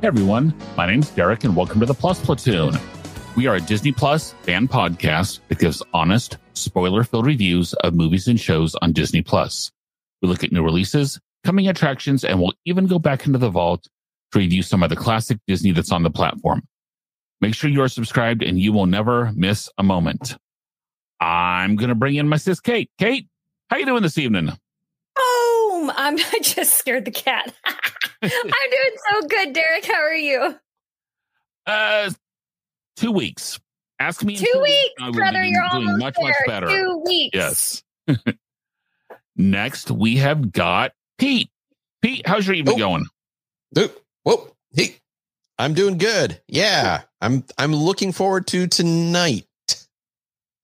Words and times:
Hey 0.00 0.06
everyone, 0.06 0.54
my 0.76 0.86
name's 0.86 1.10
Derek 1.10 1.42
and 1.42 1.56
welcome 1.56 1.80
to 1.80 1.86
the 1.86 1.92
Plus 1.92 2.24
Platoon. 2.24 2.72
We 3.34 3.48
are 3.48 3.56
a 3.56 3.60
Disney 3.60 3.90
Plus 3.90 4.32
fan 4.42 4.68
podcast 4.68 5.40
that 5.48 5.58
gives 5.58 5.82
honest, 5.92 6.38
spoiler 6.54 7.02
filled 7.02 7.26
reviews 7.26 7.74
of 7.74 7.94
movies 7.94 8.28
and 8.28 8.38
shows 8.38 8.76
on 8.76 8.92
Disney 8.92 9.22
Plus. 9.22 9.72
We 10.22 10.28
look 10.28 10.44
at 10.44 10.52
new 10.52 10.62
releases, 10.62 11.18
coming 11.42 11.66
attractions, 11.66 12.22
and 12.22 12.40
we'll 12.40 12.52
even 12.64 12.86
go 12.86 13.00
back 13.00 13.26
into 13.26 13.40
the 13.40 13.50
vault 13.50 13.88
to 14.30 14.38
review 14.38 14.62
some 14.62 14.84
of 14.84 14.90
the 14.90 14.94
classic 14.94 15.38
Disney 15.48 15.72
that's 15.72 15.90
on 15.90 16.04
the 16.04 16.10
platform. 16.10 16.62
Make 17.40 17.56
sure 17.56 17.68
you 17.68 17.82
are 17.82 17.88
subscribed 17.88 18.44
and 18.44 18.56
you 18.56 18.72
will 18.72 18.86
never 18.86 19.32
miss 19.34 19.68
a 19.78 19.82
moment. 19.82 20.36
I'm 21.18 21.74
going 21.74 21.88
to 21.88 21.96
bring 21.96 22.14
in 22.14 22.28
my 22.28 22.36
sis, 22.36 22.60
Kate. 22.60 22.88
Kate, 23.00 23.26
how 23.68 23.78
you 23.78 23.86
doing 23.86 24.04
this 24.04 24.16
evening? 24.16 24.52
Boom! 25.88 25.94
I'm, 25.96 26.18
I 26.32 26.38
just 26.42 26.78
scared 26.78 27.04
the 27.04 27.10
cat. 27.10 27.52
I'm 28.22 28.28
doing 28.30 28.96
so 29.10 29.26
good, 29.28 29.52
Derek. 29.52 29.84
How 29.86 30.00
are 30.00 30.14
you? 30.14 30.54
Uh, 31.66 32.10
two 32.96 33.12
weeks. 33.12 33.58
Ask 34.00 34.22
me. 34.24 34.34
in 34.34 34.40
Two 34.40 34.60
weeks, 34.62 34.94
I 35.00 35.06
will 35.06 35.12
brother. 35.14 35.40
be 35.42 35.48
You're 35.48 35.62
doing 35.72 35.86
almost 35.88 35.98
much, 36.00 36.14
there. 36.16 36.24
much 36.26 36.36
better. 36.46 36.66
Two 36.68 37.02
weeks. 37.04 37.34
Yes. 37.34 37.82
Next, 39.36 39.90
we 39.90 40.16
have 40.16 40.52
got 40.52 40.92
Pete. 41.18 41.50
Pete, 42.02 42.26
how's 42.26 42.46
your 42.46 42.54
evening 42.56 42.76
Oh. 42.76 42.78
going? 42.78 43.06
Oh, 43.76 43.90
whoa, 44.22 44.56
hey, 44.72 44.96
I'm 45.58 45.74
doing 45.74 45.98
good. 45.98 46.40
Yeah, 46.48 47.02
I'm. 47.20 47.44
I'm 47.58 47.74
looking 47.74 48.12
forward 48.12 48.46
to 48.48 48.66
tonight. 48.68 49.46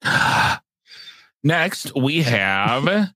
Next, 1.42 1.95
we 1.95 2.22
have 2.22 3.11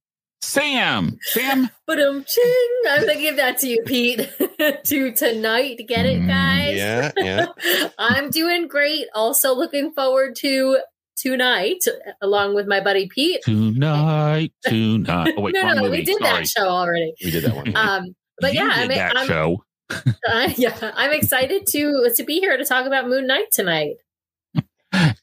Sam. 0.49 1.19
Sam, 1.23 1.71
But 1.87 2.01
um, 2.01 2.25
ching! 2.27 2.69
I'm 2.89 3.01
gonna 3.07 3.21
give 3.21 3.37
that 3.37 3.59
to 3.59 3.69
you, 3.69 3.83
Pete. 3.85 4.19
to 4.85 5.13
tonight, 5.13 5.81
get 5.87 6.07
it, 6.07 6.21
Mm, 6.21 6.29
guys. 6.29 6.77
Yeah, 6.77 7.13
yeah. 7.17 7.89
I'm 7.99 8.31
doing 8.31 8.67
great. 8.69 9.07
Also 9.15 9.55
looking 9.55 9.93
forward 9.93 10.37
to 10.37 10.79
tonight, 11.17 11.85
along 12.23 12.55
with 12.55 12.67
my 12.67 12.81
buddy 12.81 13.09
Pete. 13.09 13.43
tonight, 13.43 14.53
tonight. 14.65 15.35
Oh, 15.37 15.43
wait, 15.43 15.55
no, 15.55 15.63
no, 15.75 15.83
movie. 15.83 15.99
we 15.99 16.05
did 16.05 16.19
Sorry. 16.19 16.41
that 16.41 16.49
show 16.49 16.69
already. 16.69 17.13
We 17.25 17.31
did 17.31 17.45
that 17.45 17.55
one. 17.55 17.77
Um, 17.77 18.15
but 18.41 18.55
You 18.55 18.61
yeah, 18.61 18.73
I 18.73 18.81
mean, 18.89 18.99
that 18.99 19.17
I'm 19.17 19.27
show. 19.27 19.65
uh, 19.91 20.51
yeah, 20.57 20.93
I'm 20.95 21.13
excited 21.13 21.67
to 21.69 22.11
to 22.17 22.25
be 22.25 22.41
here 22.41 22.57
to 22.57 22.65
talk 22.65 22.87
about 22.87 23.09
Moon 23.09 23.27
Knight 23.27 23.47
tonight. 23.53 23.97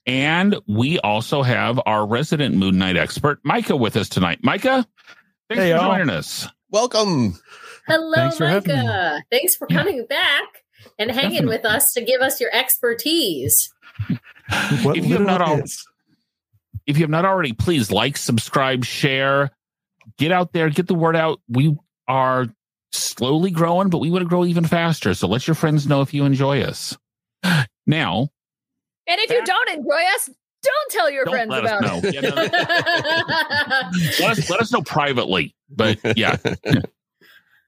And 0.05 0.55
we 0.67 0.99
also 0.99 1.41
have 1.41 1.79
our 1.85 2.05
resident 2.05 2.55
Moon 2.55 2.77
Knight 2.77 2.97
expert, 2.97 3.39
Micah, 3.43 3.75
with 3.75 3.95
us 3.97 4.07
tonight. 4.09 4.39
Micah, 4.43 4.85
thanks 5.49 5.63
Hey, 5.63 5.71
for 5.71 5.77
y'all. 5.77 5.91
joining 5.95 6.09
us. 6.09 6.47
Welcome. 6.69 7.39
Hello, 7.87 8.13
Thanks 8.15 8.37
for 8.37 8.47
having 8.47 8.75
me. 8.75 8.83
Micah. 8.83 9.23
Thanks 9.31 9.55
for 9.55 9.67
Yeah. 9.69 9.77
coming 9.77 10.05
back 10.07 10.43
and 10.99 11.09
hanging 11.11 11.31
Definitely. 11.31 11.57
with 11.57 11.65
us 11.65 11.93
to 11.93 12.01
give 12.01 12.21
us 12.21 12.39
your 12.39 12.53
expertise. 12.53 13.71
What 14.83 14.97
If 14.97 15.05
you 15.05 15.13
have 15.13 15.21
not 15.25 15.41
literal 15.41 15.57
al- 15.59 15.63
If 16.85 16.97
you 16.97 17.03
have 17.03 17.09
not 17.09 17.25
already, 17.25 17.53
please 17.53 17.89
like, 17.91 18.15
subscribe, 18.17 18.85
share, 18.85 19.49
get 20.19 20.31
out 20.31 20.53
there, 20.53 20.69
get 20.69 20.85
the 20.87 20.93
word 20.93 21.15
out. 21.15 21.41
We 21.49 21.75
are 22.07 22.47
slowly 22.91 23.49
growing, 23.49 23.89
but 23.89 23.97
we 23.97 24.11
want 24.11 24.21
to 24.21 24.29
grow 24.29 24.45
even 24.45 24.65
faster. 24.65 25.15
So 25.15 25.27
let 25.27 25.47
your 25.47 25.55
friends 25.55 25.87
know 25.87 26.01
if 26.01 26.13
you 26.13 26.25
enjoy 26.25 26.61
us. 26.61 26.95
Now, 27.87 28.29
And 29.07 29.19
if 29.21 29.29
you 29.29 29.43
don't 29.43 29.69
enjoy 29.69 30.01
us, 30.15 30.29
don't 30.63 30.91
tell 30.91 31.09
your 31.11 31.25
don't 31.25 31.33
friends 31.33 31.49
let 31.51 31.63
about 31.63 31.85
us 31.85 32.03
it. 32.03 32.05
know. 32.05 32.21
Yeah, 32.21 32.29
no, 32.29 32.35
let 34.25 34.37
us 34.37 34.49
let 34.49 34.59
us 34.61 34.71
know 34.71 34.81
privately. 34.81 35.55
But 35.69 35.99
yeah, 36.17 36.37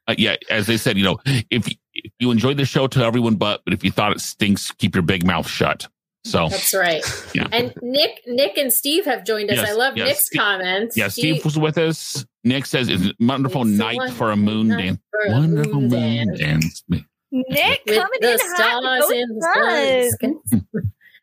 uh, 0.07 0.15
yeah. 0.17 0.35
As 0.49 0.67
they 0.67 0.77
said, 0.77 0.97
you 0.97 1.03
know, 1.03 1.19
if, 1.25 1.67
if 1.93 2.11
you 2.19 2.31
enjoyed 2.31 2.57
the 2.57 2.65
show, 2.65 2.87
tell 2.87 3.03
everyone. 3.03 3.35
But 3.35 3.61
but 3.65 3.73
if 3.73 3.83
you 3.83 3.91
thought 3.91 4.13
it 4.13 4.21
stinks, 4.21 4.71
keep 4.71 4.95
your 4.95 5.03
big 5.03 5.25
mouth 5.25 5.47
shut. 5.47 5.87
So 6.25 6.49
That's 6.49 6.73
right. 6.73 7.03
Yeah. 7.33 7.47
And 7.53 7.73
Nick, 7.81 8.21
Nick 8.27 8.57
and 8.57 8.73
Steve 8.73 9.05
have 9.05 9.23
joined 9.23 9.49
us. 9.49 9.57
Yes, 9.57 9.69
I 9.69 9.73
love 9.73 9.95
yes. 9.95 10.07
Nick's 10.09 10.29
comments. 10.35 10.97
yeah, 10.97 11.07
Steve 11.07 11.45
was 11.45 11.57
with 11.57 11.77
us. 11.77 12.25
Nick 12.43 12.65
says 12.65 12.89
it's 12.89 13.05
a 13.05 13.13
wonderful 13.19 13.61
It's 13.61 13.71
a 13.71 13.73
night 13.77 14.11
for 14.11 14.31
a 14.31 14.35
moon 14.35 14.67
dance. 14.69 14.99
a 15.25 15.31
Wonderful 15.31 15.73
moon 15.81 15.89
moon 15.89 16.35
dance. 16.35 16.83
dance. 16.89 17.03
Nick 17.31 17.81
with 17.85 17.95
coming 17.95 18.19
the 18.19 18.33
in 18.33 18.39
hot. 18.41 18.57
stars 18.57 20.15
with 20.21 20.23
in 20.51 20.67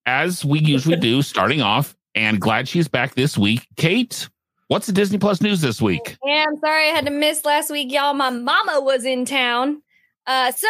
as 0.06 0.44
we 0.44 0.58
usually 0.60 0.96
do, 0.96 1.22
starting 1.22 1.62
off, 1.62 1.96
and 2.14 2.40
glad 2.40 2.68
she's 2.68 2.88
back 2.88 3.14
this 3.14 3.38
week. 3.38 3.66
Kate, 3.76 4.28
what's 4.68 4.86
the 4.86 4.92
Disney 4.92 5.18
Plus 5.18 5.40
news 5.40 5.60
this 5.60 5.80
week? 5.80 6.16
Yeah, 6.24 6.44
I'm 6.48 6.58
sorry 6.60 6.90
I 6.90 6.94
had 6.94 7.06
to 7.06 7.10
miss 7.10 7.44
last 7.44 7.70
week, 7.70 7.92
y'all. 7.92 8.14
My 8.14 8.30
mama 8.30 8.80
was 8.80 9.04
in 9.04 9.24
town. 9.24 9.82
Uh, 10.26 10.52
so 10.52 10.68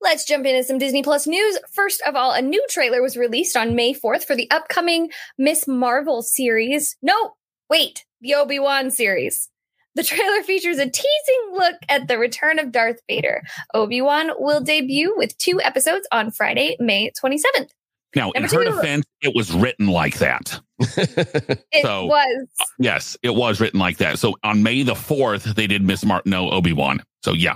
let's 0.00 0.24
jump 0.24 0.46
into 0.46 0.62
some 0.64 0.78
Disney 0.78 1.02
Plus 1.02 1.26
news. 1.26 1.58
First 1.72 2.02
of 2.06 2.14
all, 2.14 2.32
a 2.32 2.42
new 2.42 2.64
trailer 2.70 3.02
was 3.02 3.16
released 3.16 3.56
on 3.56 3.74
May 3.74 3.92
4th 3.92 4.24
for 4.24 4.36
the 4.36 4.50
upcoming 4.50 5.10
Miss 5.38 5.66
Marvel 5.66 6.22
series. 6.22 6.96
No, 7.02 7.34
wait, 7.68 8.04
the 8.20 8.34
Obi 8.34 8.58
Wan 8.58 8.90
series. 8.90 9.48
The 9.96 10.04
trailer 10.04 10.42
features 10.42 10.78
a 10.78 10.88
teasing 10.88 11.50
look 11.52 11.74
at 11.88 12.06
the 12.08 12.18
return 12.18 12.58
of 12.58 12.70
Darth 12.72 13.00
Vader. 13.08 13.42
Obi 13.74 14.00
Wan 14.00 14.30
will 14.38 14.60
debut 14.60 15.14
with 15.16 15.36
two 15.38 15.60
episodes 15.60 16.06
on 16.12 16.30
Friday, 16.30 16.76
May 16.78 17.10
27th. 17.22 17.68
Now, 18.16 18.30
in 18.32 18.42
her 18.42 18.48
two. 18.48 18.64
defense, 18.64 19.04
it 19.22 19.32
was 19.34 19.52
written 19.52 19.86
like 19.88 20.18
that. 20.18 20.60
It 20.96 21.82
So- 21.82 22.06
was 22.06 22.46
Yes, 22.78 23.16
it 23.22 23.34
was 23.34 23.60
written 23.60 23.78
like 23.80 23.98
that. 23.98 24.18
So 24.18 24.34
on 24.42 24.62
May 24.62 24.82
the 24.82 24.94
4th, 24.94 25.54
they 25.54 25.66
did 25.66 25.82
Miss 25.82 26.04
Martin, 26.04 26.30
no 26.30 26.50
Obi 26.50 26.72
Wan. 26.72 27.02
So 27.24 27.32
yeah. 27.32 27.54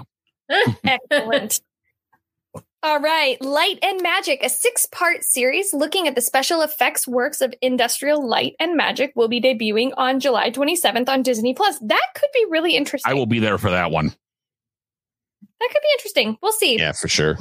Excellent. 0.85 1.61
All 2.85 3.01
right. 3.01 3.41
Light 3.41 3.79
and 3.83 4.03
Magic, 4.03 4.41
a 4.43 4.51
six 4.51 4.85
part 4.85 5.25
series 5.25 5.73
looking 5.73 6.07
at 6.07 6.15
the 6.15 6.21
special 6.21 6.61
effects 6.61 7.09
works 7.09 7.41
of 7.41 7.55
industrial 7.63 8.29
light 8.29 8.57
and 8.61 8.77
magic, 8.77 9.13
will 9.17 9.27
be 9.27 9.41
debuting 9.41 9.93
on 9.97 10.21
July 10.21 10.51
27th 10.51 11.09
on 11.09 11.23
Disney 11.23 11.55
Plus. 11.55 11.79
That 11.79 12.07
could 12.15 12.29
be 12.35 12.45
really 12.51 12.77
interesting. 12.77 13.11
I 13.11 13.15
will 13.15 13.25
be 13.25 13.39
there 13.39 13.57
for 13.57 13.71
that 13.71 13.91
one. 13.91 14.09
that 14.09 15.69
could 15.73 15.81
be 15.81 15.89
interesting. 15.95 16.37
We'll 16.43 16.53
see. 16.53 16.79
yeah, 16.79 16.93
for 16.93 17.09
sure. 17.09 17.39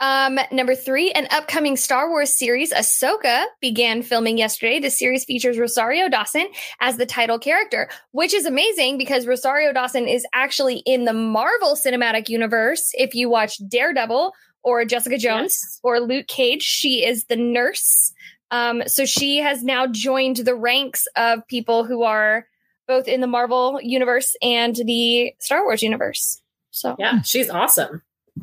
Um, 0.00 0.38
number 0.52 0.74
three, 0.74 1.10
an 1.12 1.26
upcoming 1.30 1.76
Star 1.76 2.08
Wars 2.08 2.34
series, 2.34 2.72
Ahsoka, 2.72 3.44
began 3.60 4.02
filming 4.02 4.38
yesterday. 4.38 4.78
The 4.78 4.90
series 4.90 5.24
features 5.24 5.58
Rosario 5.58 6.08
Dawson 6.08 6.46
as 6.80 6.96
the 6.96 7.06
title 7.06 7.38
character, 7.38 7.88
which 8.12 8.32
is 8.32 8.46
amazing 8.46 8.98
because 8.98 9.26
Rosario 9.26 9.72
Dawson 9.72 10.08
is 10.08 10.26
actually 10.32 10.82
in 10.86 11.04
the 11.04 11.12
Marvel 11.12 11.76
Cinematic 11.76 12.28
Universe. 12.28 12.90
If 12.94 13.14
you 13.14 13.28
watch 13.28 13.58
Daredevil 13.68 14.32
or 14.62 14.84
Jessica 14.84 15.18
Jones 15.18 15.58
Yes. 15.62 15.80
or 15.82 16.00
Luke 16.00 16.26
Cage, 16.26 16.62
she 16.62 17.04
is 17.04 17.24
the 17.26 17.36
nurse. 17.36 18.12
Um, 18.50 18.82
so 18.86 19.04
she 19.06 19.38
has 19.38 19.62
now 19.62 19.86
joined 19.86 20.36
the 20.38 20.54
ranks 20.54 21.06
of 21.16 21.46
people 21.48 21.84
who 21.84 22.02
are 22.02 22.46
both 22.88 23.06
in 23.06 23.20
the 23.20 23.26
Marvel 23.28 23.78
universe 23.82 24.34
and 24.42 24.74
the 24.74 25.32
Star 25.38 25.62
Wars 25.62 25.82
universe. 25.82 26.42
So 26.72 26.96
Yeah, 26.98 27.22
she's 27.22 27.48
awesome. 27.48 28.02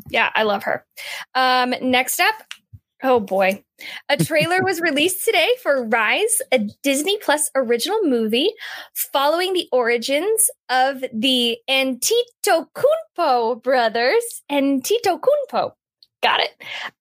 yeah, 0.10 0.30
I 0.34 0.44
love 0.44 0.64
her. 0.64 0.86
Um, 1.36 1.74
next 1.82 2.20
up, 2.22 2.36
oh 3.04 3.20
boy, 3.20 3.64
a 4.10 4.16
trailer 4.18 4.64
was 4.64 4.80
released 4.82 5.26
today 5.26 5.50
for 5.62 5.84
Rise, 5.84 6.42
a 6.54 6.60
Disney 6.84 7.18
Plus 7.18 7.50
original 7.56 8.00
movie 8.04 8.50
following 9.12 9.52
the 9.54 9.68
origins 9.74 10.50
of 10.70 11.04
the 11.14 11.58
Antetokounmpo 11.70 13.62
brothers. 13.62 14.42
Antetokounmpo. 14.52 15.72
Got 16.24 16.40
it. 16.40 16.50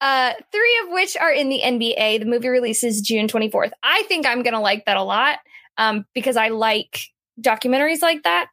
Uh, 0.00 0.32
three 0.52 0.80
of 0.84 0.90
which 0.92 1.16
are 1.16 1.32
in 1.32 1.48
the 1.48 1.60
NBA. 1.64 2.20
The 2.20 2.26
movie 2.26 2.48
releases 2.48 3.00
June 3.00 3.28
24th. 3.28 3.72
I 3.82 4.02
think 4.04 4.26
I'm 4.26 4.42
going 4.42 4.52
to 4.54 4.60
like 4.60 4.84
that 4.84 4.96
a 4.96 5.02
lot 5.02 5.38
um, 5.78 6.04
because 6.14 6.36
I 6.36 6.48
like 6.48 7.00
documentaries 7.40 8.02
like 8.02 8.22
that. 8.24 8.48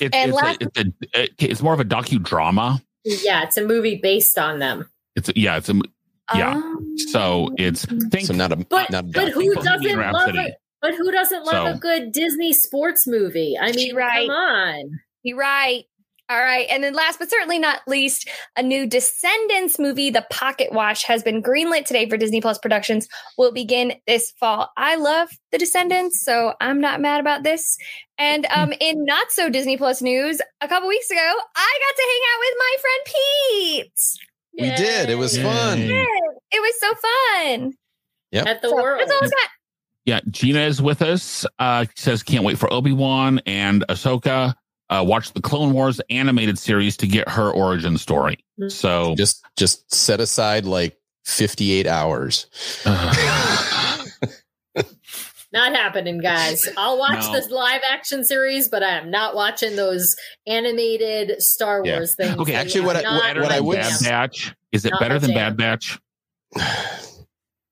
It, 0.00 0.14
And 0.14 0.30
it's, 0.30 0.36
last- 0.40 0.62
a, 0.62 0.68
it's, 0.76 1.42
a, 1.42 1.50
it's 1.50 1.60
more 1.60 1.74
of 1.74 1.80
a 1.80 1.84
docudrama. 1.84 2.80
Yeah, 3.04 3.42
it's 3.42 3.56
a 3.56 3.64
movie 3.66 3.96
based 4.00 4.38
on 4.38 4.60
them. 4.60 4.88
It's 5.16 5.28
a, 5.28 5.32
yeah, 5.34 5.56
it's 5.56 5.68
a 5.68 5.74
Yeah. 6.36 6.52
Um, 6.54 6.94
So 6.98 7.50
it's 7.58 7.84
think 7.84 8.26
So 8.28 8.34
not 8.34 8.52
a 8.52 8.56
But 8.56 8.90
not 8.90 9.06
a 9.06 9.08
but 9.08 9.32
who 9.32 9.52
doesn't 9.56 9.98
love 10.12 10.36
it? 10.36 10.54
But 10.80 10.94
who 10.94 11.10
doesn't 11.10 11.44
love 11.44 11.66
So- 11.66 11.66
a 11.74 11.78
good 11.78 12.12
Disney 12.12 12.52
sports 12.52 13.08
movie? 13.08 13.56
I 13.60 13.72
mean, 13.72 13.96
Right. 13.96 14.28
come 14.28 14.36
on. 14.36 15.00
You're 15.24 15.36
right. 15.38 15.84
All 16.30 16.38
right. 16.38 16.66
And 16.70 16.84
then 16.84 16.92
last 16.92 17.18
but 17.18 17.30
certainly 17.30 17.58
not 17.58 17.80
least, 17.86 18.28
a 18.56 18.62
new 18.62 18.86
Descendants 18.86 19.78
movie, 19.78 20.10
The 20.10 20.26
Pocketwatch, 20.30 21.04
has 21.04 21.22
been 21.22 21.42
greenlit 21.42 21.86
today 21.86 22.06
for 22.06 22.18
Disney 22.18 22.42
Plus 22.42 22.58
Productions. 22.58 23.08
Will 23.38 23.50
begin 23.52 23.94
this 24.06 24.30
fall. 24.38 24.70
I 24.76 24.96
love 24.96 25.30
The 25.52 25.58
Descendants, 25.58 26.22
so 26.22 26.52
I'm 26.60 26.80
not 26.82 27.00
mad 27.00 27.20
about 27.20 27.44
this. 27.44 27.78
And 28.18 28.46
um, 28.54 28.74
in 28.78 29.04
not 29.04 29.30
so 29.30 29.48
Disney 29.48 29.78
Plus 29.78 30.02
news, 30.02 30.40
a 30.60 30.68
couple 30.68 30.88
weeks 30.88 31.10
ago, 31.10 31.18
I 31.56 31.78
got 31.86 31.96
to 31.96 32.02
hang 32.10 32.22
out 32.30 32.40
with 32.40 32.54
my 32.58 32.76
friend 32.80 33.86
Pete. 33.86 33.92
We 34.60 34.76
did. 34.76 35.08
It 35.10 35.14
was 35.16 35.36
Yay. 35.36 35.42
fun. 35.44 35.78
It 35.80 36.60
was 36.60 36.80
so 36.80 36.94
fun. 36.94 37.72
Yep. 38.32 38.46
At 38.46 38.60
the 38.60 38.68
So, 38.68 38.76
world. 38.76 39.00
That's 39.00 39.12
all 39.12 39.18
I 39.24 39.28
got. 39.28 39.48
Yeah, 40.04 40.20
Gina 40.30 40.60
is 40.60 40.82
with 40.82 41.00
us. 41.00 41.46
Uh, 41.58 41.86
says 41.96 42.22
can't 42.22 42.44
wait 42.44 42.58
for 42.58 42.70
Obi 42.72 42.92
Wan 42.92 43.40
and 43.46 43.84
Ahsoka. 43.88 44.54
Uh, 44.90 45.04
watch 45.06 45.32
the 45.32 45.40
Clone 45.42 45.72
Wars 45.72 46.00
animated 46.10 46.58
series 46.58 46.96
to 46.98 47.06
get 47.06 47.28
her 47.28 47.50
origin 47.50 47.98
story. 47.98 48.38
Mhm. 48.60 48.72
So, 48.72 49.14
Just 49.16 49.44
just 49.56 49.94
set 49.94 50.18
aside 50.20 50.64
like 50.64 50.96
58 51.26 51.86
hours. 51.86 52.46
uh, 52.86 54.04
Not 55.52 55.74
happening, 55.74 56.18
guys. 56.18 56.62
I'll 56.76 56.98
watch 56.98 57.24
No. 57.24 57.32
this 57.32 57.50
live 57.50 57.80
action 57.90 58.22
series, 58.24 58.68
but 58.68 58.82
I 58.82 58.98
am 58.98 59.10
not 59.10 59.34
watching 59.34 59.76
those 59.76 60.14
animated 60.46 61.42
Star 61.42 61.80
Yeah. 61.84 61.96
Wars 61.96 62.14
things. 62.14 62.36
Okay, 62.38 62.54
actually, 62.54 62.82
what 62.82 62.96
I- 62.96 63.00
not 63.02 63.22
better 63.22 63.40
what 63.42 63.50
I 63.52 63.56
than 63.56 63.64
would 63.64 63.76
Bad 63.78 64.00
Batch. 64.04 64.54
Is 64.72 64.84
it 64.84 64.90
Not 64.90 65.00
better 65.00 65.18
than 65.18 65.30
jam. 65.30 65.56
Bad 65.56 65.56
Batch? 65.56 65.98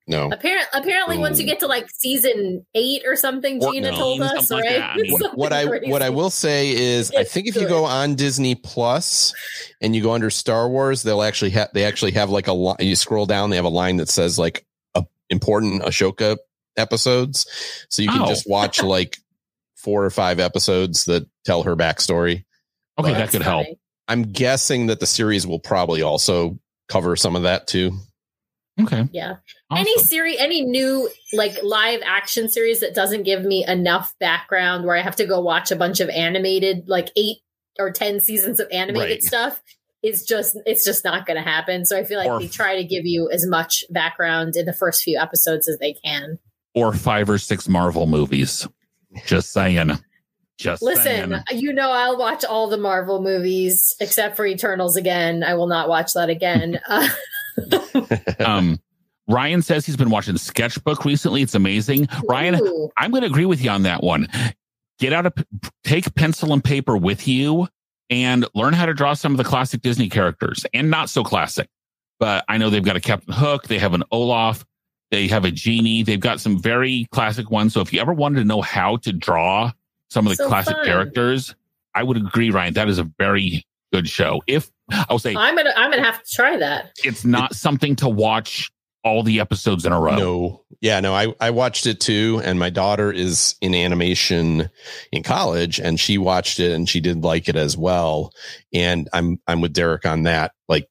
no. 0.08 0.30
Apparently, 0.30 0.66
apparently, 0.72 1.18
once 1.18 1.38
you 1.38 1.44
mm. 1.44 1.48
get 1.48 1.60
to 1.60 1.66
like 1.66 1.88
season 1.90 2.64
eight 2.74 3.02
or 3.06 3.16
something, 3.16 3.62
Or 3.62 3.72
Gina 3.72 3.90
no. 3.90 3.96
told 3.96 4.20
us, 4.22 4.48
Something 4.48 4.70
like 4.70 4.80
right? 4.80 4.96
that. 4.98 5.30
I 5.30 5.34
what 5.34 5.52
I 5.52 5.64
what 5.64 6.02
I 6.02 6.10
will 6.10 6.30
say 6.30 6.70
is 6.70 7.10
I 7.16 7.24
think 7.24 7.48
if 7.48 7.56
you 7.56 7.66
go 7.66 7.84
on 7.84 8.14
Disney 8.14 8.54
Plus 8.54 9.34
and 9.80 9.96
you 9.96 10.02
go 10.02 10.12
under 10.12 10.30
Star 10.30 10.68
Wars, 10.68 11.02
they'll 11.02 11.22
actually 11.22 11.50
have 11.50 11.70
they 11.74 11.84
actually 11.84 12.12
have 12.12 12.30
like 12.30 12.46
a 12.46 12.52
line. 12.52 12.76
You 12.80 12.94
scroll 12.96 13.26
down, 13.26 13.50
they 13.50 13.56
have 13.56 13.64
a 13.64 13.68
line 13.68 13.96
that 13.96 14.08
says 14.08 14.38
like 14.38 14.64
a, 14.94 15.04
important 15.28 15.82
Ahsoka 15.82 16.36
episodes, 16.76 17.46
so 17.88 18.02
you 18.02 18.08
can 18.10 18.22
Oh. 18.22 18.26
just 18.26 18.48
watch 18.48 18.82
like 18.82 19.18
four 19.76 20.04
or 20.04 20.10
five 20.10 20.38
episodes 20.40 21.04
that 21.06 21.26
tell 21.44 21.62
her 21.64 21.74
backstory. 21.76 22.32
Okay, 22.34 22.44
Well, 22.98 23.12
that 23.12 23.18
That's 23.18 23.32
could 23.32 23.42
help. 23.42 23.66
I'm 24.08 24.22
guessing 24.22 24.86
that 24.86 25.00
the 25.00 25.06
series 25.06 25.46
will 25.46 25.58
probably 25.58 26.02
also 26.02 26.58
cover 26.88 27.16
some 27.16 27.34
of 27.34 27.42
that 27.42 27.66
too. 27.66 27.92
Okay. 28.80 29.08
Yeah. 29.12 29.36
Awesome. 29.70 29.80
Any 29.86 29.98
series, 29.98 30.36
any 30.38 30.64
new 30.64 31.08
like 31.32 31.56
live 31.62 32.00
action 32.04 32.48
series 32.48 32.80
that 32.80 32.94
doesn't 32.94 33.22
give 33.22 33.42
me 33.44 33.64
enough 33.66 34.14
background 34.20 34.84
where 34.84 34.96
I 34.96 35.00
have 35.02 35.16
to 35.16 35.26
go 35.26 35.40
watch 35.40 35.70
a 35.70 35.76
bunch 35.76 36.00
of 36.00 36.08
animated, 36.10 36.88
like 36.88 37.08
eight 37.16 37.38
or 37.78 37.90
10 37.90 38.20
seasons 38.20 38.60
of 38.60 38.68
animated 38.70 39.16
Right. 39.16 39.22
stuff 39.22 39.62
is 40.02 40.24
just, 40.24 40.58
it's 40.66 40.84
just 40.84 41.04
not 41.04 41.26
going 41.26 41.36
to 41.36 41.42
happen. 41.42 41.84
So 41.86 41.96
I 41.98 42.04
feel 42.04 42.18
like 42.18 42.28
Or- 42.28 42.38
they 42.38 42.48
try 42.48 42.76
to 42.76 42.84
give 42.84 43.06
you 43.06 43.30
as 43.30 43.46
much 43.46 43.82
background 43.90 44.56
in 44.56 44.66
the 44.66 44.72
first 44.74 45.02
few 45.02 45.18
episodes 45.18 45.68
as 45.68 45.78
they 45.78 45.94
can. 45.94 46.38
or 46.74 46.92
five 46.92 47.30
or 47.30 47.38
six 47.38 47.68
Marvel 47.68 48.06
movies. 48.06 48.68
Just 49.24 49.52
saying. 49.52 49.92
Just 50.58 50.82
Listen, 50.82 51.42
saying. 51.48 51.60
you 51.62 51.72
know, 51.72 51.90
I'll 51.90 52.18
watch 52.18 52.44
all 52.44 52.68
the 52.68 52.76
Marvel 52.78 53.22
movies 53.22 53.94
except 54.00 54.36
for 54.36 54.44
Eternals 54.46 54.96
again. 54.96 55.42
I 55.42 55.54
will 55.54 55.66
not 55.66 55.88
watch 55.88 56.12
that 56.12 56.28
again. 56.28 56.78
Uh, 56.88 57.08
Um, 58.38 58.78
Ryan 59.28 59.62
says 59.62 59.84
he's 59.86 59.96
been 59.96 60.10
watching 60.10 60.36
Sketchbook 60.36 61.04
recently. 61.04 61.42
It's 61.42 61.54
amazing. 61.54 62.08
Ryan, 62.28 62.56
ooh. 62.62 62.90
I'm 62.96 63.10
going 63.10 63.22
to 63.22 63.28
agree 63.28 63.44
with 63.46 63.62
you 63.62 63.70
on 63.70 63.82
that 63.82 64.02
one. 64.02 64.28
Get 64.98 65.12
out 65.12 65.26
of, 65.26 65.32
take 65.84 66.14
pencil 66.14 66.52
and 66.52 66.62
paper 66.62 66.96
with 66.96 67.26
you 67.26 67.68
and 68.08 68.46
learn 68.54 68.72
how 68.72 68.86
to 68.86 68.94
draw 68.94 69.14
some 69.14 69.32
of 69.32 69.38
the 69.38 69.44
classic 69.44 69.82
Disney 69.82 70.08
characters 70.08 70.64
and 70.72 70.90
not 70.90 71.10
so 71.10 71.24
classic. 71.24 71.68
But 72.20 72.44
I 72.48 72.56
know 72.56 72.70
they've 72.70 72.84
got 72.84 72.96
a 72.96 73.00
Captain 73.00 73.34
Hook, 73.34 73.66
they 73.66 73.78
have 73.78 73.94
an 73.94 74.04
Olaf, 74.10 74.64
they 75.10 75.26
have 75.28 75.44
a 75.44 75.50
genie, 75.50 76.02
they've 76.02 76.20
got 76.20 76.40
some 76.40 76.62
very 76.62 77.06
classic 77.10 77.50
ones. 77.50 77.74
So 77.74 77.80
if 77.80 77.92
you 77.92 78.00
ever 78.00 78.12
wanted 78.14 78.38
to 78.38 78.44
know 78.44 78.62
how 78.62 78.96
to 78.98 79.12
draw 79.12 79.72
some 80.08 80.26
of 80.26 80.30
the 80.30 80.36
So 80.36 80.48
classic 80.48 80.76
fun. 80.76 80.86
characters, 80.86 81.54
I 81.94 82.04
would 82.04 82.16
agree, 82.16 82.50
Ryan. 82.50 82.74
That 82.74 82.88
is 82.88 82.98
a 82.98 83.10
very 83.18 83.66
good 83.92 84.08
show. 84.08 84.42
If 84.46 84.70
I 84.90 85.06
will 85.10 85.18
say 85.18 85.34
I'm 85.36 85.56
gonna, 85.56 85.72
I'm 85.76 85.90
gonna 85.90 86.04
have 86.04 86.22
to 86.22 86.30
try 86.34 86.56
that. 86.58 86.92
it's 87.04 87.24
not 87.24 87.54
something 87.54 87.96
to 87.96 88.08
watch 88.08 88.70
all 89.04 89.22
the 89.22 89.38
episodes 89.40 89.86
in 89.86 89.92
a 89.92 90.00
row. 90.00 90.16
No. 90.16 90.62
Yeah, 90.80 90.98
no, 91.00 91.14
I, 91.14 91.32
I 91.40 91.50
watched 91.50 91.86
it 91.86 92.00
too. 92.00 92.40
And 92.44 92.58
my 92.58 92.70
daughter 92.70 93.12
is 93.12 93.54
in 93.60 93.72
animation 93.74 94.68
in 95.12 95.22
college 95.22 95.78
and 95.78 95.98
she 96.00 96.18
watched 96.18 96.58
it 96.58 96.72
and 96.72 96.88
she 96.88 97.00
did 97.00 97.22
like 97.22 97.48
it 97.48 97.54
as 97.56 97.76
well. 97.76 98.32
And 98.74 99.08
I'm 99.12 99.40
I'm 99.46 99.60
with 99.60 99.72
Derek 99.72 100.04
on 100.06 100.24
that. 100.24 100.52
Like 100.68 100.88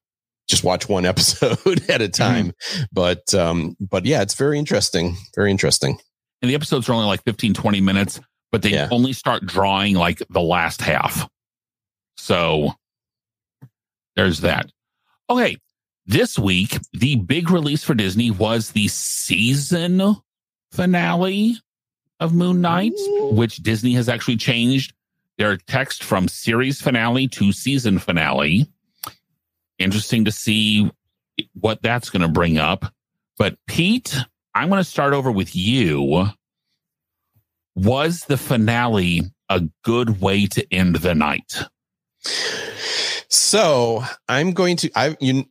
just 0.47 0.63
watch 0.63 0.87
one 0.87 1.05
episode 1.05 1.89
at 1.89 2.01
a 2.01 2.07
time. 2.09 2.53
But 2.91 3.33
um, 3.33 3.75
but 3.81 4.05
yeah, 4.05 4.21
it's 4.21 4.35
very 4.35 4.59
interesting. 4.59 5.17
Very 5.35 5.51
interesting. 5.51 5.97
and 6.41 6.49
the 6.49 6.55
episodes 6.55 6.87
are 6.89 6.93
only 6.93 7.07
like 7.07 7.23
15 7.25 7.53
20 7.53 7.81
minutes 7.81 8.19
but 8.51 8.61
they 8.61 8.69
Yeah. 8.71 8.87
only 8.91 9.11
start 9.11 9.45
drawing 9.45 9.95
like 9.95 10.21
the 10.29 10.41
last 10.41 10.79
half 10.81 11.27
so 12.17 12.71
there's 14.15 14.41
that. 14.41 14.71
Okay 15.29 15.57
this 16.07 16.37
week 16.37 16.77
the 16.93 17.15
big 17.15 17.49
release 17.49 17.83
for 17.83 17.95
disney 17.95 18.29
was 18.29 18.69
the 18.69 18.87
season 18.87 20.15
finale 20.71 21.55
of 22.19 22.31
moon 22.31 22.61
knight 22.61 22.93
which 23.31 23.55
disney 23.57 23.93
has 23.93 24.07
actually 24.07 24.37
changed 24.37 24.93
their 25.37 25.57
text 25.57 26.03
from 26.03 26.27
series 26.27 26.81
finale 26.81 27.27
to 27.27 27.51
season 27.51 27.99
finale. 27.99 28.67
Interesting 29.77 30.25
to 30.25 30.31
see 30.31 30.89
what 31.53 31.81
that's 31.81 32.09
going 32.09 32.21
to 32.21 32.29
bring 32.29 32.57
up. 32.57 32.85
But 33.37 33.57
pete 33.67 34.17
i'm 34.53 34.69
going 34.69 34.79
to 34.79 34.89
start 34.89 35.13
over 35.13 35.31
with 35.31 35.55
you. 35.55 36.27
Was 37.75 38.21
the 38.21 38.37
finale 38.37 39.23
a 39.49 39.63
good 39.83 40.21
way 40.21 40.45
to 40.47 40.73
end 40.73 40.97
the 40.97 41.13
night? 41.13 41.63
So 43.35 44.01
I'm 44.29 44.53
going 44.53 44.77
to 44.77 44.91
I 44.95 45.17
you 45.19 45.43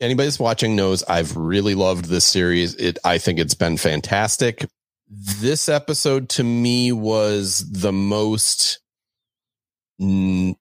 anybody 0.00 0.26
that's 0.26 0.38
watching 0.38 0.76
knows 0.76 1.02
I've 1.02 1.36
really 1.36 1.74
loved 1.74 2.04
this 2.04 2.24
series. 2.24 2.74
It 2.76 2.98
I 3.04 3.18
think 3.18 3.40
it's 3.40 3.54
been 3.54 3.76
fantastic. 3.76 4.64
This 5.08 5.68
episode 5.68 6.28
to 6.30 6.44
me 6.44 6.92
was 6.92 7.68
the 7.68 7.92
most 7.92 8.78
mm, 10.00 10.54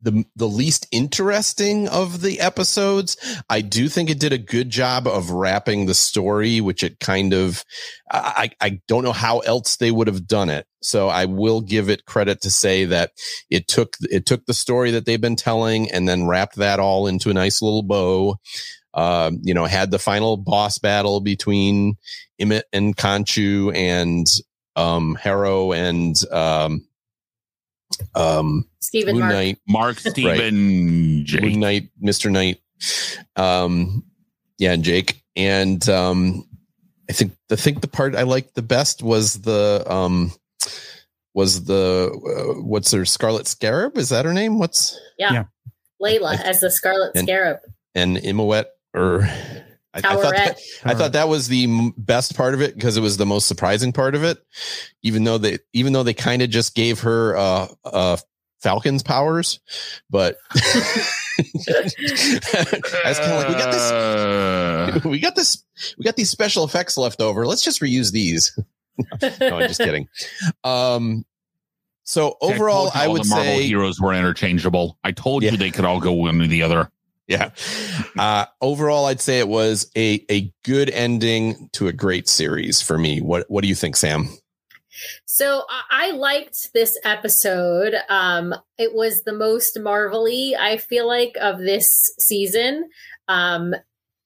the 0.00 0.24
the 0.34 0.48
least 0.48 0.88
interesting 0.90 1.86
of 1.88 2.22
the 2.22 2.40
episodes. 2.40 3.16
I 3.48 3.60
do 3.60 3.88
think 3.88 4.10
it 4.10 4.18
did 4.18 4.32
a 4.32 4.38
good 4.38 4.68
job 4.68 5.06
of 5.06 5.30
wrapping 5.30 5.86
the 5.86 5.94
story, 5.94 6.60
which 6.60 6.82
it 6.82 6.98
kind 6.98 7.32
of 7.32 7.64
I 8.10 8.50
I 8.60 8.80
don't 8.88 9.04
know 9.04 9.12
how 9.12 9.38
else 9.38 9.76
they 9.76 9.92
would 9.92 10.08
have 10.08 10.26
done 10.26 10.50
it. 10.50 10.66
So 10.84 11.08
I 11.08 11.26
will 11.26 11.60
give 11.60 11.88
it 11.88 12.04
credit 12.04 12.42
to 12.42 12.50
say 12.50 12.84
that 12.86 13.12
it 13.50 13.68
took 13.68 13.96
it 14.02 14.26
took 14.26 14.46
the 14.46 14.54
story 14.54 14.90
that 14.92 15.06
they've 15.06 15.20
been 15.20 15.36
telling 15.36 15.90
and 15.90 16.08
then 16.08 16.26
wrapped 16.26 16.56
that 16.56 16.80
all 16.80 17.06
into 17.06 17.30
a 17.30 17.34
nice 17.34 17.62
little 17.62 17.82
bow. 17.82 18.36
Um, 18.94 19.40
you 19.42 19.54
know, 19.54 19.64
had 19.64 19.90
the 19.90 19.98
final 19.98 20.36
boss 20.36 20.78
battle 20.78 21.20
between 21.20 21.96
Ammit 22.40 22.62
and 22.72 22.96
Khonshu 22.96 23.74
and 23.74 24.26
um 24.76 25.14
Harrow 25.16 25.72
and 25.72 26.14
um 26.30 26.86
um 28.14 28.68
Steven 28.80 29.14
Moon 29.14 29.20
Mark. 29.20 29.32
Knight, 29.32 29.58
Mark 29.68 29.98
Steven 29.98 31.24
Jake. 31.24 31.42
Moon 31.42 31.60
Knight, 31.60 31.88
Mr. 32.02 32.30
Knight. 32.30 32.58
Um 33.36 34.04
yeah, 34.58 34.72
and 34.72 34.84
Jake. 34.84 35.22
And 35.36 35.86
um 35.88 36.46
I 37.08 37.12
think 37.12 37.32
I 37.50 37.56
think 37.56 37.80
the 37.80 37.88
part 37.88 38.14
I 38.14 38.22
liked 38.22 38.54
the 38.54 38.62
best 38.62 39.02
was 39.02 39.42
the 39.42 39.84
um 39.86 40.32
was 41.34 41.64
the 41.64 42.10
uh, 42.56 42.60
what's 42.62 42.90
her 42.92 43.04
Scarlet 43.04 43.46
Scarab? 43.46 43.96
Is 43.98 44.10
that 44.10 44.24
her 44.24 44.32
name? 44.34 44.58
What's 44.58 44.98
Yeah. 45.18 45.32
Yeah. 45.32 45.44
Layla 46.00 46.40
as 46.42 46.60
the 46.60 46.70
Scarlet 46.70 47.12
And- 47.14 47.26
Scarab. 47.26 47.58
and 47.94 48.16
Imawet 48.18 48.66
or 48.94 49.22
I, 49.94 49.98
I 49.98 50.00
thought 50.00 50.22
that, 50.34 50.58
I 50.84 50.94
thought 50.94 51.12
that 51.12 51.28
was 51.28 51.48
the 51.48 51.64
m- 51.64 51.92
best 51.98 52.34
part 52.34 52.54
of 52.54 52.62
it 52.62 52.74
because 52.74 52.96
it 52.96 53.02
was 53.02 53.18
the 53.18 53.26
most 53.26 53.46
surprising 53.46 53.92
part 53.92 54.14
of 54.14 54.24
it. 54.24 54.38
Even 55.02 55.24
though 55.24 55.36
they 55.36 55.58
even 55.74 55.92
though 55.92 56.02
they 56.02 56.14
kind 56.14 56.40
of 56.40 56.48
just 56.48 56.74
gave 56.74 57.00
her 57.00 57.36
uh 57.36 57.68
uh 57.84 58.16
Falcon's 58.62 59.02
powers, 59.02 59.60
but 60.08 60.36
I 60.54 61.82
was 63.04 63.18
kind 63.18 63.32
of 63.32 63.38
like 63.38 63.48
we 63.48 63.54
got 63.54 63.72
this 63.72 65.04
we 65.04 65.18
got 65.20 65.34
this 65.36 65.64
we 65.98 66.04
got 66.04 66.16
these 66.16 66.30
special 66.30 66.64
effects 66.64 66.96
left 66.96 67.20
over. 67.20 67.46
Let's 67.46 67.62
just 67.62 67.80
reuse 67.80 68.12
these. 68.12 68.58
no, 69.40 69.58
I'm 69.58 69.68
just 69.68 69.80
kidding. 69.80 70.08
Um 70.64 71.24
so 72.04 72.36
overall 72.40 72.90
told 72.90 72.94
you 72.94 73.00
I 73.00 73.08
would 73.08 73.24
the 73.24 73.28
Marvel 73.28 73.44
say 73.58 73.62
heroes 73.66 74.00
were 74.00 74.12
interchangeable. 74.12 74.98
I 75.04 75.12
told 75.12 75.42
Yeah. 75.42 75.52
you 75.52 75.56
they 75.56 75.70
could 75.70 75.84
all 75.84 76.00
go 76.00 76.12
one 76.12 76.40
or 76.40 76.46
the 76.46 76.62
other. 76.62 76.90
yeah. 77.28 77.50
Uh, 78.18 78.44
overall, 78.60 79.06
I'd 79.06 79.20
say 79.20 79.38
it 79.38 79.48
was 79.48 79.90
a 79.96 80.24
a 80.30 80.52
good 80.64 80.90
ending 80.90 81.70
to 81.74 81.86
a 81.88 81.92
great 81.92 82.28
series 82.28 82.82
for 82.82 82.98
me. 82.98 83.20
What 83.20 83.46
What 83.48 83.62
do 83.62 83.68
you 83.68 83.74
think, 83.76 83.96
Sam? 83.96 84.28
So 85.24 85.62
I 85.90 86.10
liked 86.10 86.72
this 86.74 86.98
episode. 87.04 87.94
Um, 88.10 88.54
it 88.78 88.94
was 88.94 89.22
the 89.22 89.32
most 89.32 89.78
marvelly 89.80 90.54
I 90.54 90.76
feel 90.76 91.06
like 91.06 91.36
of 91.40 91.58
this 91.58 92.12
season. 92.18 92.90
Um, 93.28 93.74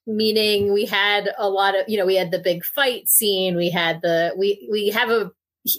meaning 0.07 0.73
we 0.73 0.85
had 0.85 1.31
a 1.39 1.49
lot 1.49 1.79
of 1.79 1.89
you 1.89 1.99
know 1.99 2.07
we 2.07 2.17
had 2.17 2.31
the 2.31 2.39
big 2.39 2.65
fight 2.65 3.09
scene 3.09 3.57
we 3.57 3.71
had 3.71 4.01
the 4.03 4.33
we 4.37 4.69
we 4.71 4.89
have 4.89 5.11
a 5.11 5.31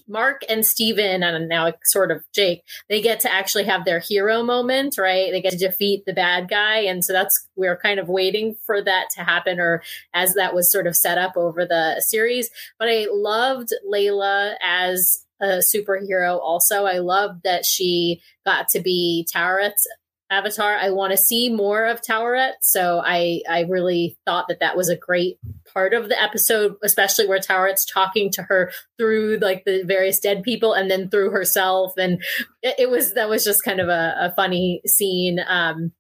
Mark 0.08 0.42
and 0.50 0.66
Steven 0.66 1.24
and 1.24 1.48
now 1.48 1.72
sort 1.84 2.12
of 2.12 2.24
Jake, 2.34 2.64
they 2.90 3.02
get 3.02 3.20
to 3.22 3.34
actually 3.34 3.64
have 3.66 3.86
their 3.86 4.00
hero 4.00 4.44
moment, 4.44 4.98
right? 4.98 5.32
They 5.32 5.42
get 5.42 5.52
to 5.52 5.58
defeat 5.58 6.04
the 6.06 6.14
bad 6.14 6.50
guy. 6.50 6.80
And 6.80 7.04
so 7.04 7.14
that's, 7.14 7.48
we're 7.56 7.78
kind 7.78 8.00
of 8.00 8.10
waiting 8.10 8.56
for 8.66 8.82
that 8.82 9.10
to 9.16 9.24
happen 9.24 9.60
or 9.60 9.82
as 10.14 10.34
that 10.34 10.54
was 10.54 10.72
sort 10.72 10.88
of 10.88 10.96
set 10.96 11.18
up 11.18 11.38
over 11.38 11.66
the 11.66 12.02
series. 12.06 12.50
But 12.80 12.90
I 12.90 13.08
loved 13.12 13.70
Layla 13.90 14.56
as 14.62 15.24
a 15.40 15.62
superhero 15.76 16.40
also. 16.40 16.86
I 16.86 17.00
loved 17.00 17.44
that 17.44 17.66
she 17.66 18.22
got 18.46 18.68
to 18.70 18.80
be 18.80 19.28
Taweret's 19.32 19.88
avatar. 20.30 20.76
I 20.76 20.90
want 20.90 21.12
to 21.12 21.18
see 21.18 21.50
more 21.50 21.86
of 21.86 22.02
Taweret. 22.02 22.54
So 22.62 23.02
I, 23.04 23.42
I 23.50 23.62
really 23.62 24.18
thought 24.26 24.48
that 24.50 24.60
that 24.60 24.76
was 24.76 24.90
a 24.90 24.98
great 24.98 25.38
part 25.74 25.94
of 25.94 26.10
the 26.10 26.22
episode, 26.22 26.76
especially 26.84 27.28
where 27.28 27.40
Taweret's 27.40 27.86
talking 27.86 28.30
to 28.32 28.44
her 28.44 28.72
through 28.98 29.40
like 29.42 29.64
the 29.66 29.84
various 29.86 30.20
dead 30.20 30.44
people 30.44 30.74
and 30.74 30.90
then 30.92 31.10
through 31.10 31.32
herself. 31.32 31.94
And 31.98 32.22
it, 32.62 32.76
it 32.80 32.90
was, 32.90 33.14
that 33.14 33.30
was 33.30 33.44
just 33.44 33.64
kind 33.64 33.80
of 33.80 33.88
a, 33.88 34.16
a 34.20 34.34
funny 34.36 34.82
scene. 34.86 35.40
Um, 35.48 35.94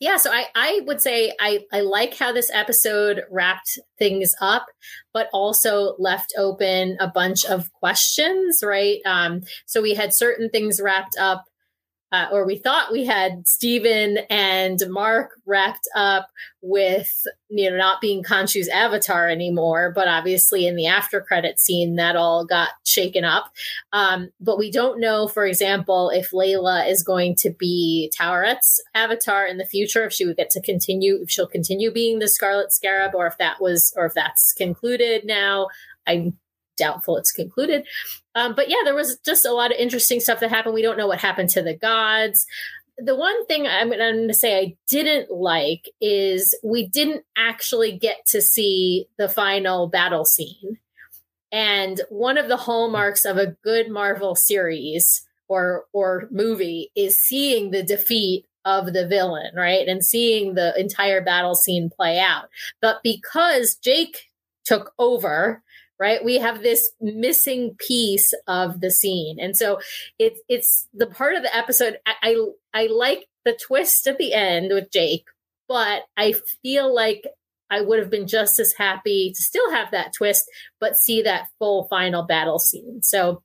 yeah, 0.00 0.16
so 0.16 0.30
I, 0.30 0.46
I 0.54 0.80
would 0.86 1.00
say 1.00 1.32
I, 1.40 1.60
I 1.72 1.80
like 1.80 2.16
how 2.16 2.30
this 2.32 2.52
episode 2.52 3.22
wrapped 3.32 3.80
things 3.98 4.32
up, 4.40 4.66
but 5.12 5.28
also 5.32 5.96
left 5.98 6.32
open 6.38 6.96
a 7.00 7.08
bunch 7.08 7.44
of 7.44 7.72
questions, 7.72 8.60
right? 8.62 9.00
Um, 9.04 9.40
so 9.66 9.82
we 9.82 9.94
had 9.94 10.14
certain 10.14 10.50
things 10.50 10.80
wrapped 10.80 11.16
up 11.18 11.44
uh, 12.10 12.26
or 12.32 12.46
we 12.46 12.56
thought 12.56 12.92
we 12.92 13.04
had 13.04 13.46
Steven 13.46 14.18
and 14.30 14.80
Mark 14.88 15.32
wrapped 15.46 15.88
up 15.94 16.28
with 16.62 17.26
you 17.50 17.70
know 17.70 17.76
not 17.76 18.00
being 18.00 18.22
Khonshu's 18.22 18.68
avatar 18.68 19.28
anymore, 19.28 19.92
but 19.94 20.08
obviously 20.08 20.66
in 20.66 20.76
the 20.76 20.86
after 20.86 21.20
credit 21.20 21.60
scene 21.60 21.96
that 21.96 22.16
all 22.16 22.46
got 22.46 22.70
shaken 22.84 23.24
up. 23.24 23.52
Um, 23.92 24.30
but 24.40 24.58
we 24.58 24.70
don't 24.70 25.00
know, 25.00 25.28
for 25.28 25.44
example, 25.44 26.10
if 26.10 26.30
Layla 26.30 26.88
is 26.88 27.02
going 27.02 27.34
to 27.40 27.50
be 27.50 28.10
Taweret's 28.18 28.82
avatar 28.94 29.46
in 29.46 29.58
the 29.58 29.66
future, 29.66 30.04
if 30.04 30.12
she 30.12 30.24
would 30.24 30.36
get 30.36 30.50
to 30.50 30.62
continue, 30.62 31.20
if 31.22 31.30
she'll 31.30 31.46
continue 31.46 31.92
being 31.92 32.18
the 32.18 32.28
Scarlet 32.28 32.72
Scarab, 32.72 33.14
or 33.14 33.26
if 33.26 33.36
that 33.38 33.60
was, 33.60 33.92
or 33.96 34.06
if 34.06 34.14
that's 34.14 34.52
concluded 34.52 35.24
now. 35.24 35.68
I'm 36.06 36.38
doubtful 36.78 37.18
it's 37.18 37.32
concluded. 37.32 37.86
Um, 38.38 38.54
but 38.54 38.68
yeah, 38.68 38.82
there 38.84 38.94
was 38.94 39.18
just 39.26 39.44
a 39.44 39.52
lot 39.52 39.72
of 39.72 39.78
interesting 39.78 40.20
stuff 40.20 40.38
that 40.38 40.50
happened. 40.50 40.74
We 40.74 40.82
don't 40.82 40.96
know 40.96 41.08
what 41.08 41.20
happened 41.20 41.48
to 41.50 41.62
the 41.62 41.74
gods. 41.74 42.46
The 42.96 43.16
one 43.16 43.46
thing 43.46 43.66
I'm, 43.66 43.92
I'm 43.92 43.98
going 43.98 44.28
to 44.28 44.34
say 44.34 44.60
I 44.60 44.76
didn't 44.86 45.32
like 45.32 45.90
is 46.00 46.56
we 46.62 46.86
didn't 46.86 47.24
actually 47.36 47.98
get 47.98 48.26
to 48.26 48.40
see 48.40 49.06
the 49.16 49.28
final 49.28 49.88
battle 49.88 50.24
scene. 50.24 50.78
And 51.50 52.00
one 52.10 52.38
of 52.38 52.46
the 52.46 52.56
hallmarks 52.56 53.24
of 53.24 53.38
a 53.38 53.56
good 53.64 53.90
Marvel 53.90 54.36
series 54.36 55.26
or 55.48 55.86
or 55.92 56.28
movie 56.30 56.92
is 56.94 57.18
seeing 57.18 57.72
the 57.72 57.82
defeat 57.82 58.46
of 58.64 58.92
the 58.92 59.08
villain, 59.08 59.50
right? 59.56 59.88
And 59.88 60.04
seeing 60.04 60.54
the 60.54 60.78
entire 60.78 61.22
battle 61.22 61.56
scene 61.56 61.90
play 61.90 62.20
out. 62.20 62.50
But 62.80 63.02
because 63.02 63.74
Jake 63.74 64.28
took 64.64 64.92
over 64.96 65.62
right? 65.98 66.24
We 66.24 66.38
have 66.38 66.62
this 66.62 66.90
missing 67.00 67.74
piece 67.78 68.32
of 68.46 68.80
the 68.80 68.90
scene. 68.90 69.38
And 69.40 69.56
so 69.56 69.80
it's 70.18 70.40
it's 70.48 70.86
the 70.94 71.06
part 71.06 71.34
of 71.34 71.42
the 71.42 71.54
episode 71.56 71.98
I, 72.06 72.14
I 72.22 72.36
i 72.74 72.86
like 72.86 73.26
the 73.44 73.58
twist 73.66 74.06
at 74.06 74.18
the 74.18 74.34
end 74.34 74.70
with 74.72 74.90
jake 74.90 75.24
but 75.68 76.02
i 76.16 76.34
feel 76.62 76.94
like 76.94 77.24
i 77.70 77.80
would 77.80 77.98
have 77.98 78.10
been 78.10 78.26
just 78.26 78.58
as 78.58 78.74
happy 78.76 79.32
to 79.34 79.42
still 79.42 79.70
have 79.70 79.90
that 79.90 80.12
twist 80.16 80.44
but 80.80 80.96
see 80.96 81.22
that 81.22 81.48
full 81.58 81.86
final 81.88 82.24
battle 82.24 82.58
scene. 82.58 83.02
So 83.02 83.42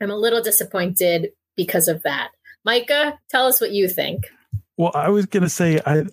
i'm 0.00 0.10
a 0.10 0.16
little 0.16 0.42
disappointed 0.42 1.30
because 1.56 1.88
of 1.88 2.02
that. 2.04 2.30
Micah 2.64 3.18
tell 3.30 3.46
us 3.46 3.60
what 3.60 3.72
you 3.72 3.88
think. 3.88 4.26
Well 4.76 4.92
i 4.94 5.08
was 5.08 5.26
going 5.26 5.42
to 5.42 5.48
say 5.48 5.80
i 5.84 6.04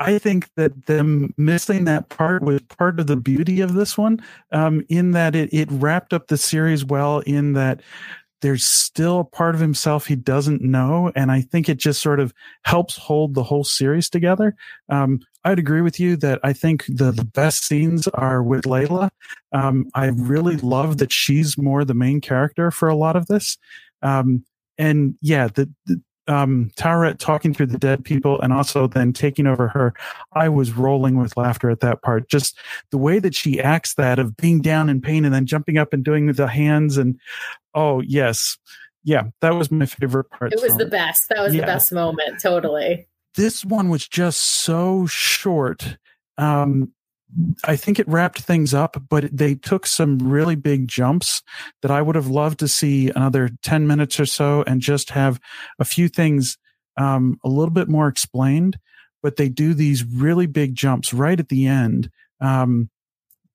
I 0.00 0.18
think 0.18 0.48
that 0.56 0.86
them 0.86 1.32
missing 1.36 1.84
that 1.84 2.08
part 2.08 2.42
was 2.42 2.60
part 2.62 2.98
of 2.98 3.06
the 3.06 3.16
beauty 3.16 3.60
of 3.60 3.74
this 3.74 3.96
one, 3.96 4.20
um, 4.50 4.84
in 4.88 5.12
that 5.12 5.36
it, 5.36 5.52
it 5.52 5.70
wrapped 5.70 6.12
up 6.12 6.26
the 6.26 6.36
series 6.36 6.84
well, 6.84 7.20
in 7.20 7.52
that 7.52 7.80
there's 8.42 8.66
still 8.66 9.20
a 9.20 9.24
part 9.24 9.54
of 9.54 9.60
himself 9.60 10.06
he 10.06 10.16
doesn't 10.16 10.60
know. 10.60 11.10
And 11.16 11.32
I 11.32 11.40
think 11.40 11.68
it 11.68 11.78
just 11.78 12.02
sort 12.02 12.20
of 12.20 12.34
helps 12.64 12.96
hold 12.96 13.34
the 13.34 13.42
whole 13.42 13.64
series 13.64 14.10
together. 14.10 14.54
Um, 14.90 15.20
I'd 15.44 15.58
agree 15.58 15.80
with 15.80 15.98
you 15.98 16.16
that 16.18 16.40
I 16.42 16.52
think 16.52 16.84
the, 16.86 17.10
the 17.10 17.24
best 17.24 17.64
scenes 17.64 18.06
are 18.08 18.42
with 18.42 18.64
Layla. 18.64 19.08
Um, 19.52 19.86
I 19.94 20.08
really 20.08 20.56
love 20.56 20.98
that 20.98 21.12
she's 21.12 21.56
more 21.56 21.84
the 21.84 21.94
main 21.94 22.20
character 22.20 22.70
for 22.70 22.88
a 22.88 22.96
lot 22.96 23.16
of 23.16 23.28
this. 23.28 23.56
Um, 24.02 24.44
and 24.76 25.14
yeah, 25.22 25.48
the, 25.48 25.70
the 25.86 26.02
um, 26.26 26.70
Taweret 26.76 27.18
talking 27.18 27.52
through 27.52 27.66
the 27.66 27.78
dead 27.78 28.04
people 28.04 28.40
and 28.40 28.52
also 28.52 28.86
then 28.86 29.12
taking 29.12 29.46
over 29.46 29.68
her, 29.68 29.94
I 30.32 30.48
was 30.48 30.72
rolling 30.72 31.18
with 31.18 31.36
laughter 31.36 31.70
at 31.70 31.80
that 31.80 32.02
part. 32.02 32.28
Just 32.28 32.58
the 32.90 32.98
way 32.98 33.18
that 33.18 33.34
she 33.34 33.60
acts 33.60 33.94
that 33.94 34.18
of 34.18 34.36
being 34.36 34.60
down 34.60 34.88
in 34.88 35.00
pain 35.00 35.24
and 35.24 35.34
then 35.34 35.46
jumping 35.46 35.78
up 35.78 35.92
and 35.92 36.04
doing 36.04 36.26
the 36.32 36.46
hands 36.46 36.96
and 36.96 37.18
oh 37.74 38.00
yes, 38.00 38.56
yeah, 39.02 39.24
that 39.40 39.54
was 39.54 39.70
my 39.70 39.86
favorite 39.86 40.30
part. 40.30 40.52
It 40.52 40.62
was 40.62 40.76
the 40.76 40.86
best. 40.86 41.28
That 41.28 41.42
was 41.42 41.54
yeah. 41.54 41.60
the 41.60 41.66
best 41.66 41.92
moment. 41.92 42.40
Totally. 42.40 43.06
This 43.34 43.64
one 43.64 43.90
was 43.90 44.08
just 44.08 44.40
so 44.40 45.06
short. 45.06 45.98
Um, 46.38 46.92
I 47.64 47.76
think 47.76 47.98
it 47.98 48.08
wrapped 48.08 48.40
things 48.40 48.74
up, 48.74 49.02
but 49.08 49.36
they 49.36 49.54
took 49.54 49.86
some 49.86 50.18
really 50.18 50.54
big 50.54 50.88
jumps 50.88 51.42
that 51.82 51.90
I 51.90 52.00
would 52.00 52.16
have 52.16 52.28
loved 52.28 52.60
to 52.60 52.68
see 52.68 53.10
another 53.10 53.50
10 53.62 53.86
minutes 53.86 54.20
or 54.20 54.26
so 54.26 54.62
and 54.66 54.80
just 54.80 55.10
have 55.10 55.40
a 55.78 55.84
few 55.84 56.08
things 56.08 56.58
um, 56.96 57.38
a 57.44 57.48
little 57.48 57.72
bit 57.72 57.88
more 57.88 58.08
explained. 58.08 58.78
But 59.22 59.36
they 59.36 59.48
do 59.48 59.74
these 59.74 60.04
really 60.04 60.46
big 60.46 60.74
jumps 60.74 61.14
right 61.14 61.40
at 61.40 61.48
the 61.48 61.66
end. 61.66 62.10
Um, 62.40 62.90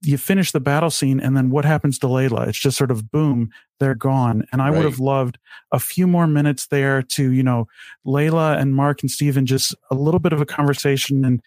you 0.01 0.17
finish 0.17 0.51
the 0.51 0.59
battle 0.59 0.89
scene, 0.89 1.19
and 1.19 1.35
then 1.35 1.49
what 1.49 1.65
happens 1.65 1.99
to 1.99 2.07
Layla? 2.07 2.47
It's 2.47 2.57
just 2.57 2.77
sort 2.77 2.89
of 2.91 3.11
boom, 3.11 3.49
they're 3.79 3.95
gone. 3.95 4.45
And 4.51 4.61
I 4.61 4.69
right. 4.69 4.77
would 4.77 4.85
have 4.85 4.99
loved 4.99 5.37
a 5.71 5.79
few 5.79 6.07
more 6.07 6.25
minutes 6.25 6.67
there 6.67 7.01
to, 7.01 7.31
you 7.31 7.43
know, 7.43 7.67
Layla 8.05 8.57
and 8.57 8.75
Mark 8.75 9.01
and 9.01 9.11
Steven, 9.11 9.45
just 9.45 9.75
a 9.91 9.95
little 9.95 10.19
bit 10.19 10.33
of 10.33 10.41
a 10.41 10.45
conversation 10.45 11.25
and 11.25 11.41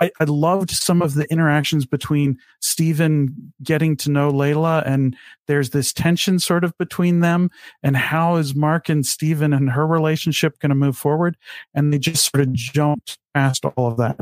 I, 0.00 0.10
I 0.20 0.24
loved 0.24 0.70
some 0.70 1.02
of 1.02 1.14
the 1.14 1.30
interactions 1.30 1.86
between 1.86 2.38
Steven 2.60 3.52
getting 3.62 3.96
to 3.98 4.10
know 4.10 4.30
Layla 4.30 4.86
and 4.86 5.16
there's 5.46 5.70
this 5.70 5.92
tension 5.92 6.38
sort 6.38 6.64
of 6.64 6.76
between 6.78 7.20
them 7.20 7.50
and 7.82 7.96
how 7.96 8.36
is 8.36 8.54
Mark 8.54 8.88
and 8.88 9.04
Steven 9.04 9.52
and 9.52 9.70
her 9.70 9.86
relationship 9.86 10.58
going 10.60 10.70
to 10.70 10.76
move 10.76 10.96
forward? 10.96 11.36
And 11.74 11.92
they 11.92 11.98
just 11.98 12.30
sort 12.30 12.42
of 12.42 12.52
jumped 12.52 13.18
past 13.34 13.64
all 13.64 13.88
of 13.88 13.96
that. 13.98 14.18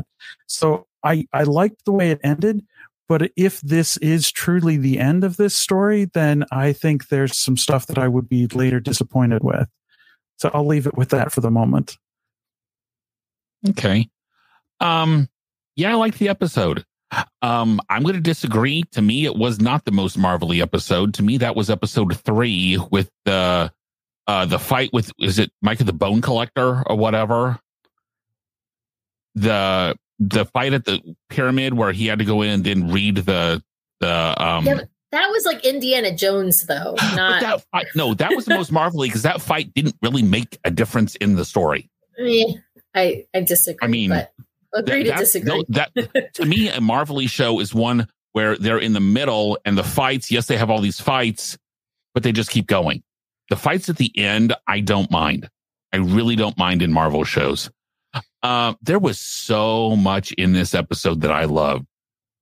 So 0.47 0.87
I, 1.03 1.27
I 1.33 1.43
liked 1.43 1.85
the 1.85 1.93
way 1.93 2.11
it 2.11 2.19
ended, 2.23 2.65
but 3.07 3.31
if 3.35 3.61
this 3.61 3.97
is 3.97 4.31
truly 4.31 4.77
the 4.77 4.99
end 4.99 5.23
of 5.23 5.37
this 5.37 5.55
story, 5.55 6.05
then 6.05 6.45
I 6.51 6.73
think 6.73 7.09
there's 7.09 7.37
some 7.37 7.57
stuff 7.57 7.87
that 7.87 7.97
I 7.97 8.07
would 8.07 8.27
be 8.27 8.47
later 8.47 8.79
disappointed 8.79 9.43
with. 9.43 9.67
So 10.37 10.49
I'll 10.53 10.65
leave 10.65 10.87
it 10.87 10.97
with 10.97 11.09
that 11.09 11.31
for 11.31 11.41
the 11.41 11.51
moment. 11.51 11.97
Okay. 13.69 14.09
Um, 14.79 15.29
yeah, 15.75 15.91
I 15.91 15.95
liked 15.95 16.19
the 16.19 16.29
episode. 16.29 16.85
Um, 17.41 17.79
I'm 17.89 18.03
going 18.03 18.15
to 18.15 18.21
disagree. 18.21 18.83
To 18.91 19.01
me, 19.01 19.25
it 19.25 19.35
was 19.35 19.59
not 19.59 19.85
the 19.85 19.91
most 19.91 20.17
marvelly 20.17 20.61
episode. 20.61 21.13
To 21.15 21.23
me, 21.23 21.37
that 21.37 21.55
was 21.55 21.69
episode 21.69 22.17
three 22.19 22.77
with 22.91 23.09
the 23.25 23.71
uh 24.27 24.45
the 24.45 24.57
fight 24.57 24.89
with 24.91 25.11
is 25.19 25.37
it 25.37 25.51
Micah 25.61 25.83
the 25.83 25.93
Bone 25.93 26.21
Collector 26.21 26.83
or 26.87 26.97
whatever. 26.97 27.59
The 29.35 29.95
the 30.19 30.45
fight 30.45 30.73
at 30.73 30.85
the 30.85 31.15
pyramid 31.29 31.73
where 31.73 31.91
he 31.91 32.07
had 32.07 32.19
to 32.19 32.25
go 32.25 32.41
in 32.41 32.49
and 32.49 32.63
then 32.63 32.91
read 32.91 33.17
the 33.17 33.63
the 33.99 34.43
um. 34.43 34.65
Yeah, 34.65 34.81
that 35.11 35.29
was 35.29 35.45
like 35.45 35.65
Indiana 35.65 36.15
Jones, 36.15 36.65
though. 36.65 36.95
Not 37.15 37.41
that 37.41 37.65
fight, 37.71 37.85
no, 37.95 38.13
that 38.15 38.35
was 38.35 38.45
the 38.45 38.55
most 38.55 38.71
marvelly 38.71 39.07
because 39.07 39.23
that 39.23 39.41
fight 39.41 39.73
didn't 39.73 39.95
really 40.01 40.23
make 40.23 40.59
a 40.63 40.71
difference 40.71 41.15
in 41.15 41.35
the 41.35 41.45
story. 41.45 41.89
I 42.95 43.25
I 43.33 43.41
disagree. 43.41 43.85
I 43.85 43.87
mean, 43.87 44.09
but 44.09 44.31
agree 44.75 45.03
that, 45.03 45.13
to 45.13 45.19
disagree. 45.19 45.57
No, 45.57 45.63
that 45.69 46.33
to 46.35 46.45
me, 46.45 46.69
a 46.69 46.81
Marvelly 46.81 47.27
show 47.27 47.59
is 47.59 47.73
one 47.73 48.07
where 48.33 48.57
they're 48.57 48.79
in 48.79 48.93
the 48.93 48.99
middle 48.99 49.57
and 49.65 49.77
the 49.77 49.83
fights. 49.83 50.29
Yes, 50.29 50.47
they 50.47 50.57
have 50.57 50.69
all 50.69 50.81
these 50.81 50.99
fights, 50.99 51.57
but 52.13 52.23
they 52.23 52.31
just 52.31 52.49
keep 52.49 52.67
going. 52.67 53.01
The 53.49 53.55
fights 53.55 53.89
at 53.89 53.97
the 53.97 54.11
end, 54.17 54.53
I 54.67 54.81
don't 54.81 55.09
mind. 55.09 55.49
I 55.93 55.97
really 55.97 56.35
don't 56.35 56.57
mind 56.57 56.81
in 56.81 56.91
Marvel 56.91 57.23
shows. 57.23 57.69
Uh, 58.43 58.73
there 58.81 58.99
was 58.99 59.19
so 59.19 59.95
much 59.95 60.31
in 60.33 60.53
this 60.53 60.73
episode 60.73 61.21
that 61.21 61.31
I 61.31 61.45
loved. 61.45 61.85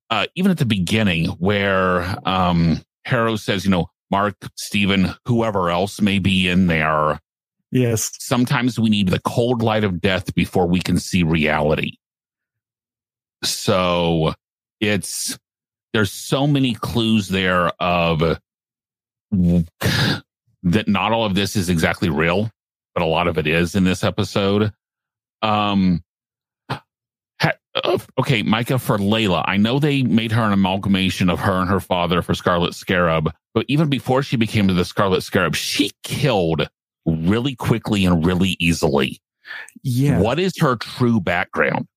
Uh, 0.10 0.28
even 0.36 0.52
at 0.52 0.58
the 0.58 0.66
beginning, 0.66 1.26
where 1.26 2.18
um, 2.28 2.82
Harrow 3.06 3.36
says, 3.36 3.66
you 3.66 3.72
know, 3.72 3.90
Mark, 4.12 4.36
Steven, 4.56 5.14
whoever 5.26 5.70
else 5.70 6.00
may 6.02 6.20
be 6.20 6.48
in 6.48 6.68
there. 6.68 7.20
Yes. 7.72 8.12
Sometimes 8.20 8.80
we 8.80 8.90
need 8.90 9.08
the 9.08 9.22
cold 9.22 9.64
light 9.64 9.84
of 9.84 10.00
death 10.00 10.36
before 10.36 10.68
we 10.68 10.80
can 10.80 11.00
see 11.00 11.24
reality. 11.24 11.98
So 13.44 14.34
it's, 14.80 15.38
there's 15.94 16.12
so 16.12 16.48
many 16.48 16.74
clues 16.74 17.28
there 17.28 17.72
of 17.82 18.40
that 19.32 20.88
not 20.88 21.12
all 21.12 21.26
of 21.26 21.36
this 21.36 21.56
is 21.56 21.70
exactly 21.70 22.10
real, 22.10 22.50
but 22.94 23.04
a 23.04 23.08
lot 23.08 23.28
of 23.28 23.38
it 23.38 23.48
is 23.48 23.76
in 23.76 23.84
this 23.84 24.04
episode. 24.04 24.72
Um, 25.42 26.04
uh, 26.70 27.98
okay, 28.20 28.44
Micah, 28.44 28.80
for 28.80 28.98
Layla, 28.98 29.44
I 29.46 29.58
know 29.58 29.80
they 29.80 30.04
made 30.04 30.32
her 30.32 30.44
an 30.44 30.54
amalgamation 30.54 31.30
of 31.30 31.40
her 31.40 31.54
and 31.54 31.70
her 31.70 31.80
father 31.80 32.22
for 32.22 32.34
Scarlet 32.34 32.74
Scarab, 32.76 33.32
but 33.54 33.66
even 33.68 33.90
before 33.90 34.24
she 34.24 34.38
became 34.38 34.68
the 34.68 34.86
Scarlet 34.86 35.22
Scarab, 35.22 35.56
she 35.56 35.92
killed 36.04 36.70
really 37.06 37.56
quickly 37.56 38.06
and 38.06 38.26
really 38.26 38.56
easily. 38.60 39.20
Yeah. 39.82 40.20
What 40.20 40.40
is 40.40 40.54
her 40.60 40.76
true 40.76 41.20
background? 41.20 41.88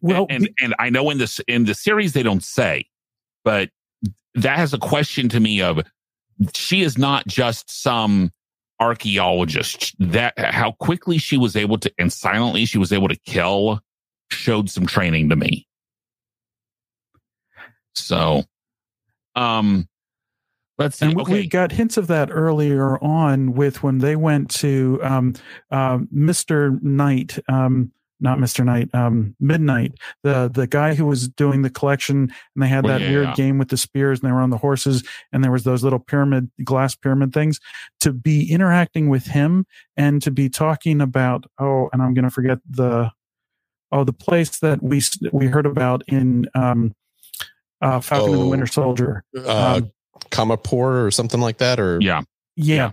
Well, 0.00 0.26
and, 0.30 0.46
and, 0.46 0.54
and 0.62 0.74
I 0.78 0.90
know 0.90 1.10
in 1.10 1.18
this 1.18 1.40
in 1.48 1.64
the 1.64 1.74
series 1.74 2.12
they 2.12 2.22
don't 2.22 2.44
say, 2.44 2.86
but 3.44 3.70
that 4.34 4.58
has 4.58 4.72
a 4.72 4.78
question 4.78 5.28
to 5.30 5.40
me 5.40 5.60
of 5.60 5.80
she 6.54 6.82
is 6.82 6.96
not 6.96 7.26
just 7.26 7.70
some 7.70 8.30
archaeologist. 8.80 9.94
That 9.98 10.38
how 10.38 10.72
quickly 10.72 11.18
she 11.18 11.36
was 11.36 11.56
able 11.56 11.78
to 11.78 11.92
and 11.98 12.12
silently 12.12 12.64
she 12.64 12.78
was 12.78 12.92
able 12.92 13.08
to 13.08 13.16
kill 13.26 13.80
showed 14.30 14.70
some 14.70 14.86
training 14.86 15.28
to 15.30 15.36
me. 15.36 15.66
So, 17.94 18.44
um, 19.34 19.88
let's 20.78 20.98
see. 20.98 21.06
And 21.06 21.20
okay. 21.20 21.32
we 21.32 21.46
got 21.46 21.72
hints 21.72 21.96
of 21.96 22.06
that 22.08 22.28
earlier 22.30 23.02
on 23.02 23.52
with 23.52 23.82
when 23.82 23.98
they 23.98 24.16
went 24.16 24.50
to 24.56 25.00
um, 25.02 25.34
uh, 25.70 25.98
Mr. 26.14 26.80
Knight, 26.82 27.38
um, 27.48 27.92
not 28.20 28.38
Mr. 28.38 28.64
Knight, 28.64 28.88
um, 28.94 29.34
Midnight, 29.40 29.92
the 30.22 30.50
the 30.52 30.66
guy 30.66 30.94
who 30.94 31.06
was 31.06 31.28
doing 31.28 31.62
the 31.62 31.70
collection, 31.70 32.16
and 32.54 32.62
they 32.62 32.68
had 32.68 32.84
that 32.86 33.00
yeah, 33.00 33.10
weird 33.10 33.28
yeah. 33.28 33.34
game 33.34 33.58
with 33.58 33.68
the 33.68 33.76
spears, 33.76 34.20
and 34.20 34.28
they 34.28 34.32
were 34.32 34.40
on 34.40 34.50
the 34.50 34.58
horses, 34.58 35.02
and 35.32 35.44
there 35.44 35.52
was 35.52 35.64
those 35.64 35.84
little 35.84 35.98
pyramid 35.98 36.50
glass 36.64 36.94
pyramid 36.94 37.32
things. 37.32 37.60
To 38.00 38.12
be 38.12 38.50
interacting 38.50 39.08
with 39.08 39.26
him 39.26 39.66
and 39.96 40.20
to 40.22 40.30
be 40.30 40.48
talking 40.48 41.00
about, 41.00 41.44
oh, 41.58 41.88
and 41.92 42.02
I'm 42.02 42.14
going 42.14 42.24
to 42.24 42.30
forget 42.30 42.58
the 42.68 43.10
oh 43.92 44.04
the 44.04 44.12
place 44.12 44.58
that 44.58 44.82
we 44.82 45.00
we 45.32 45.46
heard 45.46 45.66
about 45.66 46.02
in 46.08 46.46
um, 46.54 46.94
uh, 47.80 48.00
Falcon 48.00 48.32
and 48.32 48.40
the 48.40 48.46
Oh. 48.46 48.48
Winter 48.50 48.66
Soldier. 48.66 49.24
Uh, 49.36 49.80
Um, 49.82 49.92
Kamapur 50.30 51.06
or 51.06 51.10
something 51.12 51.40
like 51.40 51.58
that, 51.58 51.78
or 51.78 52.00
yeah, 52.02 52.22
Yeah, 52.56 52.90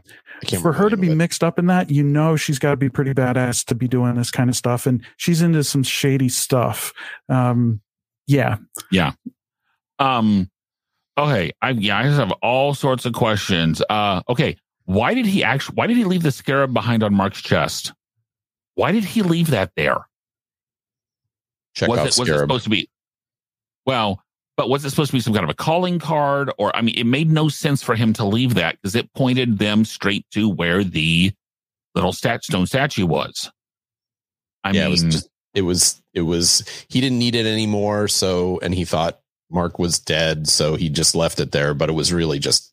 for 0.62 0.74
her 0.74 0.89
to 0.89 0.98
be 0.98 1.01
the 1.01 1.08
name 1.08 1.12
of 1.13 1.18
mixed 1.18 1.44
up 1.44 1.60
in 1.60 1.68
that, 1.68 1.89
you 1.89 2.04
know 2.04 2.36
she's 2.36 2.60
got 2.60 2.72
to 2.72 2.77
be 2.77 2.89
pretty 2.89 3.13
badass 3.13 3.65
to 3.65 3.75
be 3.75 3.88
doing 3.88 4.15
this 4.15 4.32
kind 4.32 4.50
of 4.50 4.56
stuff, 4.56 4.86
and 4.86 5.04
she's 5.18 5.42
into 5.42 5.63
some 5.63 5.84
shady 5.84 6.30
stuff. 6.30 6.94
Um, 7.30 7.82
yeah, 8.27 8.58
yeah. 8.92 9.13
Um, 10.00 10.50
okay, 11.18 11.51
I 11.62 11.70
yeah, 11.72 12.00
I 12.00 12.04
just 12.04 12.20
have 12.20 12.32
all 12.42 12.74
sorts 12.74 13.06
of 13.06 13.13
questions. 13.13 13.82
Uh, 13.89 14.22
okay, 14.30 14.58
why 14.86 15.13
did 15.13 15.25
he 15.25 15.44
actually? 15.44 15.75
Why 15.75 15.88
did 15.88 15.98
he 15.98 16.04
leave 16.04 16.24
the 16.24 16.32
scarab 16.32 16.74
behind 16.74 17.04
on 17.04 17.13
Mark's 17.13 17.42
chest? 17.42 17.94
Why 18.75 18.92
did 18.92 19.06
he 19.06 19.22
leave 19.22 19.51
that 19.51 19.72
there? 19.75 20.08
Check 21.76 21.89
was 21.89 22.00
out 22.00 22.08
it 22.08 22.17
was 22.17 22.30
it 22.30 22.38
supposed 22.38 22.63
to 22.65 22.69
be? 22.69 22.89
Well, 23.86 24.24
but 24.58 24.70
was 24.70 24.86
it 24.86 24.89
supposed 24.91 25.12
to 25.12 25.18
be 25.18 25.22
some 25.22 25.34
kind 25.34 25.44
of 25.44 25.50
a 25.50 25.54
calling 25.56 26.00
card, 26.00 26.52
or 26.58 26.76
I 26.76 26.82
mean, 26.82 26.96
it 26.98 27.06
made 27.06 27.30
no 27.32 27.50
sense 27.50 27.84
for 27.84 27.96
him 27.96 28.13
to 28.13 28.26
leave 28.26 28.54
that 28.56 28.76
because 28.82 28.96
it 28.96 29.12
pointed 29.13 29.58
them 29.60 29.86
straight 29.86 30.26
to 30.32 30.50
where 30.50 30.84
the 30.84 31.34
little 31.94 32.13
stat 32.13 32.44
stone 32.44 32.65
statue 32.68 33.06
was. 33.06 33.52
I 34.63 34.72
yeah, 34.72 34.82
mean, 34.82 34.88
it 34.88 34.91
was 34.91 35.04
just 35.04 35.30
it 35.54 35.62
was 35.62 36.02
it 36.13 36.22
was 36.22 36.63
he 36.89 37.02
didn't 37.02 37.20
need 37.20 37.36
it 37.36 37.46
anymore, 37.46 38.08
so 38.08 38.60
and 38.62 38.74
he 38.74 38.86
thought 38.86 39.20
Mark 39.52 39.78
was 39.78 40.00
dead, 40.00 40.48
so 40.48 40.76
he 40.76 40.89
just 40.89 41.15
left 41.15 41.39
it 41.39 41.52
there. 41.52 41.74
But 41.74 41.89
it 41.89 41.94
was 41.94 42.12
really 42.13 42.39
just. 42.39 42.72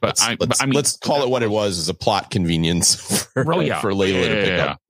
but 0.00 0.08
let's, 0.08 0.22
I, 0.22 0.30
let's, 0.30 0.46
but 0.46 0.62
I 0.62 0.66
mean, 0.66 0.74
let's 0.74 0.96
call 0.96 1.22
it 1.22 1.30
what 1.30 1.42
it 1.42 1.50
was: 1.50 1.78
is 1.78 1.88
a 1.88 1.94
plot 1.94 2.30
convenience 2.30 2.94
for, 3.34 3.54
Oh, 3.54 3.60
yeah. 3.60 3.80
for 3.80 3.92
Layla 3.92 4.28
to 4.28 4.34
pick 4.34 4.48
Yeah. 4.58 4.64
up. 4.72 4.80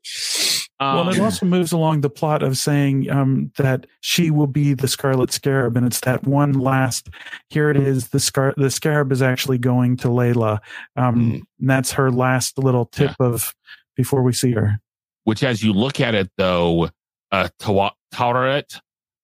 Well, 0.94 1.08
it 1.08 1.18
um, 1.18 1.24
also 1.24 1.46
moves 1.46 1.72
along 1.72 2.00
the 2.02 2.10
plot 2.10 2.42
of 2.42 2.56
saying 2.58 3.10
um, 3.10 3.50
that 3.56 3.86
she 4.00 4.30
will 4.30 4.46
be 4.46 4.74
the 4.74 4.88
Scarlet 4.88 5.32
Scarab, 5.32 5.76
and 5.76 5.86
it's 5.86 6.00
that 6.00 6.24
one 6.24 6.52
last. 6.52 7.08
Here 7.48 7.70
it 7.70 7.76
is. 7.76 8.08
The 8.08 8.20
scar 8.20 8.52
the 8.56 8.70
Scarab 8.70 9.10
is 9.12 9.22
actually 9.22 9.58
going 9.58 9.96
to 9.98 10.08
Layla. 10.08 10.58
Um, 10.96 11.14
Mm. 11.14 11.34
and 11.60 11.70
that's 11.70 11.92
her 11.92 12.10
last 12.10 12.58
little 12.58 12.86
tip 12.86 13.12
of 13.20 13.54
before 13.96 14.22
we 14.22 14.32
see 14.32 14.52
her. 14.52 14.80
which 15.24 15.42
as 15.42 15.62
you 15.62 15.72
look 15.72 16.00
at 16.00 16.14
it 16.14 16.30
though, 16.36 16.90
uh, 17.32 17.48
Tawa- 17.58 17.92
Taweret, 18.12 18.78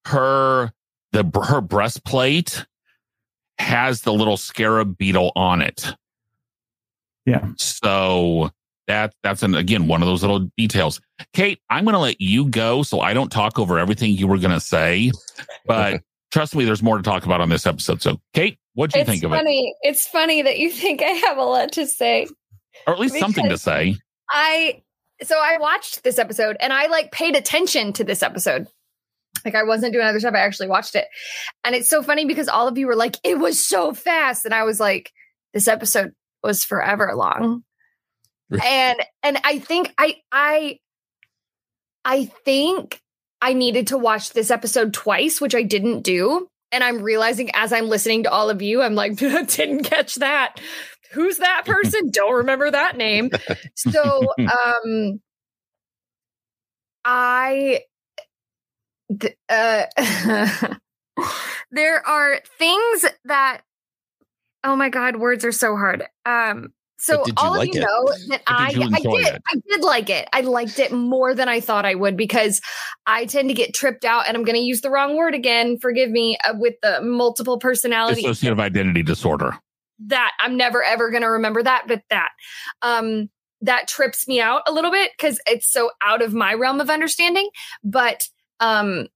her, 0.07 0.73
the, 1.13 1.25
her 1.47 1.61
breastplate 1.61 2.65
has 3.59 4.01
the 4.03 4.13
little 4.13 4.37
scarab 4.39 4.97
beetle 4.97 5.31
on 5.37 5.61
it. 5.61 5.95
Yeah. 7.27 7.49
So 7.59 8.51
that, 8.91 9.15
that's 9.23 9.43
an, 9.43 9.55
again, 9.55 9.87
one 9.87 10.03
of 10.03 10.09
those 10.09 10.23
little 10.23 10.51
details. 10.57 11.01
Kate, 11.33 11.61
I'm 11.71 11.85
going 11.85 11.95
to 11.95 12.01
let 12.01 12.21
you 12.21 12.49
go 12.49 12.83
so 12.83 13.01
I 13.01 13.15
don't 13.15 13.31
talk 13.31 13.59
over 13.59 13.79
everything 13.79 14.13
you 14.13 14.27
were 14.27 14.39
going 14.39 14.51
to 14.53 14.61
say, 14.61 15.13
but 15.67 16.03
trust 16.33 16.55
me, 16.55 16.65
there's 16.65 16.83
more 16.83 16.97
to 16.97 17.03
talk 17.03 17.25
about 17.25 17.41
on 17.41 17.49
this 17.49 17.67
episode. 17.67 18.03
So 18.03 18.21
Kate, 18.35 18.59
what 18.75 18.91
do 18.91 18.99
you 18.99 19.03
it's 19.03 19.11
think 19.11 19.23
of 19.23 19.33
it? 19.33 19.37
funny. 19.37 19.75
It's 19.83 20.07
funny 20.07 20.43
that 20.43 20.59
you 20.59 20.71
think 20.71 21.03
I 21.03 21.11
have 21.11 21.39
a 21.39 21.45
lot 21.45 21.73
to 21.73 21.87
say. 21.87 22.27
Or 22.87 22.95
at 22.95 22.99
least 22.99 23.19
something 23.19 23.49
to 23.49 23.59
say. 23.59 23.97
I 24.29 24.83
so 25.23 25.37
I 25.39 25.59
watched 25.59 26.03
this 26.03 26.19
episode 26.19 26.57
and 26.61 26.73
I 26.73 26.87
like 26.87 27.13
paid 27.13 27.37
attention 27.37 27.93
to 27.95 28.05
this 28.05 28.23
episode. 28.23 28.67
Like 29.45 29.55
I 29.55 29.63
wasn't 29.65 29.93
doing 29.93 30.07
other 30.07 30.21
stuff. 30.21 30.35
I 30.35 30.41
actually 30.41 30.69
watched 30.69 30.95
it. 30.95 31.07
And 31.65 31.75
it's 31.75 31.89
so 31.89 32.03
funny 32.03 32.25
because 32.25 32.49
all 32.49 32.69
of 32.69 32.79
you 32.79 32.87
were 32.87 32.97
like, 32.97 33.17
it 33.23 33.39
was 33.39 33.65
so 33.65 33.93
fast. 33.93 34.45
And 34.45 34.55
I 34.55 34.65
was 34.65 34.81
like, 34.81 35.13
this 35.53 35.69
episode 35.69 36.13
was 36.43 36.65
forever 36.65 37.13
long. 37.15 37.65
And 38.51 38.99
and 39.23 39.39
I 39.45 39.59
think 39.59 39.93
I 39.99 40.17
I 40.33 40.79
I 42.05 42.27
think 42.45 43.01
I 43.41 43.53
needed 43.53 43.89
to 43.89 43.99
watch 43.99 44.31
this 44.33 44.51
episode 44.51 44.93
twice, 44.93 45.41
which 45.41 45.55
I 45.55 45.63
didn't 45.63 46.03
do. 46.03 46.49
And 46.73 46.85
I'm 46.85 47.03
realizing 47.03 47.51
as 47.55 47.73
I'm 47.73 47.89
listening 47.89 48.25
to 48.25 48.31
all 48.31 48.51
of 48.51 48.63
you, 48.63 48.83
I'm 48.83 48.95
like, 48.95 49.17
didn't 49.17 49.85
catch 49.85 50.17
that. 50.17 50.61
Who's 51.13 51.39
that 51.39 51.63
person? 51.67 52.11
Don't 52.11 52.35
remember 52.35 52.71
that 52.71 52.97
name. 52.97 53.31
So 53.77 54.27
um 54.39 55.21
I 57.05 57.81
th- 59.19 59.37
uh 59.49 59.87
there 61.71 62.07
are 62.07 62.41
things 62.59 63.05
that 63.25 63.63
oh 64.63 64.77
my 64.77 64.91
god, 64.91 65.17
words 65.17 65.45
are 65.45 65.53
so 65.53 65.77
hard. 65.77 66.05
Um 66.27 66.73
so 67.01 67.25
all 67.39 67.53
like 67.57 67.69
of 67.69 67.75
you 67.75 67.81
it? 67.81 67.85
know 67.85 68.13
that 68.29 68.43
I 68.47 68.73
did 68.73 68.83
I 68.93 69.01
did 69.01 69.35
it? 69.35 69.43
I 69.49 69.57
did 69.69 69.81
like 69.83 70.11
it. 70.11 70.29
I 70.33 70.41
liked 70.43 70.79
it 70.79 70.93
more 70.93 71.35
than 71.35 71.49
I 71.49 71.61
thought 71.61 71.85
I 71.87 71.95
would 71.95 72.17
because 72.17 72.61
I 73.07 73.25
tend 73.27 73.49
to 73.49 73.55
get 73.55 73.75
tripped 73.75 74.05
out 74.05 74.29
and 74.29 74.37
I'm 74.37 74.45
going 74.45 74.57
to 74.57 74.63
use 74.63 74.83
the 74.83 74.91
wrong 74.91 75.17
word 75.17 75.35
again, 75.35 75.79
forgive 75.79 76.11
me, 76.11 76.37
uh, 76.45 76.55
with 76.59 76.75
the 76.83 77.01
multiple 77.03 77.59
personality 77.59 78.23
Dissociative 78.23 78.61
identity 78.61 79.03
disorder. 79.03 79.57
that 80.07 80.33
I'm 80.41 80.57
never 80.57 80.83
ever 80.83 81.11
going 81.11 81.23
to 81.23 81.31
remember 81.31 81.63
that, 81.63 81.85
but 81.89 82.03
that 82.11 82.31
um 82.83 83.29
that 83.63 83.89
trips 83.89 84.27
me 84.27 84.41
out 84.41 84.63
a 84.67 84.73
little 84.73 84.91
bit 84.91 85.11
cuz 85.19 85.39
it's 85.47 85.71
so 85.71 85.91
out 86.03 86.23
of 86.23 86.33
my 86.33 86.55
realm 86.55 86.81
of 86.81 86.91
understanding, 86.91 87.49
but 87.85 88.29
um 88.61 89.09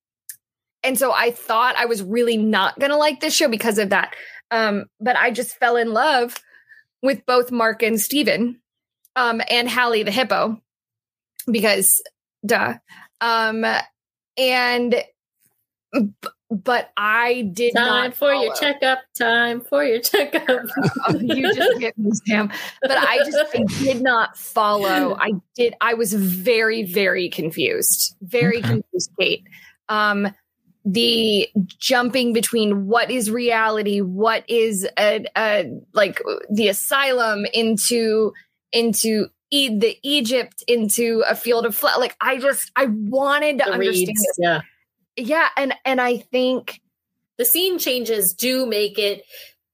and 0.82 0.98
so 0.98 1.12
I 1.12 1.30
thought 1.30 1.76
I 1.76 1.86
was 1.86 2.02
really 2.02 2.36
not 2.36 2.78
going 2.78 2.90
to 2.90 2.96
like 2.96 3.20
this 3.20 3.34
show 3.34 3.48
because 3.48 3.78
of 3.78 3.90
that. 3.90 4.14
Um 4.50 4.86
but 5.00 5.16
I 5.16 5.30
just 5.30 5.56
fell 5.58 5.76
in 5.76 5.92
love 5.92 6.36
with 7.04 7.24
both 7.26 7.52
Mark 7.52 7.82
and 7.82 8.00
Steven 8.00 8.60
um 9.14 9.40
and 9.48 9.68
Hallie 9.68 10.02
the 10.02 10.10
hippo 10.10 10.60
because 11.50 12.02
duh. 12.44 12.74
Um 13.20 13.64
and 14.36 14.96
b- 15.92 16.28
but 16.50 16.90
I 16.96 17.50
did 17.52 17.74
Time 17.74 18.10
not 18.10 18.14
for 18.16 18.32
your 18.32 18.54
follow 18.54 18.72
checkup. 18.72 18.98
Time 19.18 19.60
for 19.60 19.82
your 19.84 20.00
checkup. 20.00 20.46
oh, 21.08 21.18
you 21.20 21.52
just 21.54 21.78
get 21.80 21.96
me, 21.98 22.10
Sam. 22.26 22.50
But 22.82 22.92
I 22.98 23.18
just 23.18 23.38
I 23.54 23.62
did 23.82 24.02
not 24.02 24.36
follow. 24.36 25.16
I 25.18 25.32
did. 25.56 25.74
I 25.80 25.94
was 25.94 26.12
very, 26.12 26.84
very 26.84 27.28
confused. 27.28 28.16
Very 28.22 28.58
Okay. 28.58 28.68
confused, 28.68 29.10
Kate. 29.18 29.42
Um, 29.88 30.28
the 30.84 31.48
jumping 31.78 32.32
between 32.32 32.86
what 32.86 33.10
is 33.10 33.30
reality, 33.30 34.00
what 34.00 34.44
is 34.48 34.86
a, 34.98 35.24
a 35.36 35.70
like 35.92 36.20
the 36.50 36.68
asylum 36.68 37.46
into 37.54 38.32
into 38.72 39.28
e- 39.50 39.78
the 39.78 39.96
Egypt 40.02 40.62
into 40.68 41.22
a 41.28 41.34
field 41.34 41.64
of 41.66 41.74
flood. 41.74 42.00
Like 42.00 42.16
I 42.20 42.38
just 42.38 42.70
I 42.76 42.86
wanted 42.86 43.58
to 43.58 43.64
The 43.64 43.72
understand. 43.72 44.08
reeds, 44.08 44.10
it. 44.20 44.34
yeah. 44.38 44.60
Yeah, 45.16 45.48
and 45.56 45.74
and 45.84 46.00
I 46.00 46.18
think 46.18 46.80
the 47.38 47.44
scene 47.44 47.78
changes 47.78 48.34
do 48.34 48.66
make 48.66 48.98
it 48.98 49.22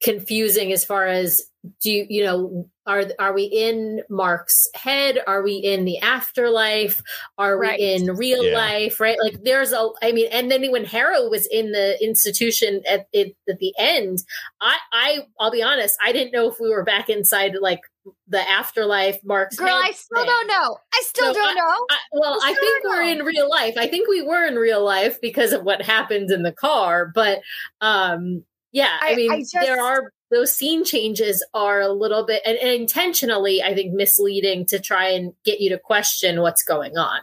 confusing 0.03 0.73
as 0.73 0.85
far 0.85 1.07
as 1.07 1.43
do 1.83 1.91
you, 1.91 2.07
you 2.09 2.25
know 2.25 2.69
are 2.87 3.05
are 3.19 3.35
we 3.35 3.45
in 3.45 4.01
Mark's 4.09 4.67
head 4.75 5.19
are 5.27 5.43
we 5.43 5.57
in 5.57 5.85
the 5.85 5.99
afterlife 5.99 7.03
are 7.37 7.59
Right. 7.59 7.79
we 7.79 7.93
in 7.95 8.17
real 8.17 8.43
Yeah. 8.45 8.57
life 8.57 8.99
right 8.99 9.19
like 9.23 9.43
there's 9.45 9.73
a 9.73 9.89
I 10.03 10.13
mean 10.13 10.29
and 10.33 10.51
then 10.51 10.71
when 10.73 10.87
Harrow 10.87 11.29
was 11.29 11.47
in 11.49 11.73
the 11.73 12.03
institution 12.03 12.81
at 12.89 13.07
it 13.13 13.37
at 13.49 13.59
the 13.59 13.75
end 13.79 14.19
I 14.63 14.79
I 14.93 15.19
I'll 15.39 15.51
be 15.51 15.63
honest 15.63 15.99
I 16.03 16.13
didn't 16.13 16.33
know 16.33 16.49
if 16.49 16.59
we 16.61 16.71
were 16.71 16.83
back 16.85 17.11
inside 17.11 17.55
like 17.61 17.81
the 18.27 18.41
afterlife 18.49 19.19
Mark's 19.23 19.57
girl, 19.57 19.69
I 19.69 19.91
still 19.93 20.21
thing. 20.23 20.27
don't 20.27 20.47
know. 20.47 20.79
I 20.95 21.03
still 21.05 21.27
No, 21.29 21.35
don't 21.35 21.55
know. 21.55 21.87
I, 21.91 21.97
well, 22.13 22.39
I 22.43 22.51
I 22.51 22.55
think 22.55 22.85
we're 22.85 23.03
know. 23.05 23.11
in 23.11 23.25
real 23.27 23.51
life. 23.51 23.75
I 23.77 23.87
think 23.89 24.09
we 24.09 24.23
were 24.23 24.47
in 24.47 24.55
real 24.55 24.83
life 24.83 25.21
because 25.21 25.53
of 25.53 25.65
what 25.65 25.83
happened 25.83 26.31
in 26.31 26.43
the 26.43 26.51
car. 26.53 27.13
But 27.15 27.41
um, 27.83 28.43
yeah, 28.73 28.97
I, 29.03 29.13
I- 29.13 29.17
mean, 29.17 29.31
I 29.31 29.41
just- 29.41 29.53
there 29.53 29.83
are 29.83 30.11
those 30.31 30.55
scene 30.55 30.85
changes 30.85 31.45
are 31.55 31.81
a 31.81 31.93
little 31.93 32.25
bit 32.25 32.43
and, 32.47 32.57
and 32.59 32.71
intentionally, 32.71 33.63
I 33.63 33.75
think, 33.75 33.93
misleading 33.93 34.67
to 34.67 34.79
try 34.79 35.09
and 35.09 35.33
get 35.45 35.61
you 35.61 35.71
to 35.71 35.79
question 35.79 36.41
what's 36.41 36.63
going 36.63 36.97
on. 36.97 37.21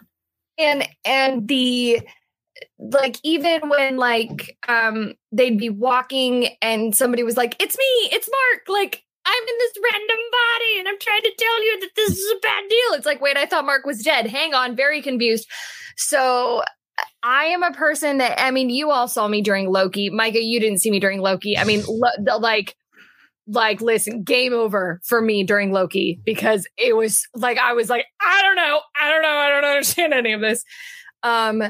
and 0.57 0.87
and 1.05 1.47
the 1.47 2.01
like 2.79 3.17
even 3.23 3.69
when 3.69 3.97
like 3.97 4.57
um 4.67 5.13
they'd 5.31 5.57
be 5.59 5.69
walking 5.69 6.49
and 6.61 6.95
somebody 6.95 7.23
was 7.23 7.37
like 7.37 7.55
it's 7.61 7.77
me 7.77 7.83
it's 8.11 8.27
mark 8.27 8.63
like 8.67 9.03
i'm 9.25 9.43
in 9.43 9.55
this 9.59 9.73
random 9.83 10.17
body 10.31 10.79
and 10.79 10.87
i'm 10.87 10.99
trying 10.99 11.21
to 11.21 11.31
tell 11.37 11.63
you 11.63 11.79
that 11.81 11.89
this 11.95 12.17
is 12.17 12.31
a 12.31 12.39
bad 12.41 12.63
deal. 12.69 12.93
It's 12.93 13.05
like 13.05 13.21
wait 13.21 13.37
i 13.37 13.45
thought 13.45 13.65
mark 13.65 13.85
was 13.85 14.01
dead. 14.03 14.27
Hang 14.27 14.53
on 14.53 14.75
very 14.75 15.01
confused. 15.01 15.47
So 15.97 16.63
i 17.21 17.45
am 17.45 17.61
a 17.61 17.71
person 17.71 18.17
that 18.17 18.41
i 18.41 18.49
mean 18.49 18.69
you 18.71 18.89
all 18.89 19.07
saw 19.07 19.27
me 19.27 19.41
during 19.41 19.69
loki. 19.69 20.09
Micah 20.09 20.41
you 20.41 20.59
didn't 20.59 20.79
see 20.79 20.89
me 20.89 20.99
during 20.99 21.21
loki. 21.21 21.57
I 21.57 21.63
mean 21.63 21.83
lo- 21.87 22.09
the, 22.23 22.37
like 22.37 22.75
like 23.47 23.81
listen 23.81 24.23
game 24.23 24.53
over 24.53 24.99
for 25.05 25.21
me 25.21 25.43
during 25.43 25.71
loki 25.71 26.19
because 26.25 26.67
it 26.77 26.95
was 26.95 27.25
like 27.33 27.57
i 27.57 27.73
was 27.73 27.89
like 27.89 28.05
i 28.21 28.41
don't 28.41 28.55
know 28.55 28.81
i 28.99 29.09
don't 29.09 29.21
know 29.21 29.29
i 29.29 29.49
don't 29.49 29.63
understand 29.63 30.13
any 30.13 30.33
of 30.33 30.41
this. 30.41 30.63
Um 31.23 31.63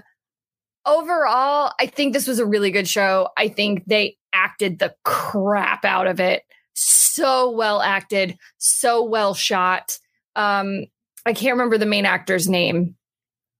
overall 0.85 1.71
i 1.79 1.85
think 1.85 2.13
this 2.13 2.27
was 2.27 2.39
a 2.39 2.45
really 2.45 2.71
good 2.71 2.87
show. 2.87 3.29
I 3.37 3.47
think 3.49 3.83
they 3.85 4.17
acted 4.33 4.79
the 4.79 4.95
crap 5.03 5.85
out 5.85 6.07
of 6.07 6.19
it. 6.19 6.43
So 6.73 7.51
well 7.51 7.81
acted 7.81 8.37
so 8.57 9.03
well 9.03 9.33
shot. 9.33 9.99
Um 10.35 10.85
i 11.25 11.33
can't 11.33 11.53
remember 11.53 11.77
the 11.77 11.85
main 11.85 12.05
actor's 12.05 12.49
name. 12.49 12.95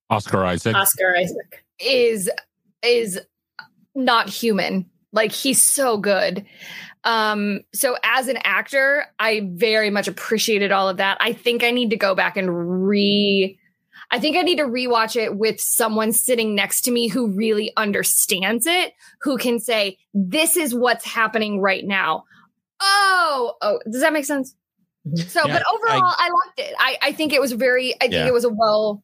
Oscar 0.10 0.44
Isaac. 0.44 0.76
Oscar 0.76 1.16
Isaac. 1.16 1.66
is 1.80 2.30
is 2.84 3.20
not 3.94 4.30
human. 4.30 4.90
Like 5.12 5.32
he's 5.32 5.62
so 5.62 5.98
good 5.98 6.46
um 7.08 7.62
so 7.74 7.96
as 8.04 8.28
an 8.28 8.38
actor 8.44 9.06
i 9.18 9.50
very 9.54 9.90
much 9.90 10.08
appreciated 10.08 10.72
all 10.72 10.90
of 10.90 10.98
that. 10.98 11.18
I 11.22 11.34
think 11.34 11.64
i 11.64 11.72
need 11.72 11.90
to 11.92 11.98
go 11.98 12.14
back 12.14 12.38
and 12.38 12.86
re 12.88 13.58
i 14.12 14.20
think 14.20 14.36
i 14.38 14.42
need 14.42 14.58
to 14.58 14.66
rewatch 14.66 15.16
it 15.16 15.36
with 15.38 15.60
someone 15.60 16.12
sitting 16.12 16.54
next 16.54 16.82
to 16.82 16.92
me 16.92 17.08
who 17.08 17.32
really 17.32 17.72
understands 17.78 18.66
it 18.68 18.94
who 19.22 19.38
can 19.38 19.60
say 19.60 19.98
this 20.14 20.58
is 20.58 20.76
what's 20.76 21.06
happening 21.06 21.62
right 21.62 21.86
now. 21.86 22.24
Oh 22.82 23.54
oh 23.62 23.80
does 23.92 24.02
that 24.02 24.14
make 24.14 24.26
sense? 24.26 24.54
So 25.16 25.42
Yeah, 25.48 25.54
but 25.54 25.64
overall 25.74 26.14
I, 26.18 26.30
liked 26.46 26.60
it. 26.60 26.76
I 26.78 26.98
i 27.02 27.12
think 27.14 27.32
it 27.32 27.40
was 27.40 27.54
very 27.54 27.96
i 27.96 28.00
think 28.02 28.14
Yeah. 28.14 28.28
it 28.28 28.34
was 28.34 28.44
a 28.44 28.50
well 28.50 29.04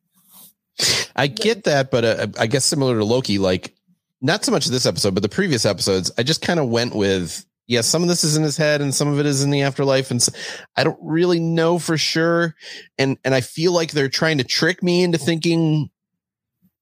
I 1.16 1.28
get 1.28 1.66
that, 1.66 1.92
but 1.92 2.04
uh, 2.04 2.28
I 2.40 2.48
guess 2.48 2.66
similar 2.66 2.98
to 2.98 3.06
Loki, 3.06 3.38
like 3.38 3.76
not 4.22 4.44
so 4.44 4.52
much 4.52 4.66
this 4.66 4.86
episode, 4.88 5.14
but 5.14 5.22
the 5.22 5.30
previous 5.30 5.66
episodes, 5.66 6.12
I 6.18 6.24
just 6.24 6.42
kind 6.42 6.60
of 6.60 6.68
went 6.70 6.96
with, 6.96 7.46
yeah, 7.68 7.82
some 7.82 8.02
of 8.04 8.10
this 8.10 8.24
is 8.24 8.36
in 8.36 8.44
his 8.44 8.58
head 8.58 8.82
and 8.82 8.94
some 8.94 9.08
of 9.08 9.20
it 9.20 9.26
is 9.26 9.44
in 9.44 9.50
the 9.50 9.62
afterlife. 9.62 10.12
And 10.12 10.22
so, 10.22 10.32
I 10.76 10.84
don't 10.84 11.00
really 11.02 11.40
know 11.40 11.80
for 11.80 11.98
sure. 11.98 12.56
And, 12.98 13.18
and 13.24 13.34
I 13.34 13.42
feel 13.42 13.72
like 13.72 13.92
they're 13.92 14.10
trying 14.10 14.38
to 14.40 14.44
trick 14.44 14.84
me 14.84 15.04
into 15.04 15.18
thinking 15.18 15.90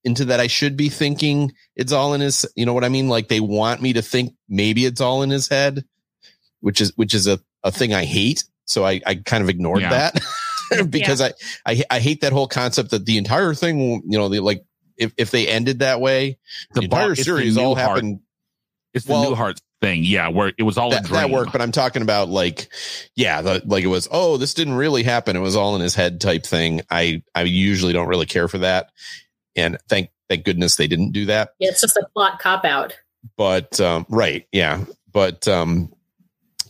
into 0.04 0.26
that 0.26 0.40
I 0.40 0.48
should 0.48 0.76
be 0.76 0.90
thinking 0.90 1.52
it's 1.76 1.92
all 1.92 2.16
in 2.16 2.22
his, 2.22 2.44
you 2.56 2.66
know 2.66 2.74
what 2.74 2.84
I 2.84 2.90
mean? 2.90 3.08
Like 3.08 3.28
they 3.28 3.40
want 3.40 3.82
me 3.84 3.94
to 3.94 4.02
think 4.02 4.34
maybe 4.50 4.86
it's 4.86 5.00
all 5.00 5.22
in 5.22 5.30
his 5.30 5.48
head, 5.48 5.86
which 6.62 6.82
is, 6.82 6.92
which 6.96 7.14
is 7.14 7.28
a, 7.28 7.40
a 7.64 7.72
thing 7.72 7.94
I 7.94 8.06
hate. 8.06 8.44
So 8.66 8.84
I, 8.84 9.00
I 9.06 9.16
kind 9.16 9.44
of 9.44 9.50
ignored 9.50 9.82
Yeah. 9.82 10.10
that 10.12 10.90
because 10.90 11.22
I, 11.22 11.34
I, 11.68 11.84
I 11.92 12.00
hate 12.00 12.22
that 12.22 12.34
whole 12.34 12.48
concept 12.48 12.90
that 12.90 13.06
the 13.06 13.20
entire 13.20 13.54
thing, 13.54 13.78
will- 13.78 14.02
you 14.08 14.18
know, 14.18 14.28
the, 14.30 14.40
like 14.40 14.64
if, 14.98 15.14
if 15.18 15.30
they 15.30 15.48
ended 15.48 15.80
that 15.80 16.02
way, 16.02 16.40
the, 16.74 16.88
bar- 16.88 17.02
entire 17.02 17.12
it's 17.12 17.20
the 17.22 17.24
series 17.26 17.58
all 17.58 17.76
Newhart- 17.76 17.80
happened 17.80 18.20
It's 18.96 19.06
the 19.06 19.14
well- 19.14 19.36
Newhart 19.36 19.60
thing, 19.82 20.04
yeah, 20.04 20.28
where 20.28 20.54
it 20.58 20.64
was 20.64 20.78
all 20.78 20.92
a 20.92 20.96
that, 20.96 21.06
dream. 21.06 21.22
that 21.22 21.30
worked, 21.32 21.52
but 21.52 21.62
I'm 21.62 21.72
talking 21.72 22.04
about 22.04 22.30
like, 22.30 22.70
yeah, 23.16 23.42
the, 23.42 23.62
like 23.66 23.84
it 23.84 23.88
was, 23.88 24.08
oh, 24.12 24.38
this 24.38 24.54
didn't 24.54 24.76
really 24.76 25.04
happen. 25.04 25.36
It 25.36 25.40
was 25.40 25.56
all 25.56 25.76
in 25.76 25.82
his 25.82 25.96
head 25.96 26.22
type 26.22 26.46
thing. 26.46 26.82
I, 26.90 27.24
I 27.34 27.44
usually 27.44 27.92
don't 27.92 28.08
really 28.08 28.28
care 28.28 28.48
for 28.48 28.60
that. 28.60 28.92
And 29.56 29.78
thank, 29.90 30.10
thank 30.30 30.46
goodness 30.46 30.76
they 30.76 30.88
didn't 30.88 31.12
do 31.12 31.26
that. 31.26 31.56
Yeah, 31.60 31.70
it's 31.70 31.82
just 31.82 31.98
a 31.98 32.08
plot 32.14 32.40
cop 32.40 32.64
out. 32.64 32.96
But, 33.38 33.82
um, 33.82 34.06
right. 34.08 34.48
Yeah. 34.52 34.86
But, 35.12 35.48
um, 35.48 35.92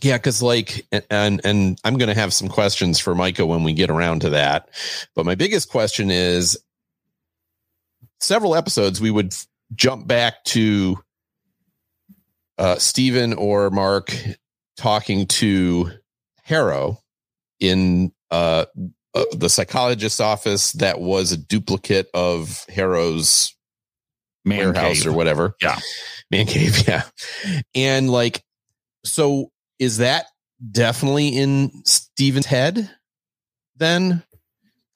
yeah, 0.00 0.16
because 0.16 0.42
like, 0.42 0.84
and 1.10 1.40
and 1.44 1.78
I'm 1.84 1.96
going 1.96 2.08
to 2.08 2.20
have 2.20 2.32
some 2.32 2.48
questions 2.48 2.98
for 2.98 3.14
Micah 3.14 3.46
when 3.46 3.62
we 3.62 3.72
get 3.72 3.88
around 3.88 4.22
to 4.22 4.30
that. 4.30 4.68
But 5.14 5.26
my 5.26 5.36
biggest 5.36 5.68
question 5.68 6.10
is, 6.10 6.58
several 8.18 8.56
episodes 8.56 9.00
we 9.00 9.12
would 9.12 9.32
jump 9.76 10.08
back 10.08 10.42
to 10.44 10.98
uh, 12.58 12.76
Steven 12.76 13.32
or 13.34 13.70
Mark 13.70 14.14
talking 14.76 15.26
to 15.26 15.90
Harrow 16.42 16.98
in 17.60 18.12
uh, 18.30 18.66
uh, 19.14 19.24
the 19.32 19.48
psychologist's 19.48 20.20
office 20.20 20.72
that 20.72 21.00
was 21.00 21.32
a 21.32 21.36
duplicate 21.36 22.08
of 22.14 22.64
Harrow's 22.68 23.54
Man 24.44 24.58
warehouse 24.58 25.02
cave. 25.02 25.06
or 25.06 25.12
whatever. 25.12 25.54
Yeah. 25.60 25.78
Man 26.30 26.46
cave. 26.46 26.76
Yeah. 26.88 27.04
And 27.74 28.10
like, 28.10 28.42
so 29.04 29.50
is 29.78 29.98
that 29.98 30.26
definitely 30.70 31.28
in 31.28 31.84
Steven's 31.84 32.46
head 32.46 32.90
then? 33.76 34.22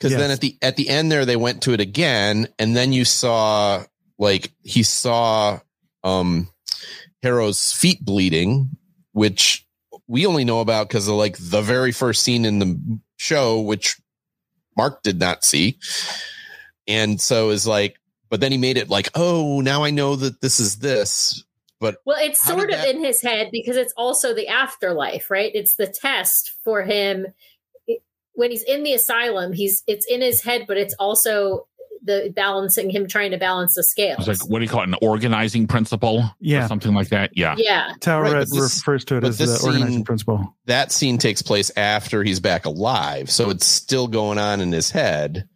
Cause 0.00 0.12
then 0.12 0.30
at 0.30 0.40
the, 0.40 0.58
at 0.60 0.76
the 0.76 0.88
end 0.90 1.10
there, 1.10 1.24
they 1.24 1.36
went 1.36 1.62
to 1.62 1.72
it 1.72 1.80
again. 1.80 2.48
And 2.58 2.76
then 2.76 2.92
you 2.92 3.04
saw 3.04 3.84
like, 4.18 4.52
he 4.62 4.82
saw, 4.82 5.60
um, 6.04 6.48
Harrow's 7.26 7.72
feet 7.72 8.04
bleeding, 8.04 8.70
which 9.12 9.66
we 10.06 10.26
only 10.26 10.44
know 10.44 10.60
about 10.60 10.88
because 10.88 11.08
of 11.08 11.14
like 11.14 11.36
the 11.40 11.60
very 11.60 11.90
first 11.90 12.22
scene 12.22 12.44
in 12.44 12.60
the 12.60 13.00
show, 13.16 13.60
which 13.60 13.96
Mark 14.76 15.02
did 15.02 15.18
not 15.18 15.44
see. 15.44 15.78
And 16.86 17.20
so 17.20 17.50
is 17.50 17.66
like, 17.66 17.96
but 18.30 18.40
then 18.40 18.52
he 18.52 18.58
made 18.58 18.76
it 18.76 18.88
like, 18.88 19.10
oh, 19.16 19.60
now 19.60 19.82
I 19.82 19.90
know 19.90 20.14
that 20.14 20.40
this 20.40 20.60
is 20.60 20.78
this. 20.78 21.42
But 21.80 21.96
Well, 22.04 22.16
it's 22.20 22.40
sort 22.40 22.70
of 22.70 22.76
that- 22.76 22.88
in 22.88 23.02
his 23.02 23.20
head 23.20 23.48
because 23.50 23.76
it's 23.76 23.92
also 23.96 24.32
the 24.32 24.46
afterlife, 24.46 25.28
right? 25.28 25.50
It's 25.52 25.74
the 25.74 25.88
test 25.88 26.52
for 26.62 26.82
him 26.82 27.26
when 28.34 28.50
he's 28.52 28.62
in 28.62 28.84
the 28.84 28.92
asylum. 28.92 29.52
He's 29.52 29.82
it's 29.88 30.06
in 30.06 30.20
his 30.20 30.42
head, 30.42 30.66
but 30.68 30.76
it's 30.76 30.94
also 31.00 31.66
the 32.06 32.32
balancing 32.34 32.88
him 32.88 33.06
trying 33.06 33.32
to 33.32 33.36
balance 33.36 33.74
the 33.74 33.82
scales. 33.84 34.26
It's 34.28 34.40
like 34.42 34.50
what 34.50 34.60
do 34.60 34.64
you 34.64 34.70
call 34.70 34.82
it? 34.82 34.88
An 34.88 34.94
organizing 35.02 35.66
principle, 35.66 36.18
or 36.20 36.30
Yeah. 36.40 36.66
something 36.68 36.94
like 36.94 37.08
that. 37.10 37.30
Yeah, 37.36 37.56
yeah, 37.58 37.92
Tower 38.00 38.22
Right, 38.22 38.38
this- 38.48 38.58
refers 38.58 39.04
to 39.06 39.16
it 39.16 39.24
as 39.24 39.38
the 39.38 39.46
this 39.46 39.64
organizing 39.64 40.04
principle. 40.04 40.54
that 40.66 40.92
scene 40.92 41.18
takes 41.18 41.42
place 41.42 41.70
after 41.76 42.22
he's 42.22 42.40
back 42.40 42.64
alive. 42.64 43.30
So 43.30 43.50
it's 43.50 43.66
still 43.66 44.06
going 44.08 44.38
on 44.38 44.60
in 44.60 44.72
his 44.72 44.90
head 44.90 45.48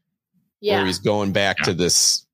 yeah. 0.60 0.76
where 0.78 0.86
he's 0.86 0.98
going 0.98 1.32
back 1.32 1.56
to 1.64 1.72
this 1.74 2.26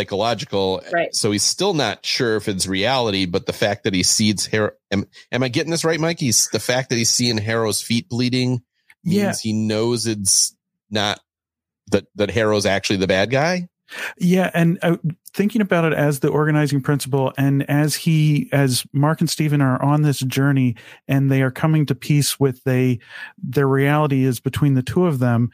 psychological. 0.00 0.82
Right. 0.92 1.14
So 1.14 1.30
he's 1.30 1.42
still 1.42 1.74
not 1.74 2.04
sure 2.04 2.36
if 2.36 2.48
it's 2.48 2.66
reality, 2.66 3.26
but 3.26 3.46
the 3.46 3.52
fact 3.52 3.84
that 3.84 3.94
he 3.94 4.02
sees 4.02 4.46
Harrow, 4.46 4.72
am, 4.90 5.06
am 5.32 5.42
I 5.42 5.48
getting 5.48 5.70
this 5.70 5.84
right, 5.84 6.00
Mike? 6.00 6.20
He's 6.20 6.48
the 6.52 6.60
fact 6.60 6.90
that 6.90 6.96
he's 6.96 7.10
seeing 7.10 7.38
Harrow's 7.38 7.80
feet 7.82 8.08
bleeding 8.08 8.62
means 9.04 9.16
Yeah. 9.16 9.32
he 9.42 9.52
knows 9.52 10.06
it's 10.06 10.54
not 10.90 11.20
that, 11.90 12.06
that 12.14 12.30
Harrow's 12.30 12.66
actually 12.66 12.96
the 12.96 13.06
bad 13.06 13.30
guy. 13.30 13.68
Yeah, 14.18 14.50
and 14.54 14.78
uh, 14.82 14.98
thinking 15.34 15.60
about 15.60 15.84
it 15.84 15.92
as 15.92 16.20
the 16.20 16.28
organizing 16.28 16.80
principle, 16.80 17.32
and 17.36 17.68
as 17.68 17.96
he, 17.96 18.48
as 18.52 18.86
Mark 18.92 19.20
and 19.20 19.28
Steven 19.28 19.60
are 19.60 19.82
on 19.82 20.02
this 20.02 20.20
journey, 20.20 20.76
and 21.08 21.30
they 21.30 21.42
are 21.42 21.50
coming 21.50 21.86
to 21.86 21.94
peace 21.94 22.38
with 22.38 22.62
they, 22.64 23.00
their 23.36 23.66
reality 23.66 24.24
is 24.24 24.38
between 24.38 24.74
the 24.74 24.82
two 24.82 25.06
of 25.06 25.18
them. 25.18 25.50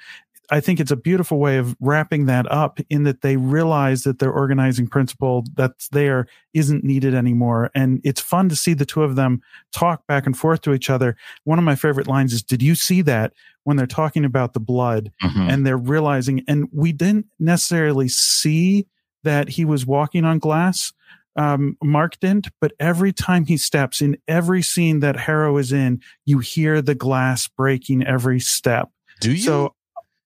I 0.51 0.61
think 0.61 0.79
it's 0.81 0.91
a 0.91 0.97
beautiful 0.97 1.39
way 1.39 1.57
of 1.59 1.77
wrapping 1.81 2.27
that 2.27 2.51
up 2.51 2.79
in 2.89 3.03
that 3.05 3.23
they 3.23 3.37
realize 3.37 4.03
that 4.05 4.19
their 4.19 4.33
organizing 4.33 4.87
principle 4.87 5.45
that's 5.55 5.89
there 5.89 6.27
isn't 6.55 6.85
needed 6.85 7.15
anymore. 7.15 7.71
And 7.75 8.01
it's 8.05 8.21
fun 8.21 8.49
to 8.51 8.57
see 8.57 8.75
the 8.75 8.87
two 8.87 9.03
of 9.03 9.17
them 9.17 9.41
talk 9.73 10.07
back 10.07 10.27
and 10.27 10.37
forth 10.37 10.61
to 10.63 10.75
each 10.75 10.89
other. 10.91 11.17
One 11.45 11.59
of 11.59 11.65
my 11.65 11.75
favorite 11.75 12.07
lines 12.07 12.33
is, 12.33 12.43
did 12.43 12.63
you 12.63 12.75
see 12.75 13.03
that 13.03 13.33
when 13.65 13.77
they're 13.77 13.87
talking 13.87 14.25
about 14.25 14.53
the 14.55 14.61
blood 14.61 15.11
Mhm. 15.23 15.53
and 15.53 15.67
they're 15.67 15.77
realizing, 15.77 16.43
and 16.47 16.69
we 16.73 16.93
didn't 16.93 17.27
necessarily 17.41 18.09
see 18.09 18.87
that 19.25 19.49
he 19.51 19.65
was 19.65 19.85
walking 19.85 20.25
on 20.25 20.39
glass. 20.39 20.93
Um, 21.35 21.77
Mark 21.83 22.19
didn't, 22.21 22.49
but 22.61 22.73
every 22.81 23.13
time 23.13 23.45
he 23.45 23.57
steps 23.59 24.01
in 24.01 24.17
every 24.27 24.63
scene 24.63 25.01
that 25.01 25.17
Harrow 25.17 25.59
is 25.59 25.73
in, 25.73 26.01
you 26.25 26.39
hear 26.39 26.81
the 26.81 26.95
glass 26.95 27.47
breaking 27.49 28.07
every 28.07 28.41
step. 28.41 28.89
Do 29.21 29.33
you? 29.33 29.39
So 29.39 29.75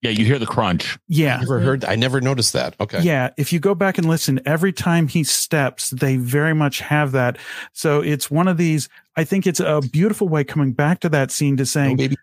Yeah, 0.02 0.10
you 0.10 0.24
hear 0.24 0.38
the 0.38 0.46
crunch. 0.46 0.98
yeah, 1.08 1.36
I 1.36 1.40
never 1.40 1.60
heard. 1.60 1.84
I 1.84 1.94
never 1.96 2.20
noticed 2.22 2.54
that. 2.54 2.74
Okay. 2.80 3.02
yeah. 3.02 3.30
If 3.36 3.52
you 3.52 3.60
go 3.60 3.74
back 3.74 3.98
and 3.98 4.08
listen, 4.08 4.40
every 4.46 4.72
time 4.72 5.08
he 5.08 5.24
steps, 5.24 5.90
they 5.90 6.16
very 6.16 6.54
much 6.54 6.80
have 6.80 7.12
that. 7.12 7.36
So 7.74 8.00
it's 8.00 8.30
one 8.30 8.48
of 8.48 8.56
these. 8.56 8.88
I 9.16 9.24
think 9.24 9.46
it's 9.46 9.60
a 9.60 9.82
beautiful 9.92 10.26
way 10.28 10.42
coming 10.42 10.72
back 10.72 11.00
to 11.00 11.10
that 11.10 11.30
scene 11.30 11.56
to 11.58 11.62
Oh, 11.62 11.64
saying 11.64 11.96
maybe. 11.98 12.16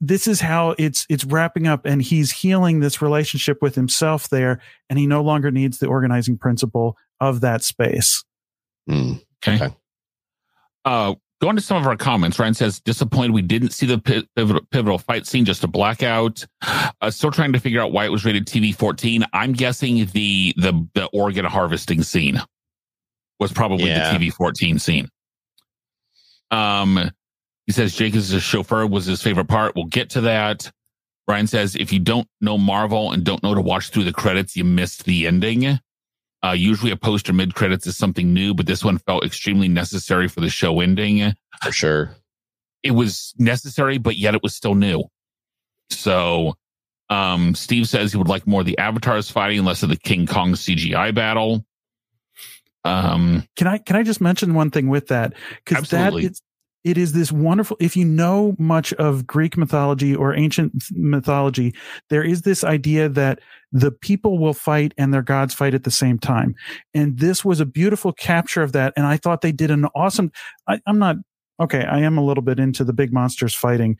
this 0.00 0.26
is 0.26 0.40
how 0.40 0.74
it's 0.78 1.04
it's 1.10 1.24
wrapping 1.26 1.66
up, 1.66 1.84
and 1.84 2.00
he's 2.00 2.30
healing 2.30 2.80
this 2.80 3.02
relationship 3.02 3.60
with 3.60 3.74
himself 3.74 4.30
there, 4.30 4.58
and 4.88 4.98
he 4.98 5.06
no 5.06 5.22
longer 5.22 5.50
needs 5.50 5.78
the 5.80 5.88
organizing 5.88 6.38
principle 6.38 6.96
of 7.20 7.42
that 7.42 7.62
space. 7.62 8.24
Hmm. 8.88 9.14
Okay. 9.46 9.62
Okay. 9.62 9.74
Uh, 10.86 11.14
going 11.40 11.56
to 11.56 11.62
some 11.62 11.76
of 11.76 11.86
our 11.86 11.96
comments, 11.96 12.38
Ryan 12.38 12.54
says, 12.54 12.80
disappointed 12.80 13.32
we 13.32 13.42
didn't 13.42 13.70
see 13.70 13.86
the 13.86 13.98
pivotal, 13.98 14.60
pivotal 14.70 14.98
fight 14.98 15.26
scene, 15.26 15.44
just 15.44 15.64
a 15.64 15.68
blackout. 15.68 16.44
Uh, 17.00 17.10
still 17.10 17.30
trying 17.30 17.52
to 17.52 17.60
figure 17.60 17.80
out 17.80 17.92
why 17.92 18.04
it 18.04 18.08
was 18.10 18.24
rated 18.24 18.46
TV 18.46 18.74
14. 18.74 19.24
I'm 19.32 19.52
guessing 19.52 20.06
the, 20.12 20.52
the, 20.56 20.88
the 20.94 21.06
organ 21.12 21.44
harvesting 21.44 22.02
scene 22.02 22.40
was 23.38 23.52
probably 23.52 23.86
Yeah. 23.88 24.16
the 24.16 24.18
TV 24.18 24.32
14 24.32 24.78
scene. 24.78 25.08
Um, 26.50 27.10
he 27.66 27.72
says 27.72 27.94
Jake 27.94 28.14
is 28.14 28.32
a 28.32 28.40
chauffeur 28.40 28.86
was 28.86 29.04
his 29.06 29.22
favorite 29.22 29.48
part. 29.48 29.76
We'll 29.76 29.84
get 29.84 30.10
to 30.10 30.22
that. 30.22 30.70
Ryan 31.28 31.46
says, 31.46 31.76
if 31.76 31.92
you 31.92 31.98
don't 31.98 32.26
know 32.40 32.56
Marvel 32.56 33.12
and 33.12 33.22
don't 33.22 33.42
know 33.42 33.54
to 33.54 33.60
watch 33.60 33.90
through 33.90 34.04
the 34.04 34.12
credits, 34.12 34.56
you 34.56 34.64
missed 34.64 35.04
the 35.04 35.26
ending. 35.26 35.78
Uh, 36.44 36.52
usually 36.52 36.92
a 36.92 36.96
poster 36.96 37.32
mid 37.32 37.54
credits 37.54 37.86
is 37.86 37.96
something 37.96 38.32
new, 38.32 38.54
but 38.54 38.66
this 38.66 38.84
one 38.84 38.98
felt 38.98 39.24
extremely 39.24 39.68
necessary 39.68 40.28
for 40.28 40.40
the 40.40 40.48
show 40.48 40.80
ending. 40.80 41.34
For 41.62 41.72
sure. 41.72 42.14
It 42.82 42.92
was 42.92 43.34
necessary, 43.38 43.98
but 43.98 44.16
yet 44.16 44.34
it 44.34 44.42
was 44.42 44.54
still 44.54 44.76
new. 44.76 45.04
So, 45.90 46.54
um, 47.10 47.54
Steve 47.54 47.88
says 47.88 48.12
he 48.12 48.18
would 48.18 48.28
like 48.28 48.46
more 48.46 48.60
of 48.60 48.66
the 48.66 48.78
avatars 48.78 49.30
fighting, 49.30 49.64
less 49.64 49.82
of 49.82 49.88
the 49.88 49.96
King 49.96 50.26
Kong 50.26 50.52
CGI 50.52 51.14
battle. 51.14 51.64
Um, 52.84 53.44
Can 53.56 53.66
I 53.66 53.78
can 53.78 53.96
I 53.96 54.02
just 54.02 54.20
mention 54.20 54.54
one 54.54 54.70
thing 54.70 54.88
with 54.88 55.08
that? 55.08 55.34
Because 55.64 55.88
that 55.90 56.06
Absolutely. 56.06 56.26
is 56.30 56.42
it 56.84 56.96
is 56.96 57.12
this 57.12 57.32
wonderful 57.32 57.76
if 57.80 57.96
you 57.96 58.04
know 58.04 58.54
much 58.58 58.92
of 58.94 59.26
Greek 59.26 59.56
mythology 59.56 60.14
or 60.14 60.34
ancient 60.34 60.84
mythology, 60.92 61.74
there 62.10 62.22
is 62.22 62.42
this 62.42 62.64
idea 62.64 63.08
that 63.08 63.40
the 63.72 63.90
people 63.90 64.38
will 64.38 64.54
fight 64.54 64.94
and 64.96 65.12
their 65.12 65.22
gods 65.22 65.54
fight 65.54 65.74
at 65.74 65.84
the 65.84 65.90
same 65.90 66.18
time. 66.18 66.54
And 66.94 67.18
this 67.18 67.44
was 67.44 67.60
a 67.60 67.66
beautiful 67.66 68.12
capture 68.12 68.62
of 68.62 68.72
that. 68.72 68.92
And 68.96 69.06
I 69.06 69.16
thought 69.16 69.40
they 69.40 69.52
did 69.52 69.70
an 69.70 69.86
awesome 69.94 70.30
I, 70.66 70.80
I'm 70.86 70.98
not 70.98 71.16
okay, 71.60 71.84
I 71.84 71.98
am 72.00 72.16
a 72.16 72.24
little 72.24 72.42
bit 72.42 72.58
into 72.58 72.84
the 72.84 72.92
big 72.92 73.12
monsters 73.12 73.54
fighting, 73.54 73.96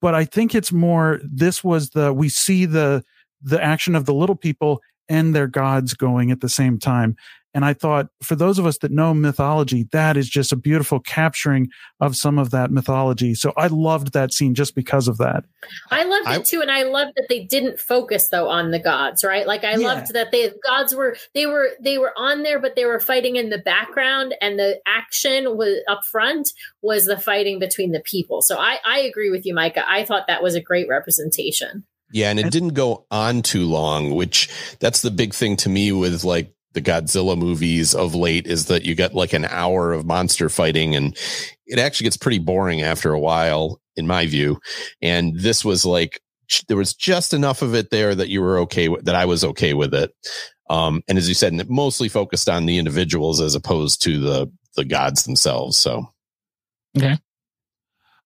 but 0.00 0.14
I 0.14 0.24
think 0.24 0.54
it's 0.54 0.72
more 0.72 1.20
this 1.24 1.64
was 1.64 1.90
the 1.90 2.12
we 2.12 2.28
see 2.28 2.66
the 2.66 3.02
the 3.42 3.62
action 3.62 3.94
of 3.94 4.04
the 4.04 4.14
little 4.14 4.36
people 4.36 4.80
and 5.08 5.34
their 5.34 5.46
gods 5.46 5.94
going 5.94 6.30
at 6.30 6.40
the 6.40 6.48
same 6.48 6.78
time. 6.78 7.16
And 7.54 7.64
I 7.64 7.74
thought 7.74 8.08
for 8.22 8.34
those 8.34 8.58
of 8.58 8.64
us 8.66 8.78
that 8.78 8.90
know 8.90 9.12
mythology, 9.12 9.86
that 9.92 10.16
is 10.16 10.28
just 10.28 10.52
a 10.52 10.56
beautiful 10.56 11.00
capturing 11.00 11.68
of 12.00 12.16
some 12.16 12.38
of 12.38 12.50
that 12.50 12.70
mythology. 12.70 13.34
So 13.34 13.52
I 13.56 13.66
loved 13.66 14.12
that 14.14 14.32
scene 14.32 14.54
just 14.54 14.74
because 14.74 15.06
of 15.06 15.18
that. 15.18 15.44
I 15.90 16.04
loved 16.04 16.28
I- 16.28 16.36
it 16.36 16.44
too, 16.46 16.62
and 16.62 16.70
I 16.70 16.84
loved 16.84 17.12
that 17.16 17.26
they 17.28 17.44
didn't 17.44 17.78
focus 17.78 18.28
though 18.28 18.48
on 18.48 18.70
the 18.70 18.78
gods, 18.78 19.22
right? 19.22 19.46
Like 19.46 19.64
I 19.64 19.72
Yeah. 19.72 19.86
loved 19.86 20.14
that 20.14 20.30
the 20.30 20.54
gods 20.64 20.94
were 20.94 21.16
they 21.34 21.46
were 21.46 21.70
they 21.80 21.98
were 21.98 22.12
on 22.16 22.42
there, 22.42 22.58
but 22.58 22.74
they 22.74 22.86
were 22.86 23.00
fighting 23.00 23.36
in 23.36 23.50
the 23.50 23.58
background, 23.58 24.34
and 24.40 24.58
the 24.58 24.80
action 24.86 25.56
was 25.56 25.76
up 25.88 26.00
front 26.10 26.50
was 26.80 27.04
the 27.04 27.18
fighting 27.18 27.58
between 27.58 27.92
the 27.92 28.00
people. 28.00 28.40
So 28.42 28.56
I 28.58 28.78
I 28.84 29.00
agree 29.00 29.30
with 29.30 29.44
you, 29.44 29.54
Micah. 29.54 29.84
I 29.86 30.04
thought 30.04 30.26
that 30.28 30.42
was 30.42 30.54
a 30.54 30.60
great 30.60 30.88
representation. 30.88 31.84
Yeah, 32.14 32.30
and 32.30 32.38
it 32.38 32.50
didn't 32.50 32.74
go 32.74 33.06
on 33.10 33.42
too 33.42 33.64
long, 33.66 34.10
which 34.14 34.48
that's 34.80 35.00
the 35.02 35.10
big 35.10 35.32
thing 35.32 35.56
to 35.58 35.68
me 35.68 35.92
with 35.92 36.24
like 36.24 36.52
the 36.72 36.82
Godzilla 36.82 37.36
movies 37.36 37.94
of 37.94 38.14
late 38.14 38.46
is 38.46 38.66
that 38.66 38.84
you 38.84 38.94
get 38.94 39.14
like 39.14 39.32
an 39.32 39.44
hour 39.44 39.92
of 39.92 40.06
monster 40.06 40.48
fighting 40.48 40.94
and 40.96 41.16
it 41.66 41.78
actually 41.78 42.04
gets 42.04 42.16
pretty 42.16 42.38
boring 42.38 42.82
after 42.82 43.12
a 43.12 43.20
while, 43.20 43.80
in 43.96 44.06
my 44.06 44.26
view. 44.26 44.58
And 45.00 45.38
this 45.38 45.64
was 45.64 45.84
like 45.84 46.20
there 46.68 46.76
was 46.76 46.94
just 46.94 47.32
enough 47.32 47.62
of 47.62 47.74
it 47.74 47.90
there 47.90 48.14
that 48.14 48.28
you 48.28 48.42
were 48.42 48.58
okay 48.58 48.88
with 48.88 49.04
that 49.04 49.14
I 49.14 49.24
was 49.24 49.44
okay 49.44 49.74
with 49.74 49.94
it. 49.94 50.12
Um, 50.68 51.02
and 51.08 51.18
as 51.18 51.28
you 51.28 51.34
said, 51.34 51.52
and 51.52 51.60
it 51.60 51.70
mostly 51.70 52.08
focused 52.08 52.48
on 52.48 52.66
the 52.66 52.78
individuals 52.78 53.40
as 53.40 53.54
opposed 53.54 54.02
to 54.02 54.18
the 54.20 54.50
the 54.76 54.84
gods 54.84 55.24
themselves. 55.24 55.76
So 55.76 56.06
okay. 56.96 57.18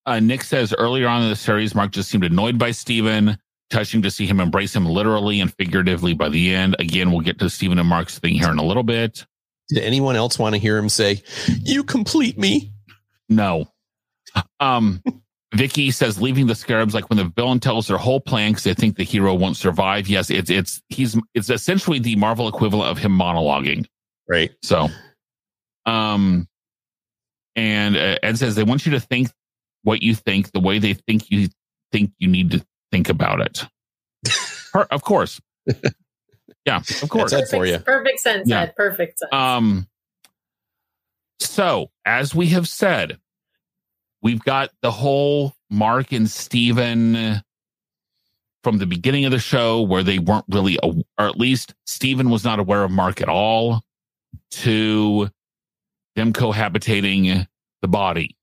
uh, 0.06 0.20
Nick 0.20 0.44
says 0.44 0.74
earlier 0.76 1.08
on 1.08 1.22
in 1.22 1.28
the 1.28 1.36
series, 1.36 1.74
Mark 1.74 1.92
just 1.92 2.10
seemed 2.10 2.24
annoyed 2.24 2.58
by 2.58 2.70
Steven. 2.70 3.38
Touching 3.70 4.02
to 4.02 4.10
see 4.10 4.26
him 4.26 4.38
embrace 4.38 4.74
him 4.74 4.86
literally 4.86 5.40
and 5.40 5.52
figuratively 5.54 6.14
by 6.14 6.28
the 6.28 6.54
end. 6.54 6.76
Again, 6.78 7.10
we'll 7.10 7.20
get 7.20 7.38
to 7.40 7.50
Steven 7.50 7.78
and 7.78 7.88
Mark's 7.88 8.18
thing 8.18 8.34
here 8.34 8.50
in 8.50 8.58
a 8.58 8.64
little 8.64 8.84
bit. 8.84 9.26
did 9.68 9.82
anyone 9.82 10.14
else 10.14 10.38
want 10.38 10.54
to 10.54 10.60
hear 10.60 10.78
him 10.78 10.88
say, 10.88 11.22
You 11.62 11.82
complete 11.82 12.38
me? 12.38 12.72
No. 13.28 13.66
Um, 14.60 15.02
Vicky 15.54 15.90
says 15.90 16.20
leaving 16.20 16.46
the 16.46 16.54
scarabs 16.54 16.94
like 16.94 17.08
when 17.08 17.16
the 17.16 17.32
villain 17.36 17.60
tells 17.60 17.88
their 17.88 17.96
whole 17.96 18.20
plan 18.20 18.52
because 18.52 18.64
they 18.64 18.74
think 18.74 18.96
the 18.96 19.04
hero 19.04 19.34
won't 19.34 19.56
survive. 19.56 20.08
Yes, 20.08 20.28
it's 20.30 20.50
it's 20.50 20.82
he's 20.88 21.16
it's 21.34 21.50
essentially 21.50 21.98
the 21.98 22.16
Marvel 22.16 22.48
equivalent 22.48 22.90
of 22.90 22.98
him 22.98 23.16
monologuing. 23.16 23.86
Right. 24.28 24.50
So, 24.62 24.88
um, 25.86 26.48
and 27.54 27.96
uh, 27.96 28.18
Ed 28.22 28.38
says 28.38 28.54
they 28.54 28.64
want 28.64 28.86
you 28.86 28.92
to 28.92 29.00
think 29.00 29.30
what 29.82 30.02
you 30.02 30.14
think 30.14 30.50
the 30.52 30.60
way 30.60 30.78
they 30.78 30.94
think 30.94 31.30
you 31.30 31.48
think 31.92 32.10
you 32.18 32.28
need 32.28 32.50
to 32.50 32.66
think 32.92 33.08
about 33.08 33.40
it. 33.40 33.64
Per- 34.72 34.88
of 34.90 35.02
course. 35.02 35.40
Yeah, 36.64 36.78
of 37.00 37.08
course. 37.10 37.30
That's 37.30 37.52
Ed 37.52 37.56
for 37.56 37.62
Perfect- 37.64 37.78
you. 37.78 37.84
Perfect 37.94 38.18
sense, 38.20 38.48
Yeah. 38.48 38.62
Ed. 38.62 38.74
Perfect 38.76 39.18
sense. 39.20 39.32
Um, 39.32 39.86
so 41.38 41.92
as 42.04 42.34
we 42.34 42.48
have 42.48 42.66
said, 42.66 43.18
we've 44.20 44.42
got 44.42 44.70
the 44.82 44.90
whole 44.90 45.54
Mark 45.70 46.10
and 46.10 46.28
Steven 46.28 47.40
from 48.64 48.78
the 48.78 48.86
beginning 48.86 49.24
of 49.26 49.30
the 49.30 49.38
show 49.38 49.80
where 49.82 50.02
they 50.02 50.18
weren't 50.18 50.44
really, 50.48 50.76
a, 50.82 50.88
or 50.88 51.28
at 51.28 51.36
least 51.38 51.72
Steven 51.86 52.30
was 52.30 52.42
not 52.44 52.58
aware 52.58 52.82
of 52.82 52.90
Mark 52.90 53.20
at 53.20 53.28
all, 53.28 53.82
to 54.50 55.30
them 56.16 56.32
cohabitating 56.32 57.46
the 57.80 57.88
body. 57.88 58.36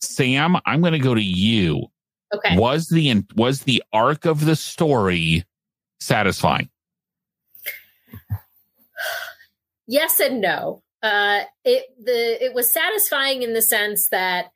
Sam, 0.00 0.56
I'm 0.64 0.80
going 0.80 0.94
to 0.94 0.98
go 0.98 1.14
to 1.14 1.22
you. 1.22 1.88
Okay. 2.34 2.56
Was 2.56 2.88
the 2.88 3.24
was 3.34 3.62
the 3.62 3.82
arc 3.92 4.24
of 4.24 4.44
the 4.44 4.56
story 4.56 5.44
satisfying? 6.00 6.68
yes 9.86 10.20
and 10.20 10.40
no. 10.40 10.82
Uh, 11.02 11.40
it 11.64 11.86
the 12.02 12.44
it 12.44 12.54
was 12.54 12.72
satisfying 12.72 13.42
in 13.42 13.54
the 13.54 13.62
sense 13.62 14.08
that 14.08 14.46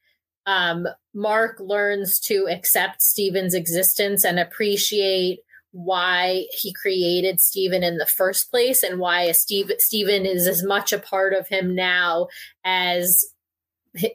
um, 0.47 0.87
Mark 1.15 1.59
learns 1.61 2.21
to 2.21 2.47
accept 2.51 3.03
Steven's 3.03 3.55
existence 3.55 4.25
and 4.25 4.39
appreciate 4.39 5.41
why 5.73 6.47
he 6.53 6.73
created 6.73 7.41
Steven 7.41 7.83
in 7.83 7.97
the 7.97 8.07
first 8.07 8.51
place 8.51 8.83
and 8.83 9.01
why 9.01 9.23
a 9.23 9.35
Steve, 9.35 9.73
Steven 9.79 10.25
is 10.25 10.47
as 10.47 10.63
much 10.63 10.93
a 10.93 11.01
part 11.01 11.33
of 11.33 11.49
him 11.49 11.75
now 11.75 12.29
as 12.65 13.25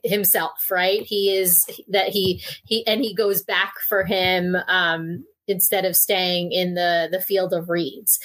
himself 0.04 0.70
right 0.70 1.04
he 1.04 1.34
is 1.34 1.66
that 1.88 2.10
he 2.10 2.42
he 2.66 2.86
and 2.86 3.02
he 3.02 3.14
goes 3.14 3.42
back 3.42 3.76
for 3.88 4.04
him 4.04 4.56
um 4.68 5.24
instead 5.48 5.86
of 5.86 5.96
staying 5.96 6.52
in 6.52 6.74
the 6.74 7.08
the 7.12 7.22
field 7.22 7.54
of 7.54 7.70
reeds 7.70 8.20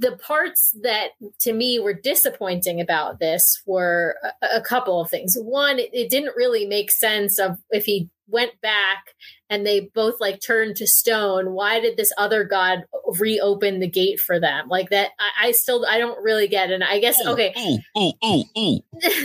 the 0.00 0.16
parts 0.16 0.74
that 0.82 1.10
to 1.40 1.52
me 1.52 1.78
were 1.78 1.92
disappointing 1.92 2.80
about 2.80 3.18
this 3.20 3.62
were 3.66 4.16
a, 4.42 4.56
a 4.56 4.60
couple 4.62 4.98
of 4.98 5.10
things. 5.10 5.36
One, 5.38 5.78
it, 5.78 5.90
it 5.92 6.08
didn't 6.08 6.36
really 6.36 6.66
make 6.66 6.90
sense 6.90 7.38
of 7.38 7.58
if 7.70 7.84
he 7.84 8.08
went 8.30 8.60
back 8.60 9.14
and 9.48 9.66
they 9.66 9.90
both 9.94 10.20
like 10.20 10.40
turned 10.40 10.76
to 10.76 10.86
stone, 10.86 11.52
why 11.52 11.80
did 11.80 11.96
this 11.96 12.12
other 12.16 12.44
god 12.44 12.84
reopen 13.18 13.80
the 13.80 13.88
gate 13.88 14.20
for 14.20 14.38
them? 14.38 14.68
Like 14.68 14.90
that, 14.90 15.10
I, 15.18 15.48
I 15.48 15.52
still 15.52 15.84
I 15.86 15.98
don't 15.98 16.22
really 16.22 16.48
get. 16.48 16.70
It. 16.70 16.74
And 16.74 16.84
I 16.84 16.98
guess 17.00 17.18
oh, 17.24 17.32
okay, 17.32 17.52
ooh, 17.58 18.00
ooh, 18.00 18.12
oh, 18.22 18.44
ooh, 18.56 18.60
ooh. 18.60 18.80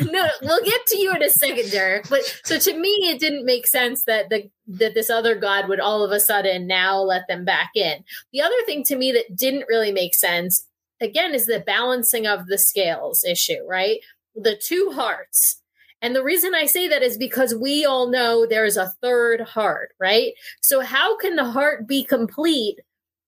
no, 0.12 0.28
we'll 0.42 0.64
get 0.64 0.86
to 0.88 0.98
you 0.98 1.14
in 1.14 1.24
a 1.24 1.30
second, 1.30 1.72
Derek. 1.72 2.10
But 2.10 2.22
so 2.44 2.58
to 2.58 2.78
me, 2.78 2.90
it 2.90 3.20
didn't 3.20 3.46
make 3.46 3.68
sense 3.68 4.04
that 4.06 4.30
the 4.30 4.50
that 4.68 4.94
this 4.94 5.10
other 5.10 5.36
god 5.36 5.70
would 5.70 5.80
all 5.80 6.04
of 6.04 6.12
a 6.12 6.20
sudden 6.20 6.68
now 6.68 7.00
let 7.00 7.28
them 7.28 7.46
back 7.46 7.72
in. 7.76 8.04
The 8.34 8.42
other 8.42 8.56
thing 8.66 8.84
to 8.86 8.96
me 8.96 9.12
that 9.12 9.38
didn't 9.38 9.66
really 9.70 9.92
make 9.92 10.16
sense 10.16 10.68
again 11.00 11.34
is 11.34 11.46
the 11.46 11.60
balancing 11.60 12.26
of 12.26 12.48
the 12.48 12.58
scales 12.58 13.24
issue, 13.24 13.66
right? 13.68 14.00
The 14.36 14.60
two 14.62 14.92
hearts 14.94 15.62
and 16.02 16.16
the 16.16 16.24
reason 16.24 16.54
I 16.54 16.66
say 16.66 16.88
that 16.88 17.04
is 17.04 17.18
because 17.18 17.56
we 17.56 17.86
all 17.86 18.10
know 18.10 18.46
there's 18.46 18.78
a 18.78 18.94
third 19.02 19.42
heart, 19.42 19.90
right? 20.00 20.34
So 20.62 20.82
how 20.82 21.18
can 21.18 21.36
the 21.36 21.46
heart 21.46 21.88
be 21.88 22.04
complete 22.04 22.80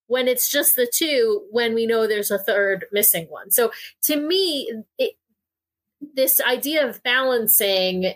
when 0.07 0.27
it's 0.27 0.49
just 0.49 0.75
the 0.75 0.89
two 0.93 1.43
when 1.51 1.73
we 1.73 1.85
know 1.85 2.07
there's 2.07 2.31
a 2.31 2.37
third 2.37 2.85
missing 2.91 3.27
one? 3.29 3.51
So 3.51 3.71
to 4.03 4.15
me, 4.15 4.71
it, 4.97 5.13
this 6.13 6.39
idea 6.41 6.87
of 6.87 7.01
balancing 7.03 8.13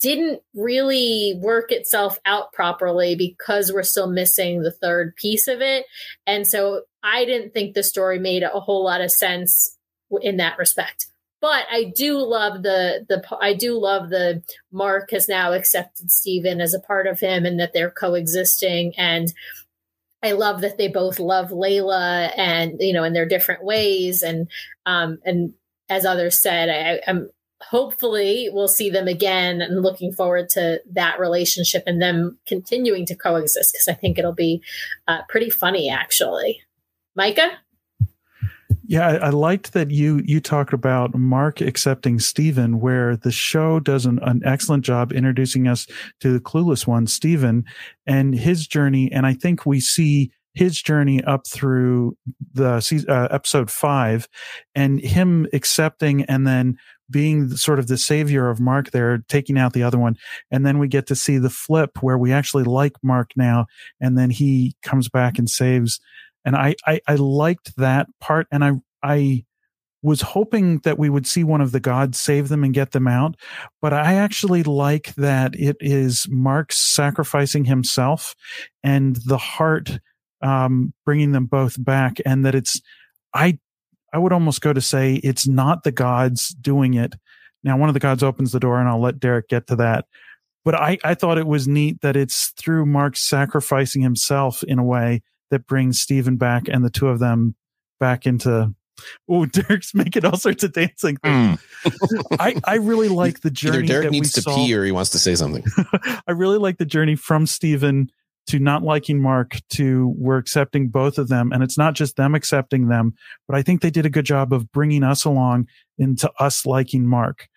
didn't 0.00 0.42
really 0.54 1.38
work 1.42 1.70
itself 1.70 2.18
out 2.24 2.52
properly 2.52 3.14
because 3.14 3.72
we're 3.72 3.82
still 3.82 4.10
missing 4.10 4.62
the 4.62 4.72
third 4.72 5.14
piece 5.16 5.48
of 5.48 5.60
it. 5.60 5.86
And 6.26 6.46
so 6.46 6.82
I 7.02 7.24
didn't 7.24 7.52
think 7.52 7.74
the 7.74 7.82
story 7.82 8.18
made 8.18 8.42
a 8.42 8.48
whole 8.60 8.84
lot 8.84 9.00
of 9.00 9.10
sense 9.10 9.76
in 10.22 10.38
that 10.38 10.58
respect 10.58 11.06
but 11.46 11.64
I 11.70 11.84
do 11.94 12.18
love 12.18 12.64
the 12.64 13.06
the 13.08 13.22
I 13.40 13.54
do 13.54 13.78
love 13.78 14.10
the 14.10 14.42
Mark 14.72 15.12
has 15.12 15.28
now 15.28 15.52
accepted 15.52 16.10
Steven 16.10 16.60
as 16.60 16.74
a 16.74 16.80
part 16.80 17.06
of 17.06 17.20
him 17.20 17.46
and 17.46 17.60
that 17.60 17.72
they're 17.72 17.88
coexisting 17.88 18.94
and 18.98 19.32
I 20.24 20.32
love 20.32 20.62
that 20.62 20.76
they 20.76 20.88
both 20.88 21.20
love 21.20 21.50
Layla 21.50 22.32
and 22.36 22.78
you 22.80 22.92
know 22.92 23.04
in 23.04 23.12
their 23.12 23.28
different 23.28 23.62
ways 23.62 24.24
and 24.24 24.48
um 24.86 25.20
and 25.24 25.54
as 25.88 26.04
others 26.04 26.42
said 26.42 26.68
I, 26.68 27.08
I'm 27.08 27.30
hopefully 27.60 28.48
we'll 28.52 28.66
see 28.66 28.90
them 28.90 29.06
again 29.06 29.60
and 29.62 29.82
looking 29.82 30.12
forward 30.12 30.48
to 30.48 30.80
that 30.90 31.20
relationship 31.20 31.84
and 31.86 32.02
them 32.02 32.38
continuing 32.48 33.06
to 33.06 33.14
coexist 33.14 33.72
because 33.72 33.86
I 33.86 33.94
think 33.94 34.18
it'll 34.18 34.34
be 34.34 34.62
uh, 35.06 35.20
pretty 35.28 35.50
funny 35.50 35.90
actually. 35.90 36.62
Micah? 37.14 37.52
Yeah, 38.88 39.08
I, 39.08 39.14
I, 39.16 39.30
liked 39.30 39.72
that 39.72 39.90
you 39.90 40.22
you 40.24 40.40
talked 40.40 40.72
about 40.72 41.14
Mark 41.14 41.60
accepting 41.60 42.20
Steven, 42.20 42.78
where 42.80 43.16
the 43.16 43.32
show 43.32 43.80
does 43.80 44.06
an, 44.06 44.20
an, 44.22 44.42
excellent 44.44 44.84
job 44.84 45.12
introducing 45.12 45.66
us 45.66 45.86
to 46.20 46.32
the 46.32 46.40
clueless 46.40 46.86
one, 46.86 47.06
Steven, 47.06 47.64
and 48.06 48.34
his 48.34 48.66
journey. 48.66 49.10
And 49.10 49.26
I 49.26 49.34
think 49.34 49.66
we 49.66 49.80
see 49.80 50.30
his 50.54 50.80
journey 50.80 51.22
up 51.24 51.46
through 51.46 52.16
the 52.52 53.04
uh, 53.08 53.28
episode 53.30 53.70
five, 53.70 54.28
and 54.74 55.00
him 55.00 55.46
accepting 55.52 56.22
and 56.24 56.46
then 56.46 56.76
being 57.10 57.50
sort 57.50 57.78
of 57.78 57.86
the 57.86 57.98
savior 57.98 58.48
of 58.48 58.60
Mark 58.60 58.90
there, 58.90 59.18
taking 59.28 59.58
out 59.58 59.72
the 59.72 59.82
other 59.82 59.98
one. 59.98 60.16
And 60.50 60.66
then 60.66 60.78
we 60.78 60.88
get 60.88 61.06
to 61.08 61.14
see 61.16 61.38
the 61.38 61.50
flip 61.50 62.02
where 62.02 62.18
we 62.18 62.32
actually 62.32 62.64
like 62.64 62.94
Mark 63.02 63.30
now. 63.36 63.66
And 64.00 64.18
then 64.18 64.30
he 64.30 64.74
comes 64.82 65.08
back 65.08 65.38
and 65.38 65.48
saves 65.48 66.00
and 66.46 66.54
I, 66.54 66.76
I, 66.86 67.00
I 67.08 67.16
liked 67.16 67.76
that 67.76 68.06
part. 68.20 68.46
And 68.52 68.64
I, 68.64 68.72
I 69.02 69.44
was 70.00 70.20
hoping 70.20 70.78
that 70.84 70.96
we 70.98 71.10
would 71.10 71.26
see 71.26 71.42
one 71.42 71.60
of 71.60 71.72
the 71.72 71.80
gods 71.80 72.18
save 72.18 72.48
them 72.48 72.62
and 72.62 72.72
get 72.72 72.92
them 72.92 73.08
out. 73.08 73.34
But 73.82 73.92
I 73.92 74.14
actually 74.14 74.62
like 74.62 75.12
that 75.16 75.56
it 75.56 75.76
is 75.80 76.28
Mark 76.30 76.72
sacrificing 76.72 77.64
himself 77.64 78.36
and 78.84 79.16
the 79.26 79.38
heart, 79.38 79.98
um, 80.40 80.94
bringing 81.04 81.32
them 81.32 81.46
both 81.46 81.82
back 81.84 82.18
and 82.24 82.46
that 82.46 82.54
it's, 82.54 82.80
I, 83.34 83.58
I 84.12 84.18
would 84.18 84.32
almost 84.32 84.60
go 84.60 84.72
to 84.72 84.80
say 84.80 85.16
it's 85.16 85.48
not 85.48 85.82
the 85.82 85.92
gods 85.92 86.50
doing 86.50 86.94
it. 86.94 87.16
Now, 87.64 87.76
one 87.76 87.90
of 87.90 87.94
the 87.94 88.00
gods 88.00 88.22
opens 88.22 88.52
the 88.52 88.60
door 88.60 88.78
and 88.78 88.88
I'll 88.88 89.00
let 89.00 89.18
Derek 89.18 89.48
get 89.48 89.66
to 89.66 89.76
that 89.76 90.06
but 90.64 90.74
I, 90.74 90.98
I 91.04 91.14
thought 91.14 91.38
it 91.38 91.46
was 91.46 91.68
neat 91.68 92.00
that 92.00 92.16
it's 92.16 92.48
through 92.58 92.86
Mark 92.86 93.16
sacrificing 93.16 94.02
himself 94.02 94.64
in 94.64 94.80
a 94.80 94.84
way 94.84 95.22
that 95.50 95.66
brings 95.66 96.00
Steven 96.00 96.36
back 96.36 96.68
and 96.68 96.84
the 96.84 96.90
two 96.90 97.08
of 97.08 97.18
them 97.18 97.54
back 97.98 98.26
into 98.26 98.74
Oh, 99.28 99.46
Derek's 99.46 99.94
making 99.94 100.24
all 100.24 100.36
sorts 100.36 100.64
of 100.64 100.72
dancing 100.72 101.16
things. 101.16 101.60
Mm. 101.84 102.30
I, 102.40 102.56
I 102.64 102.74
really 102.76 103.08
like 103.10 103.40
the 103.40 103.50
journey. 103.50 103.78
Either 103.78 103.86
Derek 103.86 104.10
needs 104.10 104.32
to 104.32 104.42
saw. 104.42 104.54
pee 104.54 104.74
or 104.74 104.84
he 104.84 104.92
wants 104.92 105.10
to 105.10 105.18
say 105.18 105.34
something. 105.34 105.64
I 106.26 106.32
really 106.32 106.58
like 106.58 106.78
the 106.78 106.86
journey 106.86 107.16
from 107.16 107.46
Steven 107.46 108.10
to 108.48 108.58
not 108.58 108.82
liking 108.82 109.20
Mark 109.20 109.58
to 109.70 110.14
we're 110.16 110.38
accepting 110.38 110.88
both 110.88 111.18
of 111.18 111.28
them. 111.28 111.52
And 111.52 111.62
it's 111.62 111.76
not 111.76 111.94
just 111.94 112.16
them 112.16 112.34
accepting 112.34 112.88
them, 112.88 113.14
but 113.48 113.56
I 113.56 113.62
think 113.62 113.80
they 113.80 113.90
did 113.90 114.06
a 114.06 114.10
good 114.10 114.24
job 114.24 114.52
of 114.52 114.70
bringing 114.70 115.02
us 115.02 115.24
along 115.24 115.66
into 115.98 116.30
us 116.38 116.64
liking 116.64 117.06
Mark. 117.06 117.48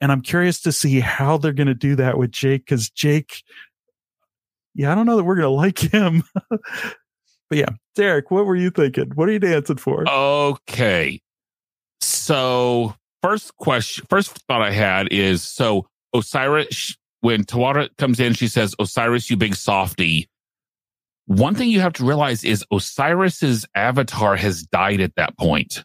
And 0.00 0.12
I'm 0.12 0.20
curious 0.20 0.60
to 0.60 0.70
see 0.70 1.00
how 1.00 1.38
they're 1.38 1.52
going 1.52 1.66
to 1.66 1.74
do 1.74 1.96
that 1.96 2.18
with 2.18 2.30
Jake 2.30 2.64
because 2.64 2.88
Jake, 2.88 3.42
yeah, 4.76 4.92
I 4.92 4.94
don't 4.94 5.06
know 5.06 5.16
that 5.16 5.24
we're 5.24 5.34
going 5.34 5.42
to 5.42 5.50
like 5.50 5.78
him. 5.80 6.22
But 7.48 7.58
yeah, 7.58 7.70
Derek, 7.94 8.30
what 8.30 8.46
were 8.46 8.56
you 8.56 8.70
thinking? 8.70 9.10
What 9.14 9.28
are 9.28 9.32
you 9.32 9.38
dancing 9.38 9.76
for? 9.76 10.08
Okay. 10.08 11.20
So, 12.00 12.94
first 13.22 13.56
question, 13.56 14.06
first 14.10 14.30
thought 14.46 14.62
I 14.62 14.70
had 14.70 15.08
is 15.10 15.42
so 15.42 15.86
Osiris, 16.14 16.96
when 17.20 17.44
Taweret 17.44 17.96
comes 17.96 18.20
in, 18.20 18.34
she 18.34 18.48
says, 18.48 18.74
Osiris, 18.78 19.30
you 19.30 19.36
big 19.36 19.54
softy. 19.54 20.28
One 21.26 21.54
thing 21.54 21.68
you 21.68 21.80
have 21.80 21.92
to 21.94 22.04
realize 22.04 22.44
is 22.44 22.64
Osiris's 22.70 23.66
avatar 23.74 24.36
has 24.36 24.62
died 24.62 25.00
at 25.00 25.14
that 25.16 25.36
point. 25.36 25.84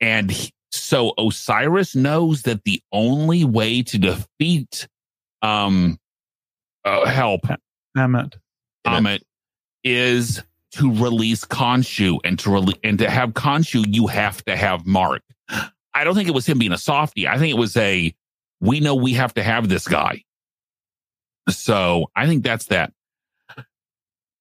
And 0.00 0.30
he, 0.30 0.52
so 0.70 1.12
Osiris 1.18 1.94
knows 1.94 2.42
that 2.42 2.64
the 2.64 2.82
only 2.92 3.44
way 3.44 3.82
to 3.82 3.98
defeat 3.98 4.88
um 5.42 5.98
uh, 6.84 7.04
help 7.04 7.42
Ammit 7.96 8.34
Ammit 8.86 9.20
is 9.84 10.42
to 10.76 10.92
release 10.92 11.44
Khonshu 11.44 12.18
and 12.24 12.38
to 12.40 12.50
release 12.50 12.78
and 12.82 12.98
to 12.98 13.10
have 13.10 13.30
Khonshu, 13.30 13.84
you 13.94 14.06
have 14.06 14.44
to 14.44 14.56
have 14.56 14.86
Mark. 14.86 15.22
I 15.94 16.04
don't 16.04 16.14
think 16.14 16.28
it 16.28 16.34
was 16.34 16.46
him 16.46 16.58
being 16.58 16.72
a 16.72 16.78
softie. 16.78 17.26
I 17.26 17.38
think 17.38 17.54
it 17.54 17.58
was 17.58 17.76
a 17.76 18.14
we 18.60 18.80
know 18.80 18.94
we 18.94 19.14
have 19.14 19.34
to 19.34 19.42
have 19.42 19.68
this 19.68 19.86
guy. 19.86 20.22
So 21.48 22.06
I 22.14 22.26
think 22.26 22.42
that's 22.42 22.66
that. 22.66 22.92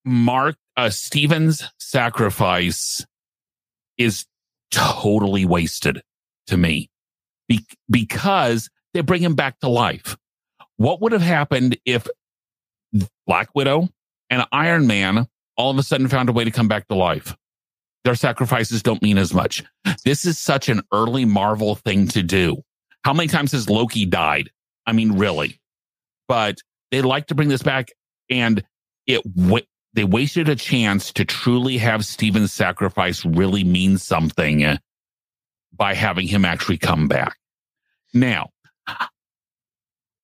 Mark 0.04 0.56
uh, 0.78 0.89
Steven's 0.89 1.63
sacrifice 1.80 3.06
is 3.98 4.26
totally 4.71 5.45
wasted 5.45 6.02
to 6.48 6.58
me 6.58 6.89
Be- 7.48 7.65
because 7.89 8.69
they 8.93 9.02
bring 9.02 9.21
him 9.21 9.36
back 9.36 9.60
to 9.60 9.69
life. 9.69 10.17
What 10.78 11.02
would 11.02 11.12
have 11.12 11.21
happened 11.21 11.78
if 11.86 12.08
Black 13.26 13.50
Widow 13.56 13.89
and 14.30 14.45
Iron 14.52 14.88
Man 14.88 15.28
all 15.58 15.72
of 15.72 15.78
a 15.78 15.84
sudden 15.84 16.08
found 16.08 16.30
a 16.30 16.34
way 16.34 16.44
to 16.44 16.52
come 16.52 16.68
back 16.68 16.88
to 16.88 16.96
life. 16.96 17.36
Their 18.04 18.15
sacrifices 18.15 18.84
don't 18.84 19.02
mean 19.02 19.18
as 19.18 19.34
much. 19.34 19.63
This 20.04 20.26
is 20.26 20.38
such 20.38 20.70
an 20.70 20.82
early 20.94 21.26
Marvel 21.26 21.76
thing 21.76 22.08
to 22.10 22.22
do. 22.22 22.62
How 23.04 23.13
many 23.13 23.28
times 23.28 23.52
has 23.52 23.70
Loki 23.70 24.06
died? 24.06 24.52
I 24.86 24.94
mean, 24.94 25.18
really. 25.18 25.60
But 26.28 26.58
they 26.91 27.02
like 27.02 27.28
to 27.28 27.36
bring 27.36 27.50
this 27.50 27.63
back 27.63 27.89
and 28.30 28.63
it 29.08 29.22
they 29.94 30.04
wasted 30.04 30.50
a 30.50 30.56
chance 30.56 31.13
to 31.13 31.26
truly 31.26 31.78
have 31.78 32.06
Steven's 32.06 32.52
sacrifice 32.52 33.24
really 33.26 33.63
mean 33.63 33.98
something 33.98 34.78
by 35.74 35.94
having 35.94 36.28
him 36.28 36.46
actually 36.46 36.78
come 36.78 37.08
back. 37.08 37.38
Now, 38.13 38.50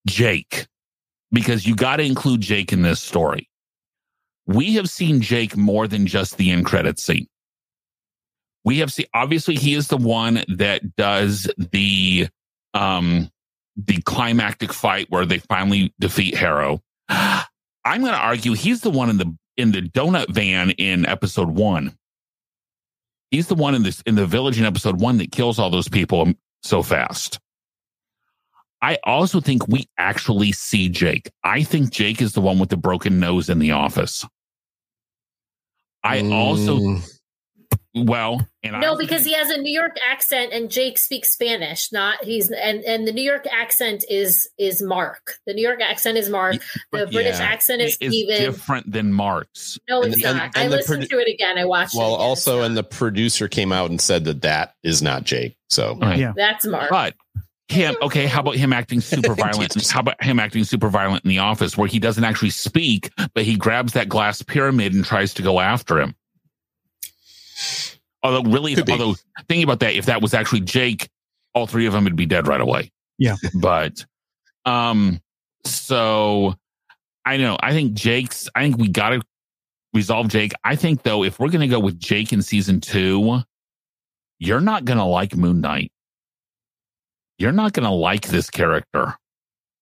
Jake, 0.06 0.66
because 1.30 1.66
you 1.66 1.74
got 1.74 1.96
to 1.96 2.02
include 2.02 2.42
Jake 2.42 2.72
in 2.72 2.82
this 2.82 3.00
story 3.00 3.48
we 4.46 4.74
have 4.74 4.88
seen 4.88 5.20
Jake 5.20 5.56
more 5.56 5.86
than 5.86 6.06
just 6.06 6.36
the 6.36 6.50
end 6.50 6.66
credit 6.66 6.98
scene. 6.98 7.26
We 8.64 8.78
have 8.78 8.92
seen, 8.92 9.06
obviously, 9.14 9.56
he 9.56 9.74
is 9.74 9.88
the 9.88 9.96
one 9.96 10.44
that 10.48 10.96
does 10.96 11.50
the, 11.56 12.28
um, 12.74 13.30
the 13.76 14.00
climactic 14.02 14.72
fight 14.72 15.06
where 15.10 15.26
they 15.26 15.38
finally 15.38 15.92
defeat 15.98 16.36
Harrow. 16.36 16.80
I'm 17.08 18.00
going 18.00 18.12
to 18.12 18.18
argue 18.18 18.52
he's 18.52 18.82
the 18.82 18.90
one 18.90 19.10
in 19.10 19.18
the, 19.18 19.36
in 19.56 19.72
the 19.72 19.82
donut 19.82 20.30
van 20.30 20.70
in 20.70 21.06
episode 21.06 21.48
one. 21.48 21.96
He's 23.30 23.48
the 23.48 23.54
one 23.54 23.74
in 23.74 23.82
this, 23.82 24.02
in 24.02 24.14
the 24.14 24.26
village 24.26 24.58
in 24.58 24.64
episode 24.64 25.00
one 25.00 25.18
that 25.18 25.32
kills 25.32 25.58
all 25.58 25.70
those 25.70 25.88
people 25.88 26.32
so 26.62 26.82
fast. 26.82 27.40
I 28.82 28.98
also 29.04 29.40
think 29.40 29.68
we 29.68 29.88
actually 29.96 30.52
see 30.52 30.88
Jake. 30.88 31.30
I 31.44 31.62
think 31.62 31.90
Jake 31.90 32.20
is 32.20 32.32
the 32.32 32.40
one 32.40 32.58
with 32.58 32.68
the 32.68 32.76
broken 32.76 33.20
nose 33.20 33.48
in 33.48 33.60
the 33.60 33.70
office. 33.70 34.26
I 36.02 36.18
mm. 36.18 36.32
also 36.32 37.00
well, 37.94 38.48
and 38.62 38.80
no, 38.80 38.94
I, 38.94 38.96
because 38.96 39.24
he 39.24 39.34
has 39.34 39.50
a 39.50 39.58
New 39.58 39.72
York 39.72 39.96
accent 40.10 40.52
and 40.52 40.70
Jake 40.70 40.98
speaks 40.98 41.30
Spanish. 41.30 41.92
Not 41.92 42.24
he's 42.24 42.50
and 42.50 42.82
and 42.84 43.06
the 43.06 43.12
New 43.12 43.22
York 43.22 43.46
accent 43.52 44.04
is 44.08 44.48
is 44.58 44.82
Mark. 44.82 45.34
The 45.46 45.52
New 45.52 45.62
York 45.62 45.82
accent 45.82 46.16
is 46.16 46.30
Mark. 46.30 46.54
The 46.54 46.60
but 46.90 47.12
British 47.12 47.38
yeah. 47.38 47.44
accent 47.44 47.82
is 47.82 47.98
is 48.00 48.10
Steven. 48.10 48.40
different 48.40 48.90
than 48.90 49.12
Mark's. 49.12 49.78
No, 49.90 50.02
it's 50.02 50.24
and- 50.24 50.38
not. 50.38 50.56
and 50.56 50.56
I 50.56 50.68
listened 50.68 51.04
produ- 51.04 51.10
to 51.10 51.18
it 51.18 51.28
again. 51.32 51.58
I 51.58 51.66
watched. 51.66 51.94
Well, 51.94 52.12
it 52.12 52.14
again. 52.14 52.26
also, 52.26 52.62
and 52.62 52.76
the 52.76 52.82
producer 52.82 53.46
came 53.46 53.72
out 53.72 53.90
and 53.90 54.00
said 54.00 54.24
that 54.24 54.40
that 54.42 54.74
is 54.82 55.02
not 55.02 55.24
Jake. 55.24 55.56
So 55.68 55.96
Right. 55.96 56.18
Yeah. 56.18 56.32
that's 56.34 56.66
Mark. 56.66 56.88
But 56.88 57.14
him, 57.68 57.96
okay, 58.02 58.26
how 58.26 58.40
about 58.40 58.56
him 58.56 58.72
acting 58.72 59.00
super 59.02 59.34
violent? 59.34 59.90
How 59.90 60.00
about 60.00 60.22
him 60.22 60.38
acting 60.38 60.64
super 60.64 60.88
violent 60.88 61.24
in 61.24 61.28
the 61.28 61.38
office 61.38 61.76
where 61.76 61.88
he 61.88 61.98
doesn't 61.98 62.24
actually 62.24 62.50
speak, 62.50 63.10
but 63.34 63.44
he 63.44 63.56
grabs 63.56 63.92
that 63.94 64.08
glass 64.08 64.42
pyramid 64.42 64.94
and 64.94 65.04
tries 65.04 65.34
to 65.34 65.42
go 65.42 65.60
after 65.60 66.00
him? 66.00 66.14
Although, 68.22 68.48
really, 68.50 68.74
Could 68.74 68.86
be. 68.86 68.92
although 68.92 69.14
thinking 69.48 69.64
about 69.64 69.80
that, 69.80 69.94
if 69.94 70.06
that 70.06 70.22
was 70.22 70.32
actually 70.34 70.60
Jake, 70.60 71.08
all 71.54 71.66
three 71.66 71.86
of 71.86 71.92
them 71.92 72.04
would 72.04 72.16
be 72.16 72.26
dead 72.26 72.46
right 72.46 72.60
away. 72.60 72.92
Yeah. 73.18 73.36
But, 73.54 74.04
um, 74.64 75.20
so 75.64 76.54
I 77.24 77.36
know, 77.36 77.56
I 77.60 77.72
think 77.72 77.94
Jake's, 77.94 78.48
I 78.54 78.62
think 78.62 78.78
we 78.78 78.88
got 78.88 79.10
to 79.10 79.22
resolve 79.92 80.28
Jake. 80.28 80.52
I 80.64 80.76
think, 80.76 81.02
though, 81.02 81.24
if 81.24 81.38
we're 81.38 81.48
going 81.48 81.60
to 81.62 81.68
go 81.68 81.80
with 81.80 81.98
Jake 81.98 82.32
in 82.32 82.42
season 82.42 82.80
two, 82.80 83.40
you're 84.38 84.60
not 84.60 84.84
going 84.84 84.98
to 84.98 85.04
like 85.04 85.36
Moon 85.36 85.60
Knight 85.60 85.92
you're 87.42 87.52
not 87.52 87.72
going 87.72 87.84
to 87.84 87.90
like 87.90 88.28
this 88.28 88.48
character 88.48 89.16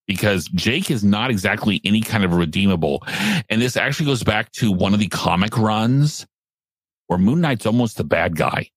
because 0.07 0.49
Jake 0.49 0.91
is 0.91 1.05
not 1.05 1.31
exactly 1.31 1.81
any 1.85 2.01
kind 2.01 2.25
of 2.25 2.33
redeemable. 2.33 3.05
And 3.49 3.61
this 3.61 3.77
actually 3.77 4.07
goes 4.07 4.25
back 4.25 4.51
to 4.53 4.73
one 4.73 4.95
of 4.95 4.99
the 4.99 5.09
comic 5.09 5.57
runs 5.59 6.27
where 7.07 7.19
Moon 7.19 7.41
Knight's 7.41 7.67
almost 7.67 7.99
the 7.99 8.05
bad 8.05 8.35
guy. 8.35 8.71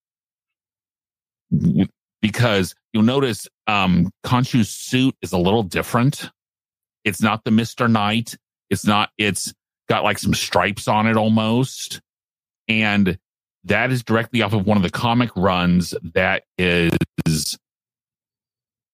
Because 2.22 2.76
you'll 2.92 3.04
notice 3.04 3.48
um 3.68 4.12
Khonshu's 4.26 4.70
suit 4.70 5.16
is 5.22 5.32
a 5.32 5.38
little 5.38 5.64
different. 5.64 6.30
It's 7.06 7.22
not 7.22 7.44
the 7.46 7.52
Mr. 7.52 7.90
Knight. 7.90 8.36
It's 8.70 8.86
not, 8.86 9.10
it's 9.18 9.54
got 9.88 10.04
like 10.04 10.18
some 10.18 10.34
stripes 10.34 10.88
on 10.88 11.08
it 11.08 11.16
almost. 11.16 12.02
And 12.68 13.18
that 13.66 13.92
is 13.92 14.04
directly 14.04 14.42
off 14.42 14.54
of 14.54 14.66
one 14.66 14.78
of 14.78 14.84
the 14.84 14.90
comic 14.90 15.30
runs 15.36 15.94
that 16.14 16.44
is 16.58 16.92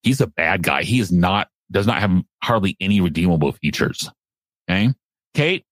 he's 0.03 0.21
a 0.21 0.27
bad 0.27 0.63
guy. 0.63 0.83
He 0.83 0.99
is 0.99 1.11
not 1.11 1.49
does 1.71 1.85
not 1.85 1.99
have 1.99 2.11
hardly 2.43 2.75
any 2.79 2.99
redeemable 3.01 3.51
features. 3.51 4.09
Okay. 4.69 4.93
Kate, 5.33 5.65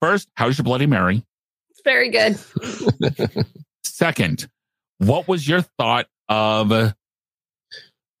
first, 0.00 0.28
how's 0.34 0.58
your 0.58 0.64
Bloody 0.64 0.86
Mary? 0.86 1.24
It's 1.70 1.80
very 1.84 2.10
good. 2.10 2.38
Second, 3.84 4.48
what 4.98 5.28
was 5.28 5.46
your 5.46 5.62
thought 5.78 6.06
of 6.28 6.94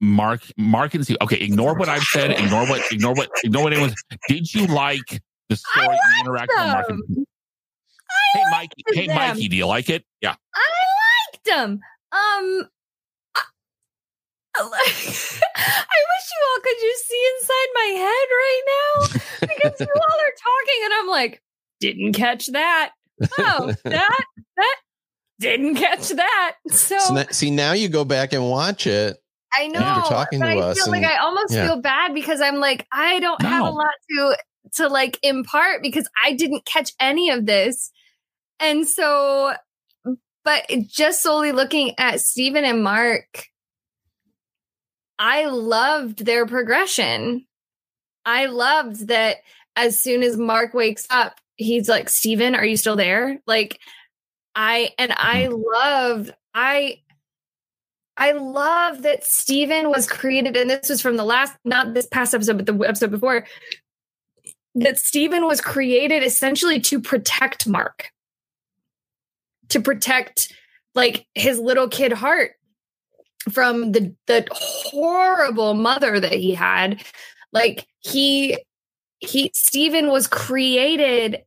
Mark 0.00 0.42
Mark 0.56 0.94
and 0.94 1.04
Steve? 1.04 1.16
Okay, 1.20 1.38
ignore 1.38 1.74
what 1.74 1.88
I've 1.88 2.02
said, 2.02 2.30
ignore 2.32 2.66
what 2.66 2.82
ignore 2.92 3.14
what 3.14 3.28
ignore 3.42 3.64
what 3.64 3.72
anyone 3.72 3.94
did 4.28 4.52
you 4.52 4.66
like 4.66 5.22
the 5.48 5.56
story, 5.56 5.86
the 5.86 6.20
interaction 6.24 6.56
with 6.58 6.66
Mark 6.66 6.88
and 6.88 6.98
them. 6.98 7.26
Hey 8.34 8.42
Mikey, 8.50 8.82
hey 8.92 9.06
them. 9.06 9.16
Mikey, 9.16 9.48
do 9.48 9.56
you 9.56 9.66
like 9.66 9.90
it? 9.90 10.04
Yeah. 10.20 10.34
I 10.54 11.32
liked 11.32 11.44
them. 11.44 11.80
Um, 12.12 12.68
I 15.56 16.00
wish 16.12 16.26
you 16.32 16.40
all 16.48 16.60
could 16.62 16.80
just 16.80 17.08
see 17.08 17.28
inside 17.38 17.70
my 17.74 17.90
head 17.98 18.26
right 18.42 18.62
now 18.66 18.92
because 19.40 19.80
you 19.80 19.86
all 19.86 20.18
are 20.18 20.36
talking 20.42 20.80
and 20.84 20.94
I'm 20.94 21.08
like, 21.08 21.42
didn't 21.80 22.12
catch 22.14 22.48
that. 22.48 22.92
Oh, 23.38 23.72
that 23.84 24.24
that 24.56 24.76
didn't 25.38 25.76
catch 25.76 26.08
that. 26.10 26.54
So, 26.68 26.98
So 26.98 27.24
see, 27.30 27.50
now 27.50 27.72
you 27.72 27.88
go 27.88 28.04
back 28.04 28.32
and 28.32 28.48
watch 28.48 28.86
it. 28.86 29.16
I 29.56 29.68
know. 29.68 29.80
you're 29.80 30.04
talking 30.04 30.40
to 30.40 30.46
I 30.46 30.58
us 30.58 30.76
feel 30.78 30.90
like 30.90 31.04
I 31.04 31.18
almost 31.18 31.52
yeah. 31.52 31.66
feel 31.66 31.80
bad 31.80 32.12
because 32.14 32.40
I'm 32.40 32.56
like 32.56 32.86
I 32.92 33.20
don't 33.20 33.40
have 33.42 33.64
a 33.64 33.70
lot 33.70 33.86
to 34.10 34.36
to 34.74 34.88
like 34.88 35.18
impart 35.22 35.82
because 35.82 36.08
I 36.22 36.32
didn't 36.32 36.64
catch 36.66 36.92
any 37.00 37.30
of 37.30 37.46
this, 37.46 37.90
and 38.60 38.86
so, 38.86 39.54
but 40.44 40.70
just 40.88 41.22
solely 41.22 41.52
looking 41.52 41.94
at 41.98 42.20
Steven 42.20 42.64
and 42.64 42.82
Mark, 42.82 43.46
I 45.18 45.46
loved 45.46 46.24
their 46.24 46.46
progression. 46.46 47.46
I 48.24 48.46
loved 48.46 49.08
that 49.08 49.38
as 49.74 50.00
soon 50.00 50.22
as 50.22 50.36
Mark 50.36 50.74
wakes 50.74 51.06
up, 51.10 51.40
he's 51.56 51.88
like, 51.88 52.08
Steven, 52.08 52.54
are 52.54 52.64
you 52.64 52.76
still 52.76 52.96
there? 52.96 53.40
Like, 53.46 53.78
I, 54.54 54.90
and 54.98 55.12
I 55.12 55.46
hmm. 55.46 55.62
loved, 55.62 56.34
I, 56.54 57.00
I 58.16 58.32
love 58.32 59.02
that 59.02 59.24
Steven 59.24 59.90
was 59.90 60.08
created, 60.08 60.56
and 60.56 60.70
this 60.70 60.88
was 60.88 61.02
from 61.02 61.16
the 61.16 61.24
last, 61.24 61.54
not 61.64 61.92
this 61.92 62.06
past 62.06 62.34
episode, 62.34 62.56
but 62.56 62.66
the 62.66 62.86
episode 62.86 63.10
before, 63.10 63.46
that 64.74 64.98
Steven 64.98 65.46
was 65.46 65.60
created 65.60 66.22
essentially 66.22 66.80
to 66.80 67.00
protect 67.00 67.66
Mark, 67.66 68.10
to 69.68 69.80
protect 69.80 70.52
like 70.94 71.26
his 71.34 71.58
little 71.58 71.88
kid 71.88 72.12
heart 72.12 72.52
from 73.50 73.92
the 73.92 74.14
the 74.26 74.46
horrible 74.52 75.74
mother 75.74 76.18
that 76.18 76.32
he 76.32 76.54
had. 76.54 77.02
Like 77.52 77.86
he 78.00 78.58
he 79.18 79.50
Steven 79.54 80.10
was 80.10 80.26
created 80.26 81.42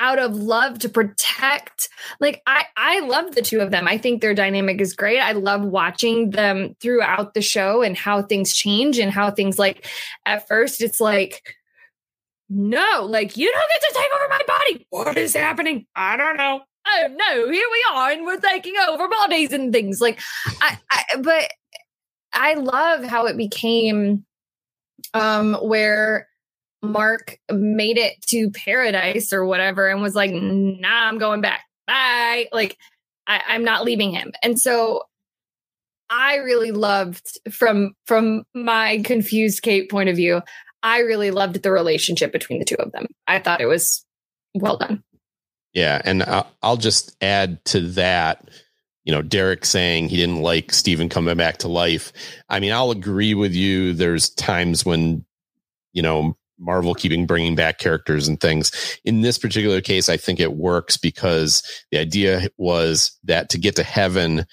out 0.00 0.18
of 0.18 0.34
love 0.34 0.78
to 0.78 0.88
protect 0.88 1.90
like 2.20 2.40
i 2.46 2.64
i 2.78 3.00
love 3.00 3.34
the 3.34 3.42
two 3.42 3.60
of 3.60 3.70
them. 3.70 3.86
I 3.86 3.98
think 3.98 4.20
their 4.20 4.34
dynamic 4.34 4.80
is 4.80 4.94
great. 4.94 5.20
I 5.20 5.32
love 5.32 5.62
watching 5.62 6.30
them 6.30 6.74
throughout 6.80 7.34
the 7.34 7.42
show 7.42 7.82
and 7.82 7.96
how 7.96 8.22
things 8.22 8.54
change 8.54 8.98
and 8.98 9.12
how 9.12 9.30
things 9.30 9.58
like 9.58 9.86
at 10.24 10.48
first 10.48 10.80
it's 10.80 11.00
like 11.00 11.42
no 12.48 13.06
like 13.08 13.36
you 13.36 13.52
don't 13.52 13.70
get 13.70 13.80
to 13.82 13.94
take 13.94 14.10
over 14.14 14.28
my 14.28 14.40
body. 14.46 14.86
What 14.88 15.18
is 15.18 15.36
happening? 15.36 15.86
I 15.94 16.16
don't 16.16 16.38
know 16.38 16.62
oh 16.86 17.06
no 17.10 17.50
here 17.50 17.66
we 17.70 17.84
are 17.94 18.10
and 18.10 18.24
we're 18.24 18.40
taking 18.40 18.74
over 18.88 19.08
bodies 19.08 19.52
and 19.52 19.72
things 19.72 20.00
like 20.00 20.20
i, 20.60 20.78
I 20.90 21.04
but 21.20 21.50
i 22.32 22.54
love 22.54 23.04
how 23.04 23.26
it 23.26 23.36
became 23.36 24.24
um 25.14 25.54
where 25.54 26.26
Mark 26.82 27.38
made 27.52 27.98
it 27.98 28.14
to 28.28 28.50
paradise 28.50 29.32
or 29.32 29.44
whatever 29.44 29.88
and 29.88 30.00
was 30.00 30.14
like, 30.14 30.32
nah, 30.32 31.08
I'm 31.08 31.18
going 31.18 31.42
back. 31.42 31.60
Bye. 31.86 32.48
Like, 32.52 32.78
I, 33.26 33.42
I'm 33.48 33.64
not 33.64 33.84
leaving 33.84 34.12
him. 34.12 34.32
And 34.42 34.58
so 34.58 35.02
I 36.08 36.36
really 36.36 36.72
loved 36.72 37.38
from 37.50 37.94
from 38.06 38.44
my 38.54 39.02
confused 39.04 39.62
Kate 39.62 39.90
point 39.90 40.08
of 40.08 40.16
view, 40.16 40.42
I 40.82 41.00
really 41.00 41.30
loved 41.30 41.62
the 41.62 41.70
relationship 41.70 42.32
between 42.32 42.58
the 42.58 42.64
two 42.64 42.76
of 42.76 42.92
them. 42.92 43.06
I 43.28 43.38
thought 43.38 43.60
it 43.60 43.66
was 43.66 44.04
well 44.54 44.76
done. 44.76 45.04
Yeah, 45.72 46.00
and 46.04 46.24
I'll, 46.62 46.76
just 46.76 47.16
add 47.20 47.64
to 47.66 47.80
that. 47.92 48.48
You 49.04 49.12
know, 49.12 49.22
Derek 49.22 49.64
saying 49.64 50.08
he 50.08 50.16
didn't 50.16 50.42
like 50.42 50.72
Steven 50.72 51.08
coming 51.08 51.36
back 51.36 51.58
to 51.58 51.68
life. 51.68 52.12
I 52.48 52.60
mean, 52.60 52.72
I'll 52.72 52.90
agree 52.90 53.34
with 53.34 53.54
you. 53.54 53.92
There's 53.92 54.30
times 54.30 54.84
when, 54.84 55.24
you 55.92 56.02
know, 56.02 56.36
Marvel 56.58 56.94
keeping 56.94 57.26
bringing 57.26 57.54
back 57.54 57.78
characters 57.78 58.28
and 58.28 58.38
things. 58.40 58.98
In 59.04 59.22
this 59.22 59.38
particular 59.38 59.80
case, 59.80 60.08
I 60.08 60.16
think 60.16 60.38
it 60.38 60.52
works 60.52 60.96
because 60.96 61.62
the 61.90 61.98
idea 61.98 62.48
was 62.58 63.18
that 63.24 63.48
to 63.50 63.58
get 63.58 63.76
to 63.76 63.82
heaven, 63.82 64.44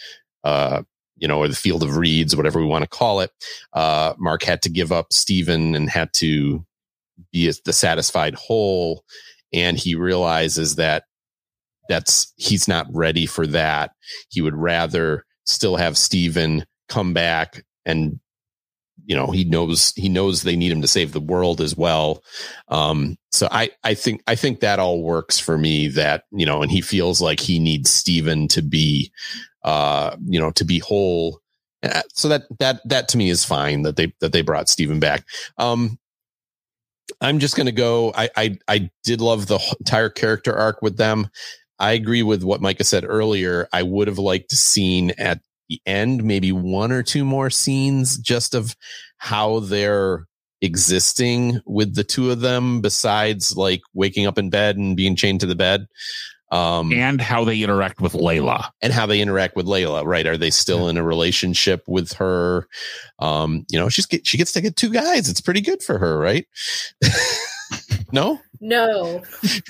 uh, 0.44 0.84
you 1.18 1.28
know, 1.28 1.40
or 1.40 1.48
the 1.48 1.56
field 1.56 1.84
of 1.84 1.98
reeds, 1.98 2.36
whatever 2.36 2.60
we 2.60 2.66
want 2.66 2.84
to 2.84 2.90
call 2.90 3.20
it, 3.20 3.32
uh, 3.74 4.14
Mark 4.18 4.44
had 4.44 4.62
to 4.62 4.70
give 4.70 4.92
up 4.92 5.12
Steven 5.12 5.76
and 5.76 5.90
had 5.90 6.14
to 6.16 6.66
be 7.32 7.52
the 7.66 7.74
satisfied 7.74 8.36
whole. 8.36 9.04
And 9.54 9.78
he 9.78 9.96
realizes 9.96 10.76
that 10.76 11.04
that's 11.90 12.34
he's 12.36 12.68
not 12.68 12.88
ready 12.92 13.26
for 13.26 13.48
that. 13.48 13.92
He 14.30 14.42
would 14.42 14.56
rather 14.56 15.26
still 15.46 15.78
have 15.78 15.98
Steven 15.98 16.66
come 16.90 17.14
back 17.14 17.64
and 17.86 18.20
you 19.06 19.16
know 19.16 19.28
he 19.28 19.44
knows 19.46 19.94
he 19.96 20.10
knows 20.10 20.42
they 20.42 20.56
need 20.56 20.72
him 20.72 20.82
to 20.82 20.88
save 20.88 21.14
the 21.14 21.22
world 21.22 21.62
as 21.62 21.76
well. 21.76 22.24
Um 22.68 23.18
so 23.32 23.48
i 23.52 23.70
i 23.84 23.94
think 23.94 24.22
i 24.28 24.36
think 24.36 24.60
that 24.60 24.80
all 24.80 25.02
works 25.02 25.40
for 25.40 25.58
me 25.58 25.88
that 25.90 26.24
you 26.32 26.46
know 26.46 26.62
and 26.62 26.72
he 26.72 26.82
feels 26.82 27.22
like 27.22 27.40
he 27.40 27.60
needs 27.60 27.90
Steven 27.90 28.48
to 28.50 28.62
be 28.62 29.12
uh 29.64 30.16
you 30.26 30.40
know 30.40 30.52
to 30.52 30.66
be 30.66 30.80
whole. 30.80 31.40
Uh, 31.84 32.02
so 32.14 32.28
that 32.28 32.44
that 32.60 32.82
that 32.86 33.08
to 33.10 33.18
me 33.18 33.30
is 33.30 33.46
fine 33.46 33.84
that 33.84 33.96
they 33.96 34.14
that 34.20 34.34
they 34.34 34.42
brought 34.42 34.70
Steven 34.70 35.00
back. 35.00 35.26
Um 35.58 35.98
i'm 37.22 37.40
just 37.40 37.56
going 37.56 37.66
to 37.66 37.72
go 37.72 38.14
I, 38.16 38.30
I 38.36 38.58
i 38.68 38.90
did 39.04 39.22
love 39.22 39.48
the 39.48 39.60
entire 39.80 40.10
character 40.10 40.56
arc 40.56 40.82
with 40.82 40.98
them 40.98 41.30
i 41.80 41.92
agree 41.92 42.24
with 42.24 42.44
what 42.44 42.62
micah 42.62 42.84
said 42.84 43.06
earlier 43.06 43.68
i 43.74 43.84
would 43.84 44.08
have 44.08 44.20
liked 44.20 44.50
to 44.52 44.56
seen 44.56 45.12
at 45.18 45.40
the 45.70 45.82
end, 45.86 46.24
maybe 46.24 46.52
one 46.52 46.92
or 46.92 47.04
two 47.04 47.26
more 47.26 47.50
scenes 47.50 48.18
just 48.18 48.56
of 48.56 48.76
how 49.18 49.60
they're 49.60 50.26
existing 50.62 51.60
with 51.66 51.96
the 51.96 52.04
two 52.04 52.32
of 52.32 52.42
them, 52.42 52.82
besides 52.82 53.56
like 53.56 53.82
waking 53.94 54.26
up 54.26 54.38
in 54.38 54.50
bed 54.50 54.78
and 54.78 54.98
being 54.98 55.16
chained 55.16 55.40
to 55.42 55.46
the 55.46 55.56
bed. 55.56 55.88
Um, 56.50 56.94
and 56.94 57.20
how 57.20 57.44
they 57.44 57.62
interact 57.62 58.00
with 58.00 58.14
Layla. 58.14 58.70
and 58.82 58.94
how 58.94 59.06
they 59.06 59.20
interact 59.20 59.56
with 59.56 59.66
Layla, 59.66 60.06
right? 60.06 60.26
Are 60.26 60.38
they 60.38 60.50
still 60.50 60.88
in 60.88 60.96
a 60.98 61.04
relationship 61.04 61.84
with 61.88 62.14
her? 62.14 62.68
Um, 63.20 63.66
you 63.70 63.78
know, 63.78 63.90
she's 63.90 64.06
get, 64.06 64.26
she 64.26 64.38
gets 64.38 64.54
to 64.54 64.62
get 64.62 64.76
two 64.78 64.90
guys. 64.92 65.28
It's 65.30 65.42
pretty 65.42 65.62
good 65.62 65.84
for 65.84 65.98
her, 65.98 66.18
right? 66.18 66.48
no, 68.14 68.40
No, 68.62 69.22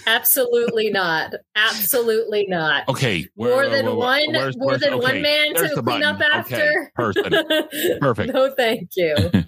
absolutely 0.05 0.91
not. 0.91 1.33
Absolutely 1.55 2.45
not. 2.47 2.87
Okay, 2.87 3.27
more 3.35 3.67
than 3.67 3.95
one, 3.95 4.23
where's- 4.31 4.55
more 4.57 4.67
where's- 4.67 4.81
than 4.81 4.93
okay, 4.93 5.01
one 5.13 5.21
man 5.21 5.53
there's 5.53 5.71
to 5.71 5.81
clean 5.81 6.03
up 6.03 6.19
button. 6.19 6.39
Okay, 6.41 6.55
after. 6.55 6.91
Perfect. 7.99 8.33
no, 8.33 8.51
thank 8.55 8.89
you. 8.95 9.15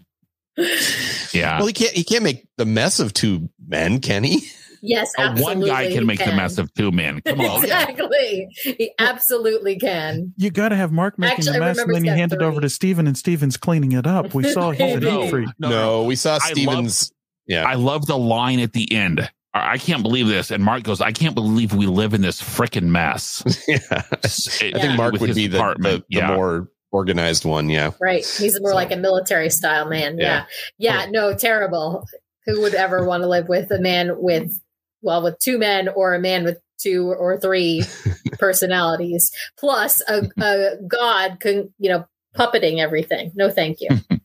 Yeah. 1.31 1.59
well, 1.59 1.67
he 1.67 1.73
can't. 1.73 1.93
He 1.93 2.03
can't 2.03 2.23
make 2.23 2.45
the 2.57 2.65
mess 2.65 2.99
of 2.99 3.13
two 3.13 3.49
men, 3.65 4.01
can 4.01 4.25
he? 4.25 4.45
Yes, 4.81 5.11
absolutely. 5.17 5.69
one 5.69 5.69
guy 5.69 5.91
can 5.91 6.05
make 6.05 6.19
the 6.19 6.33
mess 6.33 6.57
of 6.57 6.73
two 6.73 6.91
men. 6.91 7.21
Come 7.25 7.41
on. 7.41 7.63
exactly. 7.63 8.47
He 8.63 8.91
absolutely 8.99 9.77
can. 9.77 10.33
You 10.37 10.51
got 10.51 10.69
to 10.69 10.75
have 10.75 10.91
Mark 10.91 11.17
making 11.17 11.39
Actually, 11.39 11.53
the 11.53 11.59
mess, 11.59 11.77
and 11.77 11.93
then 11.93 12.03
you 12.05 12.11
he's 12.11 12.15
got 12.15 12.17
hand 12.19 12.33
it 12.33 12.41
over 12.41 12.61
to 12.61 12.69
Steven, 12.69 13.07
and 13.07 13.17
Steven's 13.17 13.57
cleaning 13.57 13.91
it 13.93 14.07
up. 14.07 14.33
We 14.33 14.43
saw 14.51 14.71
he's 14.71 14.95
a 14.95 14.99
No, 15.01 15.21
neat 15.21 15.29
freak. 15.29 15.49
No, 15.59 16.03
we 16.03 16.15
saw 16.15 16.35
I 16.35 16.51
Stevens. 16.51 17.11
yeah, 17.47 17.65
I 17.65 17.75
love 17.75 18.05
the 18.05 18.17
line 18.17 18.59
at 18.59 18.73
the 18.73 18.91
end. 18.93 19.21
I 19.21 19.29
I 19.73 19.77
can't 19.77 20.03
believe 20.03 20.27
this. 20.27 20.51
And 20.51 20.63
Mark 20.63 20.83
goes, 20.83 21.01
I 21.01 21.11
can't 21.11 21.33
believe 21.35 21.73
we 21.73 21.85
live 21.87 22.13
in 22.13 22.21
this 22.21 22.41
freaking 22.41 22.83
mess. 22.83 23.43
yeah. 23.67 23.79
I 23.91 24.01
I 24.23 24.27
think 24.27 24.97
Mark 24.97 25.19
would 25.19 25.33
be 25.35 25.47
the, 25.47 25.57
the, 25.79 26.03
the 26.09 26.27
more 26.27 26.69
organized 26.91 27.45
one. 27.45 27.69
Yeah. 27.69 27.91
Right. 27.99 28.25
He's 28.25 28.59
more 28.61 28.71
So- 28.71 28.75
like 28.75 28.91
a 28.91 28.95
military 28.97 29.49
style 29.49 29.87
man. 29.89 30.17
Yeah. 30.19 30.45
Yeah. 30.77 31.07
no, 31.09 31.33
terrible. 31.35 32.05
Who 32.45 32.61
would 32.61 32.73
ever 32.73 33.05
want 33.05 33.21
to 33.23 33.27
live 33.27 33.47
with 33.47 33.69
a 33.71 33.79
man 33.79 34.11
with, 34.17 34.59
well, 35.01 35.21
with 35.23 35.37
two 35.39 35.57
men 35.57 35.87
or 35.89 36.13
a 36.13 36.19
man 36.19 36.43
with 36.43 36.59
two 36.79 37.11
or 37.11 37.37
three 37.39 37.83
personalities, 38.39 39.31
plus 39.57 40.01
a, 40.07 40.29
a 40.41 40.77
god, 40.87 41.39
con, 41.39 41.73
you 41.79 41.89
know, 41.89 42.05
puppeting 42.35 42.79
everything? 42.79 43.31
No, 43.35 43.49
thank 43.49 43.79
you. 43.81 43.89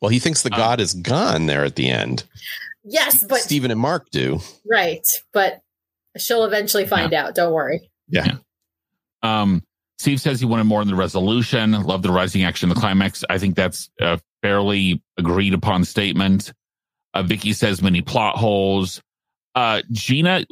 Well, 0.00 0.08
he 0.08 0.18
thinks 0.18 0.40
the 0.42 0.50
Um, 0.52 0.58
god 0.58 0.80
is 0.80 0.94
gone 0.94 1.44
there 1.44 1.62
at 1.62 1.76
the 1.76 1.90
end. 1.90 2.24
Yes, 2.84 3.22
but 3.22 3.40
Steven 3.40 3.70
and 3.70 3.78
Mark 3.78 4.08
do. 4.10 4.40
right. 4.66 5.06
But 5.34 5.60
she'll 6.16 6.44
eventually 6.44 6.86
find 6.86 7.12
out. 7.12 7.34
Don't 7.34 7.52
worry. 7.52 7.90
Yeah. 8.08 8.36
Um, 9.22 9.62
Steve 9.98 10.18
says 10.18 10.40
he 10.40 10.46
wanted 10.46 10.64
more 10.64 10.80
in 10.80 10.88
the 10.88 10.94
resolution. 10.94 11.72
Love 11.82 12.00
the 12.00 12.10
rising 12.10 12.44
action, 12.44 12.70
the 12.70 12.74
climax. 12.74 13.24
I 13.28 13.36
think 13.36 13.56
that's 13.56 13.90
a 14.00 14.18
fairly 14.40 15.02
agreed 15.18 15.52
upon 15.52 15.84
statement. 15.84 16.54
Uh, 17.12 17.22
Vicky 17.22 17.52
says 17.52 17.82
many 17.82 18.00
plot 18.00 18.36
holes. 18.38 19.02
Uh, 19.54 19.82
Gina, 19.90 20.44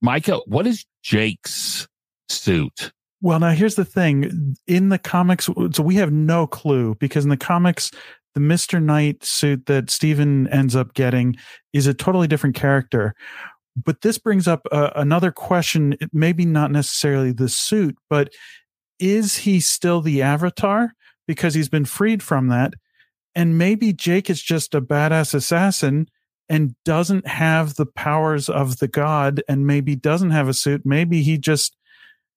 Micah, 0.00 0.40
what 0.46 0.66
is 0.66 0.84
Jake's 1.02 1.86
suit? 2.28 2.92
Well, 3.22 3.38
now 3.38 3.50
here's 3.50 3.74
the 3.74 3.84
thing. 3.84 4.56
In 4.66 4.88
the 4.88 4.98
comics, 4.98 5.46
so 5.72 5.82
we 5.82 5.96
have 5.96 6.12
no 6.12 6.46
clue 6.46 6.94
because 6.94 7.24
in 7.24 7.30
the 7.30 7.36
comics, 7.36 7.90
the 8.34 8.40
Mr. 8.40 8.82
Knight 8.82 9.22
suit 9.24 9.66
that 9.66 9.90
Steven 9.90 10.48
ends 10.48 10.74
up 10.74 10.94
getting 10.94 11.36
is 11.72 11.86
a 11.86 11.94
totally 11.94 12.28
different 12.28 12.56
character. 12.56 13.14
But 13.76 14.00
this 14.00 14.18
brings 14.18 14.48
up 14.48 14.66
uh, 14.72 14.90
another 14.96 15.32
question. 15.32 15.96
Maybe 16.12 16.44
not 16.44 16.70
necessarily 16.70 17.32
the 17.32 17.48
suit, 17.48 17.96
but 18.08 18.32
is 18.98 19.36
he 19.36 19.60
still 19.60 20.00
the 20.00 20.22
avatar 20.22 20.94
because 21.26 21.54
he's 21.54 21.68
been 21.68 21.84
freed 21.84 22.22
from 22.22 22.48
that? 22.48 22.74
And 23.34 23.58
maybe 23.58 23.92
Jake 23.92 24.28
is 24.28 24.42
just 24.42 24.74
a 24.74 24.80
badass 24.80 25.34
assassin 25.34 26.08
and 26.50 26.74
doesn't 26.84 27.26
have 27.26 27.76
the 27.76 27.86
powers 27.86 28.48
of 28.50 28.78
the 28.80 28.88
god 28.88 29.42
and 29.48 29.66
maybe 29.66 29.94
doesn't 29.96 30.32
have 30.32 30.48
a 30.48 30.52
suit. 30.52 30.84
Maybe 30.84 31.22
he 31.22 31.38
just 31.38 31.76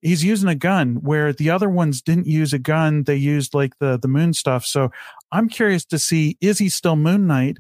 he's 0.01 0.24
using 0.24 0.47
a 0.49 0.55
gun 0.55 0.95
where 1.01 1.34
the 1.34 1.49
other 1.49 1.70
ones 1.70 2.01
didn't 2.01 2.28
use 2.28 2.53
a 2.53 2.59
gun 2.59 3.03
they 3.03 3.16
used 3.16 3.53
like 3.53 3.78
the 3.80 3.97
the 3.97 4.07
moon 4.09 4.34
stuff 4.34 4.66
so 4.66 4.91
i'm 5.32 5.47
curious 5.47 5.86
to 5.86 5.97
see 5.97 6.38
is 6.41 6.59
he 6.59 6.68
still 6.68 6.97
moon 6.97 7.26
knight 7.26 7.57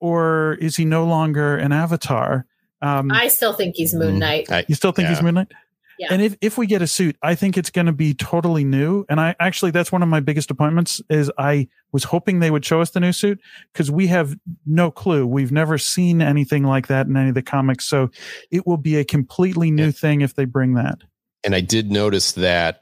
or 0.00 0.54
is 0.60 0.76
he 0.76 0.84
no 0.84 1.04
longer 1.04 1.56
an 1.56 1.70
avatar 1.72 2.46
um 2.82 3.10
I 3.12 3.28
still 3.28 3.52
think 3.52 3.76
he's 3.76 3.94
Moon 3.94 4.16
Mm, 4.16 4.18
Knight. 4.20 4.50
I- 4.50 4.64
you 4.68 4.74
still 4.74 4.92
think 4.92 5.08
he's 5.08 5.22
moon 5.22 5.34
knight 5.34 5.52
Yeah. 5.98 6.08
and 6.10 6.20
if 6.22 6.36
if 6.40 6.58
we 6.58 6.66
get 6.66 6.82
a 6.82 6.86
suit 6.86 7.16
i 7.22 7.34
think 7.34 7.56
it's 7.56 7.70
going 7.70 7.86
to 7.86 7.92
be 7.92 8.14
totally 8.14 8.64
new 8.64 9.04
and 9.08 9.20
i 9.20 9.34
actually 9.38 9.70
that's 9.70 9.92
one 9.92 10.02
of 10.02 10.08
my 10.08 10.20
biggest 10.20 10.50
appointments 10.50 11.00
is 11.08 11.30
i 11.38 11.68
was 11.92 12.04
hoping 12.04 12.40
they 12.40 12.50
would 12.50 12.64
show 12.64 12.80
us 12.80 12.90
the 12.90 13.00
new 13.00 13.12
suit 13.12 13.40
because 13.72 13.90
we 13.90 14.06
have 14.08 14.36
no 14.66 14.90
clue 14.90 15.26
we've 15.26 15.52
never 15.52 15.78
seen 15.78 16.20
anything 16.20 16.64
like 16.64 16.88
that 16.88 17.06
in 17.06 17.16
any 17.16 17.28
of 17.28 17.34
the 17.34 17.42
comics 17.42 17.84
so 17.84 18.10
it 18.50 18.66
will 18.66 18.76
be 18.76 18.96
a 18.96 19.04
completely 19.04 19.70
new 19.70 19.86
Yeah. 19.86 19.90
thing 19.92 20.20
if 20.20 20.34
they 20.34 20.44
bring 20.44 20.74
that 20.74 20.98
and 21.44 21.54
I 21.54 21.60
did 21.60 21.90
notice 21.90 22.32
that 22.32 22.80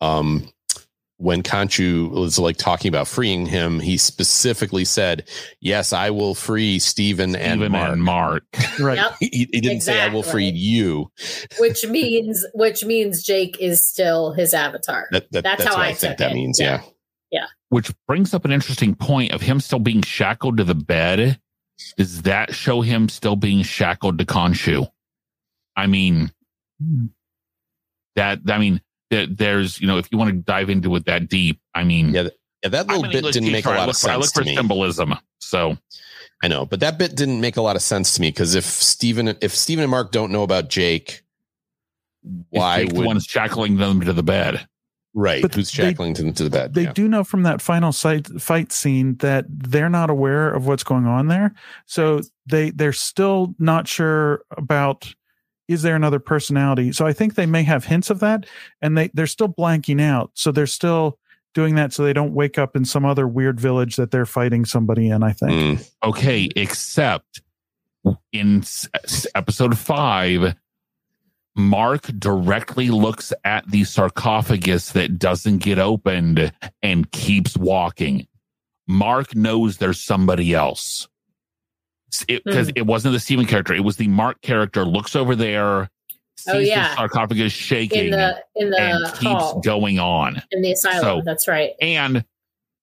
um, 0.00 0.48
when 1.18 1.42
Khonshu 1.42 2.10
was 2.10 2.38
like 2.38 2.56
talking 2.56 2.88
about 2.88 3.08
freeing 3.08 3.46
him, 3.46 3.80
he 3.80 3.96
specifically 3.96 4.84
said, 4.84 5.28
"Yes, 5.60 5.92
I 5.92 6.10
will 6.10 6.34
free 6.34 6.78
Steven 6.78 7.34
and 7.34 7.60
Steven 7.60 7.72
Mark." 7.72 7.92
and 7.92 8.02
Mark. 8.02 8.44
right 8.80 8.98
Yep. 8.98 9.16
He, 9.20 9.48
he 9.52 9.60
didn't 9.60 9.80
say, 9.80 10.00
"I 10.00 10.08
will 10.08 10.22
free 10.22 10.50
you." 10.50 11.10
which 11.58 11.86
means 11.86 12.44
which 12.54 12.84
means 12.84 13.22
Jake 13.22 13.58
is 13.60 13.86
still 13.86 14.32
his 14.32 14.52
avatar. 14.52 15.08
That, 15.10 15.30
that, 15.32 15.44
That's 15.44 15.64
that's, 15.64 15.74
how 15.74 15.80
what 15.80 15.86
I 15.86 15.90
I 15.90 15.94
think 15.94 16.18
that 16.18 16.32
it. 16.32 16.34
means. 16.34 16.60
Yeah. 16.60 16.82
Yeah. 17.32 17.46
which 17.70 17.92
brings 18.06 18.32
up 18.34 18.44
an 18.44 18.52
interesting 18.52 18.94
point 18.94 19.32
of 19.32 19.40
him 19.42 19.58
still 19.58 19.80
being 19.80 20.02
shackled 20.02 20.58
to 20.58 20.64
the 20.64 20.76
bed. 20.76 21.40
Does 21.96 22.22
that 22.22 22.54
show 22.54 22.80
him 22.82 23.08
still 23.08 23.36
being 23.36 23.62
shackled 23.62 24.18
to 24.18 24.24
Khonshu? 24.24 24.88
I 25.76 25.86
mean, 25.88 26.30
that, 28.14 28.40
I 28.48 28.58
mean, 28.58 28.80
there- 29.10 29.26
there's, 29.26 29.80
you 29.80 29.86
know, 29.86 29.98
if 29.98 30.08
you 30.10 30.18
want 30.18 30.30
to 30.30 30.36
dive 30.36 30.68
into 30.70 30.94
it 30.96 31.04
that 31.06 31.28
deep, 31.28 31.60
I 31.74 31.84
mean, 31.84 32.12
Yeah, 32.14 32.28
Yeah, 32.62 32.70
that 32.70 32.86
little 32.88 33.02
bit 33.04 33.16
English 33.16 33.34
didn't 33.34 33.52
make 33.52 33.64
a 33.66 33.70
lot 33.70 33.86
look 33.86 33.94
of 33.96 34.00
for- 34.00 34.10
I 34.10 34.16
look 34.16 34.24
sense 34.24 34.32
for 34.32 34.40
to 34.42 34.46
me. 34.46 34.56
symbolism. 34.56 35.14
So, 35.40 35.76
I 36.42 36.48
know, 36.48 36.66
but 36.66 36.80
that 36.80 36.98
bit 36.98 37.14
didn't 37.14 37.40
make 37.40 37.56
a 37.56 37.62
lot 37.62 37.76
of 37.76 37.82
sense 37.82 38.14
to 38.14 38.20
me 38.20 38.28
because 38.28 38.54
if 38.54 38.64
Steven, 38.64 39.36
if 39.40 39.54
Steven 39.54 39.82
and 39.84 39.90
Mark 39.90 40.10
don't 40.10 40.32
know 40.32 40.42
about 40.42 40.68
Jake, 40.68 41.22
why 42.50 42.80
Jake's 42.80 42.92
the 42.92 42.98
would 42.98 43.06
one 43.06 43.20
shackling 43.20 43.76
them 43.76 44.00
to 44.02 44.12
the 44.12 44.22
bed? 44.22 44.66
right? 45.18 45.40
But 45.40 45.54
Who's 45.54 45.70
they- 45.72 45.84
shackling 45.90 46.12
to, 46.14 46.30
to 46.30 46.44
the 46.44 46.50
bed? 46.50 46.74
they 46.74 46.82
yeah. 46.82 46.92
do 46.92 47.08
know 47.08 47.24
from 47.24 47.42
that 47.44 47.62
final 47.62 47.90
sight, 47.90 48.26
fight 48.40 48.70
scene 48.70 49.16
that 49.18 49.46
they're 49.48 49.88
not 49.88 50.10
aware 50.10 50.52
of 50.52 50.66
what's 50.66 50.84
going 50.84 51.06
on 51.06 51.28
there 51.28 51.54
so 51.86 52.20
they 52.44 52.68
they're 52.70 52.92
still 52.92 53.54
not 53.58 53.88
sure 53.88 54.42
about 54.58 55.14
is 55.68 55.82
there 55.82 55.96
another 55.96 56.18
personality 56.20 56.92
so 56.92 57.06
i 57.06 57.12
think 57.12 57.34
they 57.34 57.46
may 57.46 57.62
have 57.62 57.84
hints 57.84 58.10
of 58.10 58.20
that 58.20 58.46
and 58.80 58.96
they 58.96 59.08
they're 59.14 59.26
still 59.26 59.48
blanking 59.48 60.00
out 60.00 60.30
so 60.34 60.50
they're 60.52 60.66
still 60.66 61.18
doing 61.54 61.74
that 61.74 61.92
so 61.92 62.02
they 62.04 62.12
don't 62.12 62.34
wake 62.34 62.58
up 62.58 62.76
in 62.76 62.84
some 62.84 63.04
other 63.04 63.26
weird 63.26 63.58
village 63.58 63.96
that 63.96 64.10
they're 64.10 64.26
fighting 64.26 64.64
somebody 64.64 65.08
in 65.08 65.22
i 65.22 65.32
think 65.32 65.52
Mm. 65.52 65.90
Okay, 66.04 66.48
except 66.54 67.40
in 68.32 68.60
s- 68.60 68.88
s- 69.04 69.26
episode 69.34 69.76
five, 69.76 70.54
Mark 71.56 72.02
directly 72.18 72.90
looks 72.90 73.32
at 73.44 73.68
the 73.70 73.84
sarcophagus 73.84 74.92
that 74.92 75.18
doesn't 75.18 75.58
get 75.58 75.78
opened 75.78 76.52
and 76.82 77.10
keeps 77.10 77.56
walking. 77.56 78.26
Mark 78.86 79.34
knows 79.34 79.78
there's 79.78 80.00
somebody 80.00 80.54
else. 80.54 81.08
Because 82.26 82.68
Hmm. 82.68 82.72
it 82.76 82.86
wasn't 82.86 83.12
the 83.14 83.20
Steven 83.20 83.46
character, 83.46 83.74
it 83.74 83.84
was 83.84 83.96
the 83.96 84.08
Mark 84.08 84.40
character, 84.42 84.84
looks 84.84 85.16
over 85.16 85.34
there, 85.36 85.90
sees 86.38 86.54
Oh, 86.54 86.58
yeah. 86.58 86.90
the 86.90 86.96
sarcophagus 86.96 87.52
shaking, 87.52 88.06
in 88.06 88.10
the 88.12 88.42
in 88.56 88.70
the 88.70 88.80
and 88.80 89.04
keeps 89.14 89.66
going 89.66 89.98
on. 89.98 90.42
in 90.52 90.62
the 90.62 90.72
asylum. 90.72 91.00
So- 91.02 91.22
That's 91.24 91.48
right. 91.48 91.72
And 91.80 92.24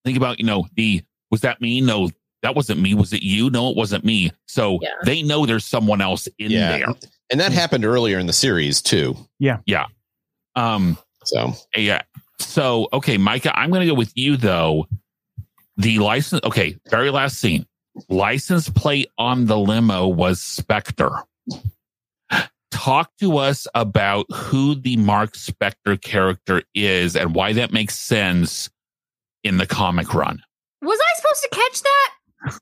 think 0.06 0.18
about, 0.18 0.40
you 0.40 0.46
know, 0.46 0.68
the 0.76 1.02
was 1.32 1.42
that 1.42 1.62
me? 1.62 1.82
No, 1.82 2.10
that 2.44 2.56
wasn't 2.56 2.80
me. 2.82 2.94
Was 2.94 3.14
it 3.14 3.24
you? 3.24 3.50
No, 3.50 3.70
it 3.70 3.78
wasn't 3.78 4.04
me. 4.06 4.32
So 4.48 4.78
Yeah. 4.82 4.90
they 5.06 5.24
know 5.24 5.46
there's 5.46 5.66
someone 5.66 6.02
else 6.02 6.28
in 6.38 6.52
Yeah. 6.52 6.78
there. 6.78 6.88
And 7.32 7.40
that 7.40 7.52
happened 7.54 7.86
earlier 7.86 8.20
in 8.20 8.28
the 8.28 8.34
series 8.34 8.82
too. 8.82 9.16
Yeah, 9.40 9.60
yeah. 9.66 9.86
Um, 10.56 10.98
So 11.26 11.54
yeah. 11.76 12.02
So 12.40 12.90
okay, 12.94 13.18
Micah, 13.18 13.58
I'm 13.58 13.72
gonna 13.72 13.86
go 13.88 13.94
with 13.94 14.12
you 14.16 14.36
though. 14.38 14.88
The 15.78 15.98
license 16.00 16.42
okay, 16.44 16.76
very 16.92 17.10
last 17.10 17.40
scene. 17.40 17.66
License 18.10 18.70
plate 18.70 19.10
on 19.18 19.46
the 19.46 19.58
limo 19.58 20.08
was 20.08 20.40
Spector. 20.40 21.24
Talk 22.72 23.12
to 23.20 23.38
us 23.38 23.68
about 23.76 24.26
who 24.34 24.74
the 24.76 24.98
Mark 24.98 25.34
Spector 25.34 26.02
character 26.02 26.64
is 26.74 27.16
and 27.16 27.36
why 27.36 27.54
that 27.54 27.72
makes 27.72 27.96
sense 27.98 28.70
in 29.44 29.58
the 29.58 29.68
comic 29.68 30.14
run. 30.14 30.42
Was 30.82 31.00
I 31.00 31.16
supposed 31.22 31.44
to 31.44 31.50
catch 31.50 31.82
that? 31.84 32.60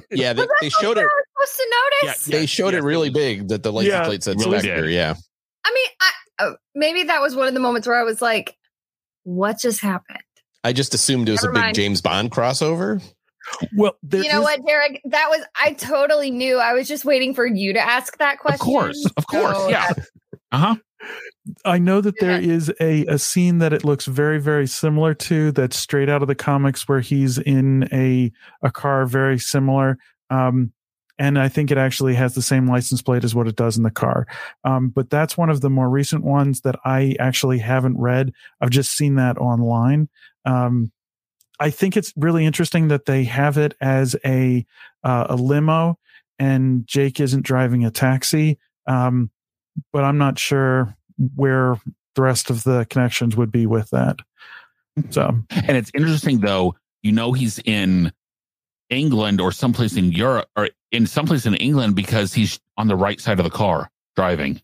yeah, 0.10 0.32
they, 0.32 0.46
they 0.60 0.68
showed 0.70 0.98
it. 0.98 1.06
supposed 1.06 1.56
to 1.56 1.74
notice? 2.02 2.28
Yeah, 2.28 2.38
They 2.40 2.46
showed 2.46 2.74
it 2.74 2.82
really 2.82 3.10
big 3.10 3.48
that 3.48 3.62
the 3.62 3.72
license 3.72 3.92
Yeah, 3.92 4.04
plate 4.04 4.22
said 4.24 4.36
really 4.40 4.58
Spector. 4.58 4.82
did. 4.82 4.90
Yeah. 4.90 5.14
I 5.64 5.72
mean, 5.74 5.86
I, 6.00 6.44
uh, 6.44 6.52
maybe 6.74 7.04
that 7.04 7.20
was 7.22 7.34
one 7.36 7.46
of 7.48 7.54
the 7.54 7.60
moments 7.60 7.86
where 7.86 7.98
I 7.98 8.02
was 8.04 8.20
like, 8.20 8.56
"What 9.24 9.58
just 9.58 9.80
happened?" 9.80 10.18
I 10.64 10.72
just 10.72 10.94
assumed 10.94 11.28
it 11.28 11.32
was 11.32 11.42
Never 11.42 11.52
a 11.52 11.54
big 11.54 11.62
mind. 11.62 11.74
James 11.76 12.00
Bond 12.00 12.30
crossover. 12.30 13.02
Well, 13.76 13.96
there 14.02 14.22
you 14.22 14.30
know 14.30 14.38
is- 14.40 14.44
what, 14.44 14.66
Derek? 14.66 15.00
That 15.04 15.28
was 15.30 15.44
I 15.62 15.72
totally 15.72 16.30
knew. 16.30 16.58
I 16.58 16.72
was 16.74 16.88
just 16.88 17.04
waiting 17.04 17.34
for 17.34 17.46
you 17.46 17.72
to 17.72 17.80
ask 17.80 18.18
that 18.18 18.38
question. 18.38 18.54
Of 18.54 18.60
course, 18.60 19.10
of 19.16 19.26
course, 19.26 19.56
So 19.56 19.68
yeah. 19.68 19.88
Uh 20.50 20.58
huh. 20.58 20.76
I 21.64 21.78
know 21.78 22.00
that 22.00 22.18
there 22.20 22.40
is 22.40 22.72
a, 22.80 23.06
a 23.06 23.18
scene 23.18 23.58
that 23.58 23.72
it 23.72 23.84
looks 23.84 24.06
very, 24.06 24.38
very 24.40 24.66
similar 24.66 25.14
to 25.14 25.52
that's 25.52 25.76
straight 25.78 26.08
out 26.08 26.20
of 26.22 26.28
the 26.28 26.34
comics 26.34 26.86
where 26.88 27.00
he's 27.00 27.38
in 27.38 27.88
a 27.92 28.32
a 28.62 28.70
car 28.70 29.06
very 29.06 29.38
similar. 29.38 29.98
Um, 30.30 30.72
and 31.18 31.38
I 31.38 31.48
think 31.48 31.70
it 31.70 31.78
actually 31.78 32.14
has 32.14 32.34
the 32.34 32.42
same 32.42 32.68
license 32.68 33.02
plate 33.02 33.24
as 33.24 33.34
what 33.34 33.48
it 33.48 33.56
does 33.56 33.76
in 33.76 33.82
the 33.82 33.90
car. 33.90 34.26
Um, 34.64 34.88
but 34.90 35.10
that's 35.10 35.36
one 35.36 35.50
of 35.50 35.60
the 35.60 35.70
more 35.70 35.88
recent 35.88 36.22
ones 36.22 36.60
that 36.60 36.76
I 36.84 37.16
actually 37.18 37.58
haven't 37.58 37.98
read. 37.98 38.32
I've 38.60 38.70
just 38.70 38.92
seen 38.92 39.16
that 39.16 39.38
online. 39.38 40.08
Um, 40.44 40.92
I 41.60 41.70
think 41.70 41.96
it's 41.96 42.12
really 42.16 42.46
interesting 42.46 42.88
that 42.88 43.06
they 43.06 43.24
have 43.24 43.58
it 43.58 43.74
as 43.80 44.16
a 44.24 44.64
uh, 45.02 45.26
a 45.30 45.36
limo, 45.36 45.98
and 46.38 46.86
Jake 46.86 47.20
isn't 47.20 47.44
driving 47.44 47.84
a 47.84 47.90
taxi. 47.90 48.58
Um, 48.86 49.30
but 49.92 50.04
I'm 50.04 50.18
not 50.18 50.38
sure 50.38 50.96
where 51.34 51.80
the 52.14 52.22
rest 52.22 52.50
of 52.50 52.64
the 52.64 52.86
connections 52.90 53.36
would 53.36 53.52
be 53.52 53.66
with 53.66 53.90
that. 53.90 54.16
So 55.10 55.38
And 55.50 55.76
it's 55.76 55.90
interesting 55.94 56.40
though, 56.40 56.74
you 57.02 57.12
know 57.12 57.32
he's 57.32 57.58
in 57.60 58.12
England 58.90 59.40
or 59.40 59.52
someplace 59.52 59.96
in 59.96 60.12
Europe 60.12 60.48
or 60.56 60.70
in 60.90 61.06
someplace 61.06 61.46
in 61.46 61.54
England 61.54 61.94
because 61.94 62.34
he's 62.34 62.58
on 62.76 62.88
the 62.88 62.96
right 62.96 63.20
side 63.20 63.38
of 63.38 63.44
the 63.44 63.50
car 63.50 63.90
driving. 64.16 64.60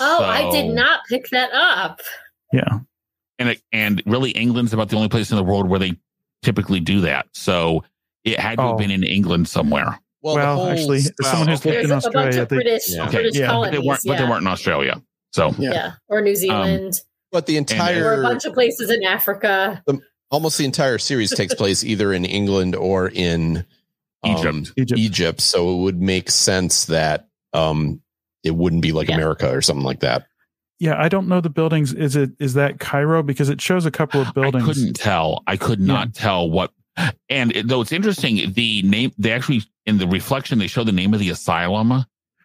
Oh, 0.00 0.24
I 0.24 0.50
did 0.50 0.74
not 0.74 1.00
pick 1.08 1.28
that 1.30 1.50
up. 1.52 2.00
yeah, 2.52 2.80
And 3.38 3.50
it, 3.50 3.62
and 3.72 4.02
really 4.06 4.30
England's 4.30 4.72
about 4.72 4.88
the 4.88 4.96
only 4.96 5.08
place 5.08 5.30
in 5.30 5.36
the 5.36 5.44
world 5.44 5.68
where 5.68 5.78
they 5.78 5.96
typically 6.42 6.80
do 6.80 7.02
that. 7.02 7.26
So 7.34 7.84
it 8.24 8.38
had 8.40 8.56
to 8.58 8.62
Oh. 8.64 8.68
have 8.68 8.78
been 8.78 8.90
in 8.90 9.04
England 9.04 9.48
somewhere. 9.48 10.00
Well, 10.22 10.36
Well, 10.36 10.56
whole- 10.56 10.68
actually, 10.68 11.00
well, 11.20 11.30
someone 11.30 11.48
who's 11.48 11.64
lived 11.64 11.76
There's 11.76 11.84
in 11.86 11.90
a 11.92 11.94
bunch 11.94 12.04
Australia, 12.06 12.42
of 12.42 12.48
they- 12.48 12.56
British, 12.56 12.82
Yeah. 12.88 13.02
Okay, 13.04 13.12
British 13.12 13.34
yeah, 13.36 13.46
But 13.46 13.52
colonies, 13.52 13.72
they 13.80 13.86
weren't 13.86 14.00
yeah. 14.04 14.12
but 14.12 14.18
they 14.18 14.28
weren't 14.30 14.40
in 14.42 14.46
Australia. 14.48 15.02
So 15.32 15.54
yeah. 15.58 15.92
or 16.08 16.22
New 16.22 16.34
Zealand, 16.34 16.94
but 17.30 17.46
the 17.46 17.58
entire 17.58 18.06
or 18.06 18.20
a 18.20 18.22
bunch 18.22 18.44
of 18.46 18.54
places 18.54 18.90
in 18.90 19.04
Africa. 19.04 19.82
almost 20.30 20.56
the 20.58 20.64
entire 20.64 20.98
series 20.98 21.30
takes 21.34 21.54
place 21.62 21.84
either 21.84 22.12
in 22.12 22.24
England 22.24 22.74
or 22.74 23.08
in 23.08 23.64
um, 24.24 24.32
Egypt. 24.38 24.72
Egypt. 24.76 24.98
Egypt. 24.98 25.40
So 25.42 25.70
it 25.78 25.82
would 25.82 26.00
make 26.00 26.30
sense 26.30 26.86
that 26.86 27.28
um, 27.52 28.00
it 28.42 28.52
wouldn't 28.56 28.82
be 28.82 28.92
like 28.92 29.08
Yeah. 29.08 29.16
America 29.16 29.50
or 29.54 29.60
something 29.60 29.84
like 29.84 30.00
that. 30.00 30.26
Yeah, 30.78 31.00
I 31.00 31.08
don't 31.08 31.26
know 31.28 31.40
the 31.40 31.48
buildings. 31.50 31.92
Is 31.94 32.16
it 32.16 32.30
is 32.38 32.54
that 32.54 32.78
Cairo? 32.80 33.22
Because 33.22 33.48
it 33.48 33.60
shows 33.60 33.86
a 33.86 33.90
couple 33.90 34.20
of 34.20 34.34
buildings. 34.34 34.62
I 34.64 34.66
couldn't 34.66 34.92
tell. 34.94 35.42
I 35.46 35.56
could 35.56 35.80
not 35.80 36.12
tell 36.14 36.50
what. 36.50 36.72
And 37.28 37.54
it- 37.56 37.68
though 37.68 37.80
it's 37.80 37.92
interesting, 37.92 38.52
the 38.52 38.82
name 38.82 39.12
they 39.18 39.32
actually 39.32 39.62
in 39.86 39.98
the 39.98 40.06
reflection 40.06 40.58
they 40.58 40.66
show 40.66 40.84
the 40.84 40.92
name 40.92 41.14
of 41.14 41.20
the 41.20 41.30
asylum 41.30 42.04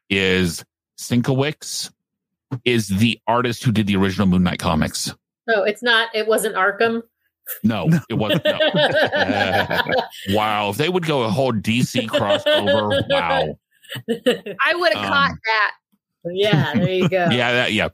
is 0.10 0.64
Sienkiewicz, 1.00 1.92
is 2.66 2.88
the 2.88 3.20
artist 3.28 3.64
who 3.64 3.72
did 3.72 3.88
the 3.88 3.96
original 3.96 4.28
Moon 4.28 4.44
Knight 4.44 4.60
comics. 4.60 5.14
No, 5.48 5.64
it's 5.64 5.82
not. 5.84 6.10
It 6.14 6.28
wasn't 6.28 6.56
Arkham. 6.56 7.02
No, 7.64 7.90
it 8.10 8.14
wasn't. 8.14 8.46
No. 8.46 8.60
Wow, 10.30 10.70
if 10.70 10.78
they 10.78 10.88
would 10.90 11.06
go 11.06 11.24
a 11.24 11.30
whole 11.30 11.52
DC 11.52 12.08
crossover, 12.08 13.04
wow. 13.10 13.58
I 14.64 14.74
would 14.76 14.94
have 14.94 15.04
Um, 15.04 15.10
caught 15.12 15.32
that. 15.46 15.72
Yeah, 16.26 16.74
there 16.74 16.90
you 16.90 17.10
go. 17.10 17.28
Yeah, 17.32 17.52
that, 17.54 17.74
yeah. 17.74 17.90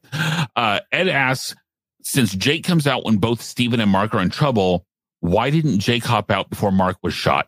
Uh, 0.55 0.79
Ed 0.91 1.07
asks, 1.07 1.55
since 2.03 2.33
Jake 2.33 2.63
comes 2.63 2.87
out 2.87 3.05
when 3.05 3.17
both 3.17 3.41
Steven 3.41 3.79
and 3.79 3.91
Mark 3.91 4.13
are 4.13 4.21
in 4.21 4.29
trouble, 4.29 4.85
why 5.19 5.49
didn't 5.49 5.79
Jake 5.79 6.03
hop 6.05 6.31
out 6.31 6.49
before 6.49 6.71
Mark 6.71 6.97
was 7.03 7.13
shot? 7.13 7.47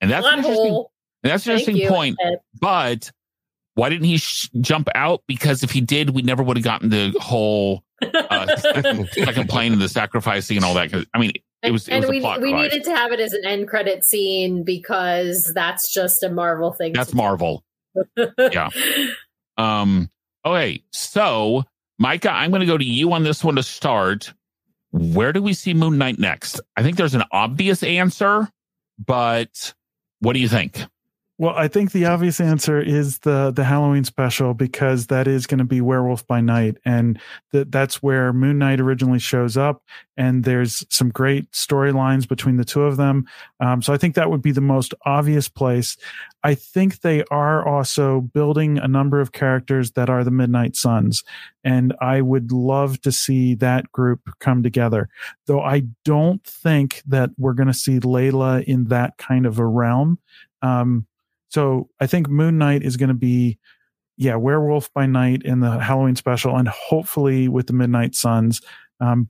And 0.00 0.10
that's 0.10 0.26
an 0.26 0.38
interesting, 0.38 0.70
hole. 0.70 0.92
that's 1.22 1.46
an 1.46 1.56
Thank 1.56 1.68
interesting 1.68 1.76
you, 1.84 1.88
point. 1.88 2.16
Ed. 2.22 2.38
But 2.60 3.10
why 3.74 3.88
didn't 3.88 4.04
he 4.06 4.18
sh- 4.18 4.50
jump 4.60 4.88
out? 4.94 5.22
Because 5.26 5.62
if 5.62 5.70
he 5.70 5.80
did, 5.80 6.10
we 6.10 6.22
never 6.22 6.42
would 6.42 6.56
have 6.56 6.64
gotten 6.64 6.90
the 6.90 7.14
whole 7.20 7.82
uh, 8.02 8.56
second, 8.56 9.08
second 9.12 9.48
plane 9.48 9.72
and 9.72 9.80
the 9.80 9.88
sacrificing 9.88 10.56
and 10.56 10.64
all 10.64 10.74
that. 10.74 10.92
I 11.12 11.18
mean, 11.18 11.32
it 11.62 11.70
was 11.70 11.88
it 11.88 11.92
and 11.94 12.02
was 12.02 12.10
we 12.10 12.18
a 12.18 12.20
plot 12.20 12.40
we 12.40 12.50
device. 12.50 12.72
needed 12.72 12.84
to 12.84 12.96
have 12.96 13.12
it 13.12 13.20
as 13.20 13.32
an 13.32 13.44
end 13.46 13.68
credit 13.68 14.04
scene 14.04 14.64
because 14.64 15.50
that's 15.54 15.92
just 15.92 16.22
a 16.22 16.30
Marvel 16.30 16.72
thing. 16.72 16.92
That's 16.92 17.14
Marvel. 17.14 17.64
yeah. 18.38 18.68
Um. 19.56 20.10
Okay, 20.44 20.82
so 20.92 21.64
Micah, 21.98 22.30
I'm 22.30 22.50
going 22.50 22.60
to 22.60 22.66
go 22.66 22.76
to 22.76 22.84
you 22.84 23.12
on 23.12 23.22
this 23.22 23.42
one 23.42 23.56
to 23.56 23.62
start. 23.62 24.34
Where 24.90 25.32
do 25.32 25.42
we 25.42 25.54
see 25.54 25.74
Moon 25.74 25.98
Knight 25.98 26.18
next? 26.18 26.60
I 26.76 26.82
think 26.82 26.96
there's 26.96 27.14
an 27.14 27.24
obvious 27.32 27.82
answer, 27.82 28.48
but 29.04 29.74
what 30.20 30.34
do 30.34 30.38
you 30.38 30.48
think? 30.48 30.84
Well, 31.36 31.54
I 31.56 31.66
think 31.66 31.90
the 31.90 32.06
obvious 32.06 32.40
answer 32.40 32.80
is 32.80 33.18
the 33.20 33.50
the 33.50 33.64
Halloween 33.64 34.04
special 34.04 34.54
because 34.54 35.08
that 35.08 35.26
is 35.26 35.48
going 35.48 35.58
to 35.58 35.64
be 35.64 35.80
Werewolf 35.80 36.24
by 36.28 36.40
Night, 36.40 36.76
and 36.84 37.20
that 37.50 37.72
that's 37.72 38.00
where 38.00 38.32
Moon 38.32 38.58
Knight 38.58 38.78
originally 38.78 39.18
shows 39.18 39.56
up. 39.56 39.82
And 40.16 40.44
there's 40.44 40.84
some 40.90 41.08
great 41.08 41.50
storylines 41.50 42.28
between 42.28 42.56
the 42.56 42.64
two 42.64 42.82
of 42.82 42.98
them. 42.98 43.24
Um, 43.58 43.82
so 43.82 43.92
I 43.92 43.96
think 43.96 44.14
that 44.14 44.30
would 44.30 44.42
be 44.42 44.52
the 44.52 44.60
most 44.60 44.94
obvious 45.06 45.48
place. 45.48 45.96
I 46.44 46.54
think 46.54 47.00
they 47.00 47.24
are 47.32 47.66
also 47.66 48.20
building 48.20 48.78
a 48.78 48.86
number 48.86 49.20
of 49.20 49.32
characters 49.32 49.90
that 49.92 50.08
are 50.08 50.22
the 50.22 50.30
Midnight 50.30 50.76
Suns, 50.76 51.24
and 51.64 51.96
I 52.00 52.20
would 52.20 52.52
love 52.52 53.00
to 53.00 53.10
see 53.10 53.56
that 53.56 53.90
group 53.90 54.20
come 54.38 54.62
together. 54.62 55.08
Though 55.46 55.62
I 55.62 55.82
don't 56.04 56.44
think 56.44 57.02
that 57.08 57.30
we're 57.36 57.54
going 57.54 57.66
to 57.66 57.74
see 57.74 57.98
Layla 57.98 58.62
in 58.62 58.84
that 58.84 59.16
kind 59.18 59.46
of 59.46 59.58
a 59.58 59.66
realm. 59.66 60.20
Um, 60.62 61.08
so 61.54 61.88
I 62.00 62.08
think 62.08 62.28
Moon 62.28 62.58
Knight 62.58 62.82
is 62.82 62.96
going 62.96 63.10
to 63.10 63.14
be, 63.14 63.60
yeah, 64.16 64.34
Werewolf 64.34 64.92
by 64.92 65.06
Night 65.06 65.42
in 65.44 65.60
the 65.60 65.78
Halloween 65.78 66.16
special, 66.16 66.56
and 66.56 66.66
hopefully 66.66 67.46
with 67.46 67.68
the 67.68 67.72
Midnight 67.72 68.16
Suns. 68.16 68.60
Um, 68.98 69.28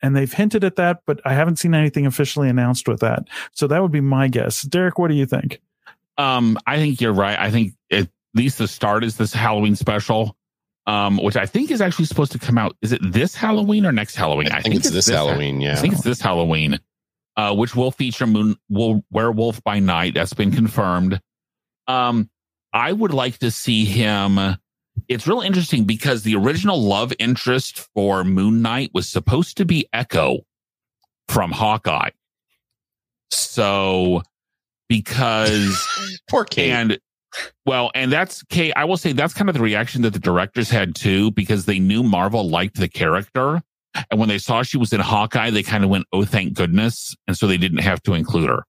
and 0.00 0.16
they've 0.16 0.32
hinted 0.32 0.64
at 0.64 0.76
that, 0.76 1.00
but 1.06 1.20
I 1.26 1.34
haven't 1.34 1.58
seen 1.58 1.74
anything 1.74 2.06
officially 2.06 2.48
announced 2.48 2.88
with 2.88 3.00
that. 3.00 3.24
So 3.52 3.66
that 3.66 3.82
would 3.82 3.92
be 3.92 4.00
my 4.00 4.28
guess. 4.28 4.62
Derek, 4.62 4.98
what 4.98 5.08
do 5.08 5.14
you 5.14 5.26
think? 5.26 5.60
Um, 6.16 6.56
I 6.66 6.78
think 6.78 7.02
you're 7.02 7.12
right. 7.12 7.38
I 7.38 7.50
think 7.50 7.74
at 7.92 8.08
least 8.32 8.56
the 8.56 8.66
start 8.66 9.04
is 9.04 9.18
this 9.18 9.34
Halloween 9.34 9.76
special, 9.76 10.38
um, 10.86 11.18
which 11.18 11.36
I 11.36 11.44
think 11.44 11.70
is 11.70 11.82
actually 11.82 12.06
supposed 12.06 12.32
to 12.32 12.38
come 12.38 12.56
out. 12.56 12.78
Is 12.80 12.92
it 12.92 13.02
this 13.02 13.34
Halloween 13.34 13.84
or 13.84 13.92
next 13.92 14.14
Halloween? 14.14 14.48
I 14.52 14.62
think, 14.62 14.76
it's, 14.76 14.90
this 14.90 15.08
Halloween. 15.08 15.60
Yeah, 15.60 15.74
I 15.74 15.76
think 15.76 15.92
it's 15.92 16.02
this 16.02 16.22
Halloween, 16.22 16.78
uh, 17.36 17.54
which 17.54 17.76
will 17.76 17.90
feature 17.90 18.26
Moon 18.26 18.56
will 18.70 19.04
Werewolf 19.10 19.62
by 19.64 19.80
Night. 19.80 20.14
That's 20.14 20.32
been 20.32 20.50
confirmed. 20.50 21.20
Um, 21.88 22.30
I 22.72 22.92
would 22.92 23.12
like 23.12 23.38
to 23.38 23.50
see 23.50 23.84
him. 23.84 24.38
It's 25.08 25.26
real 25.26 25.40
interesting 25.40 25.84
because 25.84 26.22
the 26.22 26.36
original 26.36 26.80
love 26.80 27.12
interest 27.18 27.88
for 27.94 28.24
Moon 28.24 28.62
Knight 28.62 28.90
was 28.92 29.08
supposed 29.08 29.56
to 29.56 29.64
be 29.64 29.88
Echo 29.92 30.40
from 31.28 31.50
Hawkeye. 31.50 32.10
So, 33.30 34.22
because 34.88 35.86
Poor 36.30 36.44
Kate. 36.44 36.70
and 36.70 36.98
well, 37.66 37.90
and 37.94 38.10
that's 38.10 38.42
Kate. 38.44 38.72
I 38.76 38.84
will 38.84 38.96
say 38.96 39.12
that's 39.12 39.34
kind 39.34 39.48
of 39.48 39.54
the 39.54 39.62
reaction 39.62 40.02
that 40.02 40.12
the 40.12 40.18
directors 40.18 40.70
had 40.70 40.94
too, 40.94 41.30
because 41.30 41.66
they 41.66 41.78
knew 41.78 42.02
Marvel 42.02 42.48
liked 42.48 42.76
the 42.76 42.88
character. 42.88 43.62
And 44.10 44.20
when 44.20 44.28
they 44.28 44.38
saw 44.38 44.62
she 44.62 44.78
was 44.78 44.92
in 44.92 45.00
Hawkeye, 45.00 45.50
they 45.50 45.62
kind 45.62 45.84
of 45.84 45.90
went, 45.90 46.06
Oh, 46.12 46.24
thank 46.24 46.54
goodness. 46.54 47.14
And 47.26 47.36
so 47.36 47.46
they 47.46 47.56
didn't 47.58 47.78
have 47.78 48.02
to 48.04 48.14
include 48.14 48.48
her. 48.48 48.64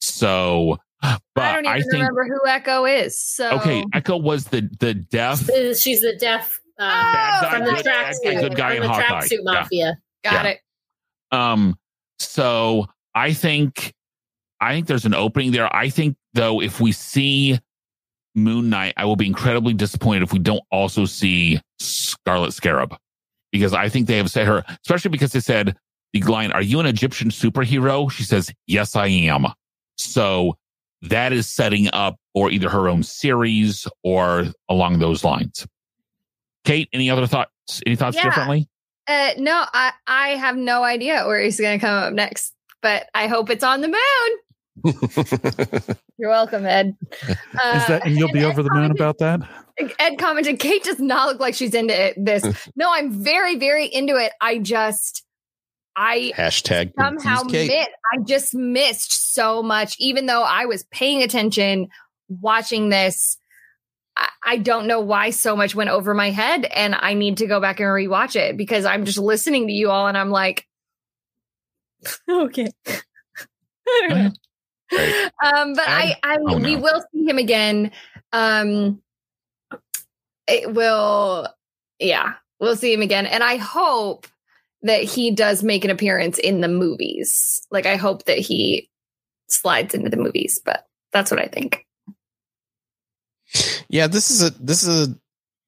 So, 0.00 0.78
but 1.34 1.44
I 1.44 1.52
don't 1.52 1.64
even 1.64 1.72
I, 1.76 1.80
think, 1.80 1.92
remember 1.92 2.24
who 2.24 2.48
Echo 2.48 2.84
is. 2.84 3.18
So 3.18 3.50
okay, 3.58 3.84
Echo 3.92 4.16
was 4.16 4.46
the, 4.46 4.68
the 4.80 4.94
deaf 4.94 5.40
She's 5.76 6.00
the 6.00 6.16
deaf 6.18 6.60
um, 6.78 6.88
Bad 6.88 7.42
guy, 7.42 7.50
from 7.50 7.64
the 7.64 7.70
good- 7.72 7.84
bad 7.84 8.14
tracksuit, 8.14 8.40
good 8.40 8.56
guy 8.56 8.74
from 8.74 8.76
in 8.76 8.82
the 8.82 8.94
Hawkeye. 8.94 9.20
tracksuit 9.20 9.30
Yeah. 9.30 9.52
mafia. 9.52 9.98
got 10.24 10.44
yeah. 10.44 10.50
it. 10.50 10.60
Um, 11.32 11.76
so 12.18 12.86
I 13.14 13.32
think, 13.32 13.92
I 14.60 14.72
think 14.74 14.86
there's 14.86 15.04
an 15.04 15.14
opening 15.14 15.52
there. 15.52 15.74
I 15.74 15.88
think 15.88 16.16
though, 16.32 16.60
if 16.60 16.80
we 16.80 16.92
see 16.92 17.58
Moon 18.34 18.70
Knight, 18.70 18.94
I 18.96 19.04
will 19.04 19.16
be 19.16 19.26
incredibly 19.26 19.74
disappointed 19.74 20.22
if 20.22 20.32
we 20.32 20.38
don't 20.38 20.62
also 20.70 21.04
see 21.04 21.60
Scarlet 21.78 22.52
Scarab 22.52 22.96
because 23.52 23.72
I 23.72 23.88
think 23.88 24.08
they 24.08 24.16
have 24.16 24.30
said 24.30 24.46
her, 24.46 24.64
especially 24.84 25.10
because 25.10 25.32
they 25.32 25.40
said 25.40 25.76
the 26.12 26.22
line, 26.22 26.50
are 26.52 26.62
you 26.62 26.80
an 26.80 26.86
Egyptian 26.86 27.30
superhero? 27.30 28.10
She 28.10 28.24
says, 28.24 28.52
yes, 28.66 28.96
I 28.96 29.06
am. 29.06 29.46
So 29.96 30.56
that 31.08 31.32
is 31.32 31.48
setting 31.48 31.88
up 31.92 32.16
for 32.32 32.50
either 32.50 32.68
her 32.68 32.88
own 32.88 33.02
series 33.02 33.86
or 34.02 34.46
along 34.68 34.98
those 34.98 35.24
lines. 35.24 35.66
Kate, 36.64 36.88
any 36.92 37.10
other 37.10 37.26
thoughts? 37.26 37.50
Any 37.86 37.96
thoughts 37.96 38.16
Yeah. 38.16 38.24
differently? 38.24 38.68
Uh, 39.06 39.30
no, 39.38 39.64
I 39.72 39.92
I 40.06 40.28
have 40.30 40.56
no 40.56 40.82
idea 40.82 41.26
where 41.26 41.40
he's 41.40 41.60
going 41.60 41.78
to 41.78 41.84
come 41.86 41.94
up 41.94 42.12
next, 42.14 42.54
but 42.80 43.06
I 43.14 43.26
hope 43.26 43.50
it's 43.50 43.64
on 43.64 43.82
the 43.82 43.88
moon. 43.88 43.96
You're 46.18 46.30
welcome, 46.30 46.64
Ed. 46.66 46.96
Uh, 47.22 47.76
Is 47.76 47.86
that 47.86 48.02
and 48.06 48.16
you'll 48.16 48.32
be 48.32 48.40
Ed 48.40 48.46
over 48.46 48.62
the 48.62 48.70
moon 48.72 48.90
about 48.90 49.18
that? 49.18 49.40
Ed 49.98 50.18
commented, 50.18 50.58
Kate 50.58 50.82
does 50.84 50.98
not 51.00 51.28
look 51.28 51.40
like 51.40 51.54
she's 51.54 51.74
into 51.74 51.94
it, 51.94 52.14
this. 52.16 52.44
no, 52.76 52.90
I'm 52.90 53.12
very, 53.12 53.56
very 53.56 53.86
into 53.86 54.16
it. 54.16 54.32
I 54.40 54.58
just, 54.58 55.23
I 55.96 56.32
Hashtag 56.36 56.92
somehow 56.98 57.40
confused 57.42 57.70
Kate. 57.70 57.88
mi- 57.88 57.94
I 58.12 58.22
just 58.24 58.54
missed 58.54 59.32
so 59.34 59.62
much, 59.62 59.96
even 59.98 60.26
though 60.26 60.42
I 60.42 60.66
was 60.66 60.82
paying 60.84 61.22
attention 61.22 61.88
watching 62.28 62.88
this. 62.88 63.38
I, 64.16 64.28
I 64.44 64.56
don't 64.58 64.86
know 64.86 65.00
why 65.00 65.30
so 65.30 65.56
much 65.56 65.74
went 65.74 65.90
over 65.90 66.14
my 66.14 66.30
head, 66.30 66.64
and 66.64 66.94
I 66.98 67.14
need 67.14 67.38
to 67.38 67.46
go 67.46 67.60
back 67.60 67.80
and 67.80 67.88
rewatch 67.88 68.36
it 68.36 68.56
because 68.56 68.84
I'm 68.84 69.04
just 69.04 69.18
listening 69.18 69.66
to 69.68 69.72
you 69.72 69.90
all, 69.90 70.06
and 70.06 70.16
I'm 70.18 70.30
like, 70.30 70.66
okay. 72.28 72.68
I 72.86 73.00
don't 74.08 74.10
know. 74.10 74.32
Right. 74.92 75.30
Um, 75.42 75.74
but 75.74 75.84
I, 75.88 76.16
I, 76.22 76.36
Oh, 76.46 76.56
we 76.58 76.76
no. 76.76 76.80
will 76.82 77.02
see 77.12 77.24
him 77.26 77.38
again. 77.38 77.90
Um, 78.32 79.00
it 80.46 80.72
will, 80.72 81.48
yeah, 81.98 82.34
we'll 82.60 82.76
see 82.76 82.92
him 82.92 83.02
again, 83.02 83.26
and 83.26 83.42
I 83.42 83.56
hope 83.56 84.26
that 84.84 85.02
he 85.02 85.30
does 85.30 85.62
make 85.62 85.84
an 85.84 85.90
appearance 85.90 86.38
in 86.38 86.60
the 86.60 86.68
movies. 86.68 87.60
Like, 87.70 87.86
I 87.86 87.96
hope 87.96 88.24
that 88.24 88.38
he 88.38 88.90
slides 89.48 89.94
into 89.94 90.10
the 90.10 90.16
movies, 90.16 90.60
but 90.64 90.86
that's 91.12 91.30
what 91.30 91.40
I 91.40 91.46
think. 91.46 91.86
Yeah, 93.88 94.06
this 94.06 94.30
is 94.30 94.42
a 94.42 94.50
this 94.50 94.82
is 94.82 95.08
a 95.08 95.14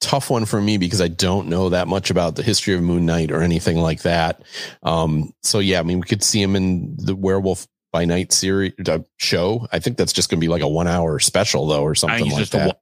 tough 0.01 0.31
one 0.31 0.45
for 0.45 0.61
me 0.61 0.79
because 0.79 1.01
I 1.01 1.09
don't 1.09 1.49
know 1.49 1.69
that 1.69 1.89
much 1.89 2.11
about 2.11 2.37
the 2.37 2.43
history 2.43 2.75
of 2.75 2.83
Moon 2.83 3.07
Knight 3.07 3.31
or 3.31 3.43
anything 3.43 3.79
like 3.79 4.03
that. 4.03 4.43
Um, 4.83 5.33
so 5.43 5.59
yeah, 5.59 5.81
I 5.81 5.83
mean, 5.83 6.01
we 6.01 6.07
could 6.07 6.23
see 6.23 6.43
him 6.43 6.57
in 6.57 6.97
the 6.97 7.15
Werewolf 7.15 7.67
by 7.93 8.05
Night 8.05 8.33
series 8.33 8.73
uh, 8.89 8.99
show. 9.19 9.67
I 9.73 9.79
think 9.79 9.97
that's 9.97 10.13
just 10.13 10.29
going 10.29 10.41
to 10.41 10.45
be 10.45 10.49
like 10.49 10.63
a 10.63 10.69
one 10.69 10.89
hour 10.89 11.19
special 11.19 11.67
though, 11.67 11.83
or 11.83 11.95
something 11.95 12.29
like 12.29 12.39
just 12.39 12.55
a 12.55 12.59
that. 12.59 12.81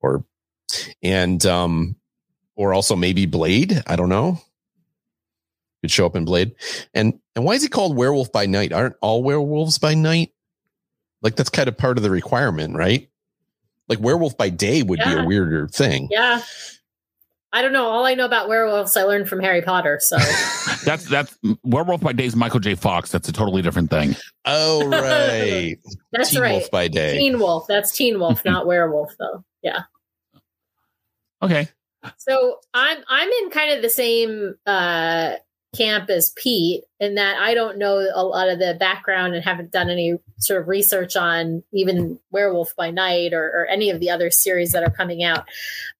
Or 0.00 0.24
and 1.02 1.44
um, 1.44 1.96
or 2.54 2.72
also 2.72 2.96
maybe 2.96 3.26
Blade. 3.26 3.82
I 3.86 3.96
don't 3.96 4.08
know. 4.08 4.40
Could 5.82 5.90
show 5.90 6.06
up 6.06 6.16
in 6.16 6.24
Blade. 6.24 6.54
And 6.94 7.18
and 7.34 7.44
why 7.44 7.54
is 7.54 7.62
he 7.62 7.68
called 7.68 7.96
Werewolf 7.96 8.32
by 8.32 8.46
Night? 8.46 8.72
Aren't 8.72 8.96
all 9.00 9.22
werewolves 9.22 9.78
by 9.78 9.94
night? 9.94 10.32
Like 11.22 11.36
that's 11.36 11.50
kind 11.50 11.68
of 11.68 11.76
part 11.76 11.96
of 11.96 12.02
the 12.02 12.10
requirement, 12.10 12.76
right? 12.76 13.08
Like 13.88 14.00
werewolf 14.00 14.36
by 14.36 14.50
day 14.50 14.82
would 14.82 14.98
be 14.98 15.12
a 15.12 15.24
weirder 15.24 15.68
thing. 15.68 16.08
Yeah. 16.10 16.40
I 17.52 17.62
don't 17.62 17.72
know. 17.72 17.86
All 17.86 18.04
I 18.04 18.14
know 18.14 18.26
about 18.26 18.48
werewolves 18.48 18.96
I 18.96 19.04
learned 19.04 19.28
from 19.28 19.40
Harry 19.40 19.62
Potter. 19.62 19.98
So 20.02 20.18
That's 20.84 21.04
that's 21.04 21.36
Werewolf 21.64 22.00
by 22.00 22.12
Day 22.12 22.26
is 22.26 22.36
Michael 22.36 22.60
J. 22.60 22.76
Fox. 22.76 23.10
That's 23.10 23.28
a 23.28 23.32
totally 23.32 23.60
different 23.60 23.90
thing. 23.90 24.14
Oh 24.44 24.86
right. 24.88 25.76
that's 26.12 26.30
Teen 26.30 26.40
right. 26.40 26.52
Wolf 26.52 26.70
by 26.70 26.88
day. 26.88 27.18
Teen 27.18 27.38
Wolf. 27.40 27.66
That's 27.66 27.90
Teen 27.96 28.20
Wolf, 28.20 28.42
not 28.44 28.66
werewolf 28.66 29.14
though. 29.18 29.44
Yeah. 29.62 29.82
Okay. 31.42 31.68
So 32.18 32.60
I'm 32.72 32.98
I'm 33.08 33.28
in 33.28 33.50
kind 33.50 33.72
of 33.72 33.82
the 33.82 33.90
same 33.90 34.54
uh 34.64 35.34
camp 35.76 36.10
as 36.10 36.32
Pete 36.36 36.84
in 36.98 37.16
that 37.16 37.36
I 37.38 37.52
don't 37.54 37.76
know 37.76 38.08
a 38.14 38.24
lot 38.24 38.48
of 38.48 38.58
the 38.58 38.74
background 38.78 39.34
and 39.34 39.44
haven't 39.44 39.70
done 39.70 39.90
any 39.90 40.18
sort 40.38 40.62
of 40.62 40.68
research 40.68 41.14
on 41.14 41.62
even 41.72 42.18
Werewolf 42.30 42.74
by 42.74 42.90
Night 42.90 43.34
or, 43.34 43.44
or 43.44 43.66
any 43.66 43.90
of 43.90 44.00
the 44.00 44.10
other 44.10 44.30
series 44.30 44.72
that 44.72 44.82
are 44.82 44.90
coming 44.90 45.22
out. 45.22 45.46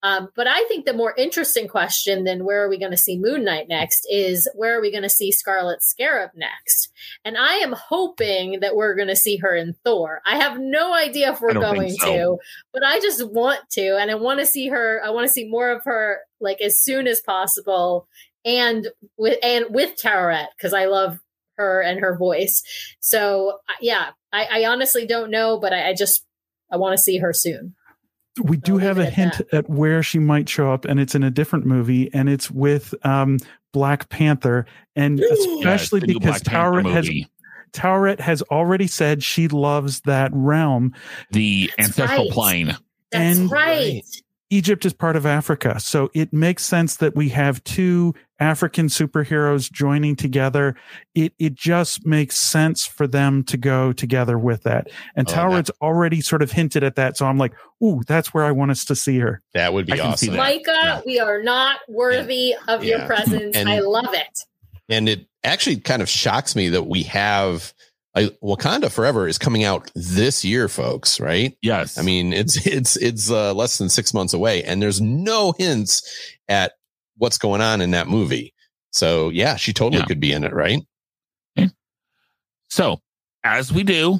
Um, 0.02 0.28
but 0.34 0.46
I 0.46 0.64
think 0.64 0.86
the 0.86 0.94
more 0.94 1.14
interesting 1.16 1.68
question 1.68 2.24
than 2.24 2.44
where 2.44 2.64
are 2.64 2.68
we 2.68 2.78
going 2.78 2.92
to 2.92 2.96
see 2.96 3.18
Moon 3.18 3.44
Knight 3.44 3.68
next 3.68 4.06
is 4.10 4.48
where 4.54 4.78
are 4.78 4.80
we 4.80 4.90
going 4.90 5.02
to 5.02 5.10
see 5.10 5.32
Scarlet 5.32 5.82
Scarab 5.82 6.30
next? 6.34 6.90
And 7.24 7.36
I 7.36 7.56
am 7.56 7.72
hoping 7.72 8.60
that 8.60 8.76
we're 8.76 8.94
going 8.94 9.08
to 9.08 9.16
see 9.16 9.36
her 9.38 9.54
in 9.54 9.74
Thor. 9.84 10.22
I 10.24 10.36
have 10.36 10.58
no 10.58 10.94
idea 10.94 11.32
if 11.32 11.40
we're 11.42 11.52
going 11.52 11.90
so. 11.90 12.06
to, 12.06 12.38
but 12.72 12.82
I 12.84 13.00
just 13.00 13.26
want 13.28 13.68
to, 13.70 13.98
and 13.98 14.10
I 14.10 14.14
want 14.14 14.40
to 14.40 14.46
see 14.46 14.68
her. 14.68 15.02
I 15.04 15.10
want 15.10 15.26
to 15.26 15.32
see 15.32 15.46
more 15.46 15.70
of 15.70 15.84
her, 15.84 16.20
like 16.40 16.60
as 16.62 16.80
soon 16.80 17.06
as 17.06 17.20
possible, 17.20 18.08
and 18.46 18.88
with 19.18 19.38
and 19.42 19.66
with 19.70 20.00
Taweret 20.02 20.46
because 20.56 20.72
I 20.72 20.86
love 20.86 21.18
her 21.56 21.82
and 21.82 22.00
her 22.00 22.16
voice. 22.16 22.62
So 23.00 23.58
uh, 23.68 23.72
yeah, 23.82 24.10
I, 24.32 24.62
I 24.62 24.64
honestly 24.66 25.06
don't 25.06 25.30
know, 25.30 25.58
but 25.58 25.72
I, 25.74 25.90
I 25.90 25.94
just 25.94 26.24
I 26.72 26.76
want 26.78 26.96
to 26.96 27.02
see 27.02 27.18
her 27.18 27.32
soon. 27.34 27.74
we 28.42 28.56
do 28.56 28.74
I'll 28.74 28.78
have 28.78 28.98
a 28.98 29.06
at 29.06 29.12
hint 29.14 29.38
that. 29.38 29.54
at 29.54 29.68
where 29.70 30.02
she 30.02 30.18
might 30.18 30.48
show 30.48 30.72
up, 30.72 30.84
and 30.84 31.00
it's 31.00 31.14
in 31.14 31.22
a 31.22 31.30
different 31.30 31.66
movie, 31.66 32.12
and 32.14 32.28
it's 32.28 32.50
with 32.50 32.94
um, 33.04 33.38
Black 33.72 34.08
Panther, 34.08 34.66
and 34.94 35.20
Ooh. 35.22 35.58
especially 35.58 36.00
Yeah, 36.00 36.14
because 36.18 36.42
Black 36.42 36.44
Panther 36.44 36.80
Taweret 36.82 36.92
has 36.92 37.06
movie. 37.06 37.28
Taweret 37.72 38.20
has 38.20 38.42
already 38.42 38.86
said 38.86 39.22
she 39.22 39.48
loves 39.48 40.00
that 40.02 40.30
realm. 40.32 40.94
the 41.30 41.70
That's 41.76 41.88
ancestral 41.98 42.24
right. 42.26 42.30
plane. 42.32 42.66
That's 43.12 43.38
And- 43.38 43.50
right. 43.50 44.02
Egypt 44.50 44.84
is 44.86 44.92
part 44.92 45.16
of 45.16 45.26
Africa, 45.26 45.80
so 45.80 46.08
it 46.14 46.32
makes 46.32 46.64
sense 46.64 46.96
that 46.98 47.16
we 47.16 47.30
have 47.30 47.62
two 47.64 48.14
African 48.38 48.86
superheroes 48.86 49.70
joining 49.70 50.14
together. 50.14 50.76
It 51.16 51.32
it 51.38 51.54
just 51.54 52.06
makes 52.06 52.36
sense 52.36 52.86
for 52.86 53.08
them 53.08 53.42
to 53.44 53.56
go 53.56 53.92
together 53.92 54.38
with 54.38 54.62
that. 54.62 54.88
And 55.16 55.28
Oh, 55.28 55.32
Taweret's 55.32 55.70
already 55.80 56.20
sort 56.20 56.42
of 56.42 56.52
hinted 56.52 56.84
at 56.84 56.94
that, 56.94 57.16
so 57.16 57.26
I'm 57.26 57.38
like, 57.38 57.54
ooh, 57.82 58.02
that's 58.06 58.32
where 58.32 58.44
I 58.44 58.52
want 58.52 58.70
us 58.70 58.84
to 58.84 58.94
see 58.94 59.18
her. 59.18 59.42
That 59.54 59.72
would 59.72 59.86
be 59.86 59.92
can 59.94 60.12
awesome. 60.12 60.30
that. 60.34 60.36
Micah, 60.36 60.62
Yeah. 60.66 61.00
we 61.04 61.18
are 61.18 61.42
not 61.42 61.80
worthy 61.88 62.54
of 62.68 62.84
your 62.84 63.04
presence. 63.06 63.56
And- 63.56 63.68
I 63.68 63.80
love 63.80 64.12
it. 64.12 64.38
And 64.88 65.08
it 65.08 65.26
actually 65.42 65.78
kind 65.78 66.00
of 66.02 66.08
shocks 66.08 66.54
me 66.54 66.68
that 66.68 66.84
we 66.86 67.02
have 67.04 67.74
I, 68.16 68.30
Wakanda 68.42 68.90
Forever 68.90 69.28
is 69.28 69.36
coming 69.38 69.62
out 69.62 69.90
this 69.94 70.44
year, 70.44 70.68
folks, 70.68 71.20
right? 71.20 71.56
Yes. 71.60 71.98
I 71.98 72.02
mean, 72.02 72.32
it's 72.32 72.66
it's 72.66 72.96
it's 72.96 73.30
uh, 73.30 73.52
less 73.54 73.78
than 73.78 73.88
six 73.90 74.12
months 74.14 74.32
away, 74.32 74.64
and 74.64 74.80
there's 74.82 75.00
no 75.00 75.52
hints 75.52 76.02
at 76.48 76.72
what's 77.18 77.38
going 77.38 77.60
on 77.60 77.80
in 77.80 77.90
that 77.92 78.08
movie. 78.08 78.54
So 78.92 79.28
yeah, 79.28 79.56
she 79.56 79.72
totally 79.72 80.00
Yeah. 80.00 80.06
could 80.06 80.20
be 80.20 80.32
in 80.32 80.42
it, 80.44 80.52
right? 80.52 80.80
So, 82.68 83.00
as 83.44 83.72
we 83.72 83.84
do, 83.84 84.18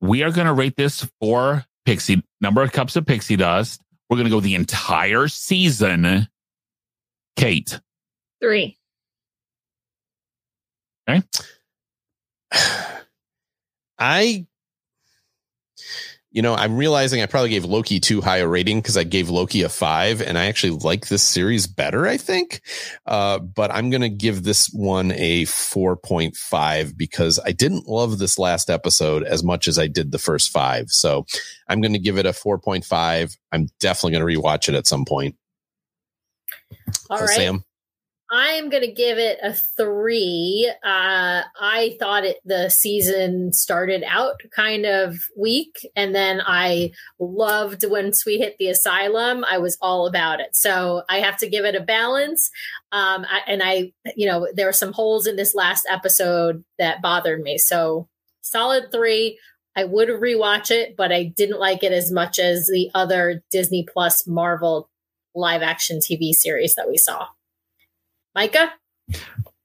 we 0.00 0.24
are 0.24 0.32
going 0.32 0.48
to 0.48 0.52
rate 0.52 0.74
this 0.76 1.08
for 1.20 1.64
pixie 1.86 2.20
number 2.40 2.62
of 2.62 2.72
cups 2.72 2.96
of 2.96 3.06
pixie 3.06 3.36
dust. 3.36 3.80
We're 4.08 4.16
going 4.16 4.24
to 4.24 4.30
go 4.30 4.40
the 4.40 4.56
entire 4.56 5.28
season. 5.28 6.26
Kate, 7.36 7.78
Three. 8.42 8.76
I, 14.00 14.46
you 16.30 16.42
know, 16.42 16.54
I'm 16.54 16.76
realizing 16.76 17.20
I 17.20 17.26
probably 17.26 17.50
gave 17.50 17.64
Loki 17.64 18.00
too 18.00 18.20
high 18.20 18.38
a 18.38 18.46
rating 18.46 18.78
because 18.78 18.96
I 18.96 19.04
gave 19.04 19.28
Loki 19.28 19.62
a 19.62 19.68
five, 19.68 20.22
and 20.22 20.38
I 20.38 20.46
actually 20.46 20.78
like 20.78 21.08
this 21.08 21.22
series 21.22 21.66
better, 21.66 22.06
I 22.06 22.16
think. 22.16 22.62
Uh, 23.04 23.40
but 23.40 23.72
I'm 23.72 23.90
going 23.90 24.02
to 24.02 24.08
give 24.08 24.44
this 24.44 24.68
one 24.72 25.12
a 25.12 25.44
4.5 25.44 26.96
because 26.96 27.40
I 27.44 27.52
didn't 27.52 27.88
love 27.88 28.18
this 28.18 28.38
last 28.38 28.70
episode 28.70 29.24
as 29.24 29.42
much 29.42 29.68
as 29.68 29.78
I 29.78 29.88
did 29.88 30.12
the 30.12 30.18
first 30.18 30.50
five. 30.50 30.86
So 30.88 31.26
I'm 31.68 31.80
going 31.80 31.94
to 31.94 31.98
give 31.98 32.16
it 32.16 32.26
a 32.26 32.30
4.5. 32.30 33.36
I'm 33.52 33.66
definitely 33.80 34.18
going 34.18 34.34
to 34.34 34.40
rewatch 34.40 34.68
it 34.68 34.74
at 34.76 34.86
some 34.86 35.04
point. 35.04 35.36
All 37.10 37.18
right. 37.18 37.28
Sam. 37.28 37.64
I'm 38.32 38.68
going 38.68 38.84
to 38.84 38.92
give 38.92 39.18
it 39.18 39.40
a 39.42 39.52
three. 39.52 40.72
Uh, 40.84 41.42
I 41.60 41.96
thought 41.98 42.24
it 42.24 42.36
the 42.44 42.68
season 42.68 43.52
started 43.52 44.04
out 44.06 44.40
kind 44.54 44.86
of 44.86 45.16
weak, 45.36 45.84
and 45.96 46.14
then 46.14 46.40
I 46.44 46.92
loved 47.18 47.84
when 47.84 48.12
Sweet 48.12 48.38
hit 48.38 48.56
the 48.58 48.68
asylum. 48.68 49.44
I 49.44 49.58
was 49.58 49.76
all 49.80 50.06
about 50.06 50.38
it, 50.38 50.54
so 50.54 51.02
I 51.08 51.18
have 51.18 51.38
to 51.38 51.48
give 51.48 51.64
it 51.64 51.74
a 51.74 51.80
balance. 51.80 52.50
Um, 52.92 53.26
I, 53.28 53.40
and 53.48 53.62
I, 53.64 53.92
you 54.14 54.28
know, 54.28 54.46
there 54.54 54.66
were 54.66 54.72
some 54.72 54.92
holes 54.92 55.26
in 55.26 55.34
this 55.34 55.54
last 55.54 55.84
episode 55.90 56.62
that 56.78 57.02
bothered 57.02 57.40
me. 57.40 57.58
So 57.58 58.08
solid 58.42 58.92
three. 58.92 59.40
I 59.74 59.84
would 59.84 60.08
rewatch 60.08 60.70
it, 60.70 60.96
but 60.96 61.10
I 61.10 61.24
didn't 61.24 61.58
like 61.58 61.82
it 61.82 61.92
as 61.92 62.12
much 62.12 62.38
as 62.38 62.66
the 62.66 62.90
other 62.94 63.42
Disney 63.50 63.86
Plus 63.92 64.26
Marvel 64.26 64.88
live 65.34 65.62
action 65.62 65.98
TV 65.98 66.32
series 66.32 66.76
that 66.76 66.88
we 66.88 66.96
saw. 66.96 67.26
Micah? 68.34 68.72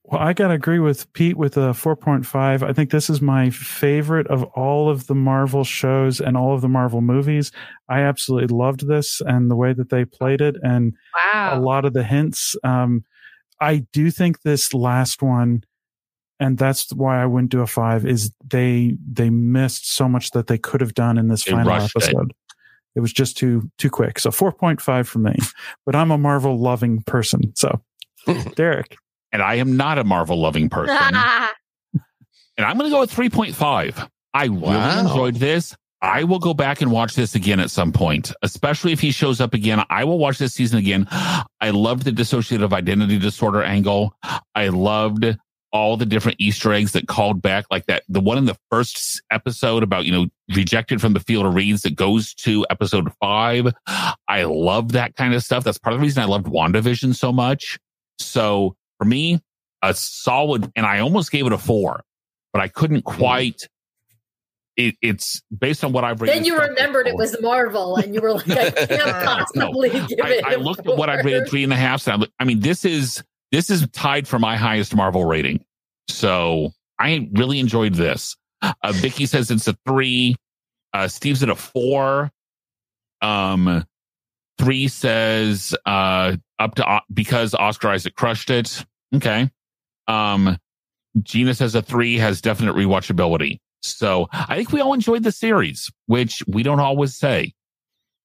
Well, 0.03 0.21
I 0.21 0.33
got 0.33 0.49
to 0.49 0.53
agree 0.53 0.77
with 0.79 1.11
Pete 1.13 1.35
with 1.35 1.57
a 1.57 1.71
4.5. 1.71 2.61
I 2.61 2.73
think 2.73 2.91
this 2.91 3.09
is 3.09 3.21
my 3.21 3.49
favorite 3.49 4.27
of 4.27 4.43
all 4.55 4.87
of 4.87 5.07
the 5.07 5.15
Marvel 5.15 5.63
shows 5.63 6.19
and 6.21 6.37
all 6.37 6.53
of 6.53 6.61
the 6.61 6.67
Marvel 6.69 7.01
movies. 7.01 7.51
I 7.89 8.01
absolutely 8.01 8.55
loved 8.55 8.87
this 8.87 9.19
and 9.25 9.49
the 9.49 9.55
way 9.55 9.73
that 9.73 9.89
they 9.89 10.05
played 10.05 10.41
it 10.41 10.55
and 10.61 10.93
a 11.33 11.59
lot 11.59 11.85
of 11.85 11.93
the 11.93 12.03
hints. 12.03 12.55
Um, 12.63 13.03
I 13.59 13.85
do 13.93 14.11
think 14.11 14.41
this 14.43 14.75
last 14.75 15.23
one, 15.23 15.63
and 16.39 16.57
that's 16.57 16.93
why 16.93 17.19
I 17.21 17.25
wouldn't 17.25 17.51
do 17.51 17.61
a 17.61 17.67
five, 17.67 18.05
is 18.05 18.31
they 18.45 18.97
they 19.11 19.31
missed 19.31 19.91
so 19.91 20.07
much 20.07 20.31
that 20.31 20.45
they 20.47 20.57
could 20.59 20.81
have 20.81 20.93
done 20.93 21.17
in 21.17 21.29
this 21.29 21.45
They 21.45 21.51
final 21.53 21.67
rushed 21.67 21.95
it. 21.95 22.03
episode. 22.03 22.31
It 22.95 22.99
was 22.99 23.11
just 23.11 23.37
too 23.37 23.71
too 23.79 23.89
quick. 23.89 24.19
So 24.19 24.29
4.5 24.29 25.07
for 25.07 25.19
me. 25.19 25.35
But 25.85 25.95
I'm 25.95 26.11
a 26.11 26.17
Marvel 26.17 26.59
loving 26.59 27.01
person. 27.03 27.55
So 27.55 27.81
Derek. 28.55 28.95
and 29.31 29.41
I 29.41 29.55
am 29.55 29.77
not 29.77 29.97
a 29.97 30.03
Marvel 30.03 30.39
loving 30.39 30.69
person. 30.69 30.95
and 32.57 32.65
I'm 32.65 32.77
going 32.77 32.89
to 32.89 32.95
go 32.95 33.01
with 33.01 33.11
3.5. 33.13 34.09
I 34.33 34.45
really 34.45 34.61
Wow. 34.61 34.99
enjoyed 35.01 35.35
this. 35.35 35.75
I 36.01 36.23
will 36.25 36.39
go 36.39 36.53
back 36.53 36.81
and 36.81 36.91
watch 36.91 37.15
this 37.15 37.33
again 37.35 37.59
at 37.59 37.71
some 37.71 37.91
point, 37.91 38.31
especially 38.43 38.91
if 38.91 38.99
he 38.99 39.11
shows 39.11 39.41
up 39.41 39.53
again. 39.53 39.81
I 39.89 40.03
will 40.03 40.19
watch 40.19 40.37
this 40.37 40.53
season 40.53 40.77
again. 40.77 41.07
I 41.09 41.71
loved 41.71 42.03
the 42.03 42.11
dissociative 42.11 42.73
identity 42.73 43.17
disorder 43.17 43.63
angle. 43.63 44.15
I 44.53 44.67
loved 44.67 45.25
all 45.71 45.97
the 45.97 46.05
different 46.05 46.39
Easter 46.39 46.71
eggs 46.73 46.91
that 46.91 47.07
called 47.07 47.41
back, 47.41 47.65
like 47.71 47.85
that, 47.87 48.03
the 48.07 48.19
one 48.21 48.37
in 48.37 48.45
the 48.45 48.55
first 48.69 49.21
episode 49.31 49.83
about, 49.83 50.05
you 50.05 50.11
know, 50.11 50.27
rejected 50.55 51.01
from 51.01 51.13
the 51.13 51.19
field 51.19 51.45
of 51.45 51.55
reeds 51.55 51.81
that 51.81 51.95
goes 51.95 52.33
to 52.35 52.65
episode 52.69 53.11
five. 53.19 53.73
I 54.27 54.43
love 54.43 54.91
that 54.91 55.15
kind 55.15 55.33
of 55.33 55.43
stuff. 55.43 55.63
That's 55.63 55.77
part 55.79 55.93
of 55.93 55.99
the 55.99 56.03
reason 56.03 56.21
I 56.21 56.27
loved 56.27 56.45
WandaVision 56.45 57.15
so 57.15 57.31
much. 57.33 57.79
So 58.19 58.75
for 58.99 59.05
me, 59.05 59.41
a 59.81 59.93
solid, 59.93 60.71
and 60.75 60.85
I 60.85 60.99
almost 60.99 61.31
gave 61.31 61.45
it 61.45 61.53
a 61.53 61.57
four, 61.57 62.03
but 62.53 62.61
I 62.61 62.67
couldn't 62.67 63.03
Mm-hmm. 63.05 63.17
quite. 63.17 63.67
It, 64.77 64.95
it's 65.01 65.41
based 65.57 65.85
on 65.85 65.93
what 65.93 66.03
I've 66.03 66.19
read. 66.21 66.29
Then 66.35 66.43
you 66.43 66.59
remembered 66.59 67.07
it 67.07 67.15
was 67.15 67.39
Marvel, 67.41 67.95
and 67.95 68.13
you 68.13 68.19
were 68.19 68.33
like, 68.33 68.49
"I 68.49 68.71
can't 68.87 69.25
possibly 69.25 69.89
give 69.89 70.19
I, 70.21 70.29
it." 70.33 70.45
I 70.45 70.53
a 70.55 70.57
looked 70.57 70.85
at 70.85 70.97
what 70.97 71.09
I 71.09 71.21
four. 71.21 71.23
rated 71.31 71.47
three 71.47 71.63
and 71.63 71.71
a 71.71 71.77
half. 71.77 72.05
And 72.07 72.23
I, 72.23 72.27
I 72.39 72.43
mean, 72.43 72.59
this 72.59 72.83
is 72.83 73.23
this 73.53 73.69
is 73.69 73.87
tied 73.93 74.27
for 74.27 74.37
my 74.37 74.57
highest 74.57 74.93
Marvel 74.93 75.23
rating. 75.23 75.63
So 76.09 76.73
I 76.99 77.29
really 77.33 77.59
enjoyed 77.61 77.93
this. 77.93 78.35
Uh, 78.61 78.73
Vicky 78.95 79.25
says 79.27 79.49
it's 79.49 79.67
a 79.69 79.77
three. 79.87 80.35
Uh, 80.93 81.07
Steve's 81.07 81.41
at 81.41 81.49
a 81.49 81.55
four. 81.55 82.31
Um, 83.21 83.85
three 84.57 84.87
says 84.87 85.75
uh 85.85 86.35
up 86.59 86.75
to 86.75 87.01
because 87.13 87.53
Oscar 87.53 87.89
Isaac 87.89 88.15
crushed 88.15 88.49
it. 88.49 88.85
Okay. 89.13 89.49
Um, 90.07 90.57
Gina 91.21 91.53
says 91.53 91.75
a 91.75 91.81
three 91.81 92.17
has 92.17 92.41
definite 92.41 92.75
rewatchability. 92.75 93.59
So 93.81 94.27
I 94.31 94.55
think 94.55 94.71
we 94.71 94.81
all 94.81 94.93
enjoyed 94.93 95.23
the 95.23 95.31
series, 95.31 95.91
which 96.07 96.43
we 96.47 96.63
don't 96.63 96.79
always 96.79 97.15
say. 97.15 97.53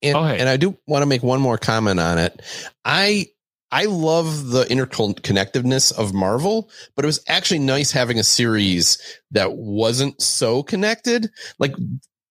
And, 0.02 0.16
hey. 0.16 0.38
and 0.38 0.48
I 0.48 0.56
do 0.56 0.78
want 0.86 1.02
to 1.02 1.06
make 1.06 1.22
one 1.22 1.40
more 1.40 1.58
comment 1.58 2.00
on 2.00 2.18
it. 2.18 2.40
I 2.84 3.26
I 3.70 3.84
love 3.84 4.48
the 4.48 4.64
interconnectedness 4.64 5.96
of 5.96 6.12
Marvel, 6.12 6.70
but 6.96 7.04
it 7.04 7.06
was 7.06 7.22
actually 7.28 7.60
nice 7.60 7.92
having 7.92 8.18
a 8.18 8.24
series 8.24 8.98
that 9.30 9.52
wasn't 9.52 10.20
so 10.20 10.62
connected. 10.62 11.30
Like 11.58 11.74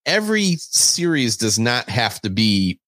every 0.06 0.56
series 0.58 1.38
does 1.38 1.58
not 1.58 1.88
have 1.88 2.20
to 2.22 2.30
be 2.30 2.80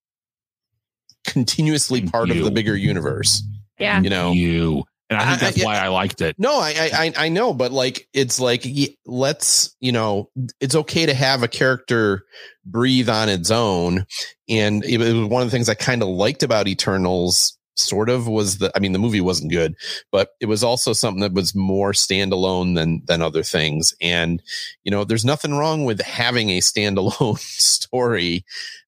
continuously 1.25 1.99
Thank 2.01 2.11
part 2.11 2.29
of 2.31 2.37
the 2.37 2.51
bigger 2.51 2.75
universe. 2.75 3.43
Yeah. 3.79 4.01
You 4.01 4.09
know, 4.09 4.31
you. 4.31 4.83
And 5.09 5.19
I 5.19 5.25
think 5.25 5.39
that's 5.41 5.61
I- 5.61 5.65
why 5.65 5.77
I 5.77 5.89
liked 5.89 6.21
it. 6.21 6.37
No, 6.39 6.53
I, 6.59 6.69
I 6.69 6.89
I- 7.05 7.25
I 7.25 7.29
know, 7.29 7.53
but 7.53 7.71
like 7.73 8.07
it's 8.13 8.39
like 8.39 8.65
let's 9.05 9.75
you 9.81 9.91
know 9.91 10.29
it's 10.61 10.75
okay 10.75 11.05
to 11.05 11.13
have 11.13 11.43
a 11.43 11.49
character 11.49 12.23
breathe 12.65 13.09
on 13.09 13.27
its 13.27 13.51
own, 13.51 14.05
and 14.47 14.85
it 14.85 14.99
was 14.99 15.13
one 15.27 15.41
of 15.41 15.47
the 15.47 15.51
things 15.51 15.67
I 15.67 15.73
kind 15.73 16.01
of 16.01 16.07
liked 16.07 16.43
about 16.43 16.67
Eternals. 16.67 17.57
Sort 17.77 18.09
of 18.09 18.27
was 18.27 18.57
the 18.59 18.69
I 18.75 18.79
mean 18.79 18.91
the 18.91 18.99
movie 18.99 19.21
wasn't 19.21 19.51
good, 19.51 19.75
but 20.11 20.31
it 20.41 20.45
was 20.45 20.63
also 20.63 20.91
something 20.93 21.21
that 21.21 21.33
was 21.33 21.55
more 21.55 21.93
standalone 21.93 22.75
than 22.75 23.01
than 23.05 23.21
other 23.21 23.43
things. 23.43 23.93
And 24.01 24.41
you 24.83 24.91
know, 24.91 25.03
there's 25.05 25.25
nothing 25.25 25.55
wrong 25.55 25.85
with 25.85 26.01
having 26.01 26.49
a 26.51 26.59
standalone 26.59 27.39
story, 27.39 28.45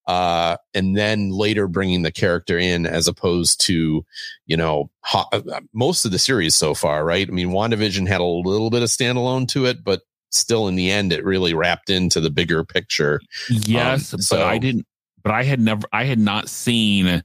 uh, 0.07 0.57
and 0.73 0.95
then 0.97 1.29
later 1.29 1.67
bringing 1.67 2.01
the 2.01 2.11
character 2.11 2.57
in 2.57 2.85
as 2.85 3.07
opposed 3.07 3.61
to 3.61 4.05
you 4.45 4.57
know, 4.57 4.89
ho- 5.01 5.27
uh, 5.31 5.61
most 5.73 6.05
of 6.05 6.11
the 6.11 6.19
series 6.19 6.55
so 6.55 6.73
far, 6.73 7.05
right? 7.05 7.27
I 7.27 7.31
mean, 7.31 7.49
WandaVision 7.49 8.07
had 8.07 8.21
a 8.21 8.25
little 8.25 8.69
bit 8.69 8.81
of 8.83 8.89
standalone 8.89 9.47
to 9.49 9.65
it, 9.65 9.83
but 9.83 10.01
still 10.31 10.67
in 10.67 10.75
the 10.75 10.91
end, 10.91 11.13
it 11.13 11.23
really 11.23 11.53
wrapped 11.53 11.89
into 11.89 12.19
the 12.19 12.29
bigger 12.29 12.63
picture. 12.63 13.21
Yes, 13.49 14.13
Um, 14.13 14.17
but 14.17 14.23
so- 14.23 14.45
I 14.45 14.57
didn't. 14.57 14.85
But 15.23 15.31
I 15.31 15.43
had 15.43 15.61
never. 15.61 15.87
I 15.93 16.03
had 16.03 16.19
not 16.19 16.49
seen 16.49 17.23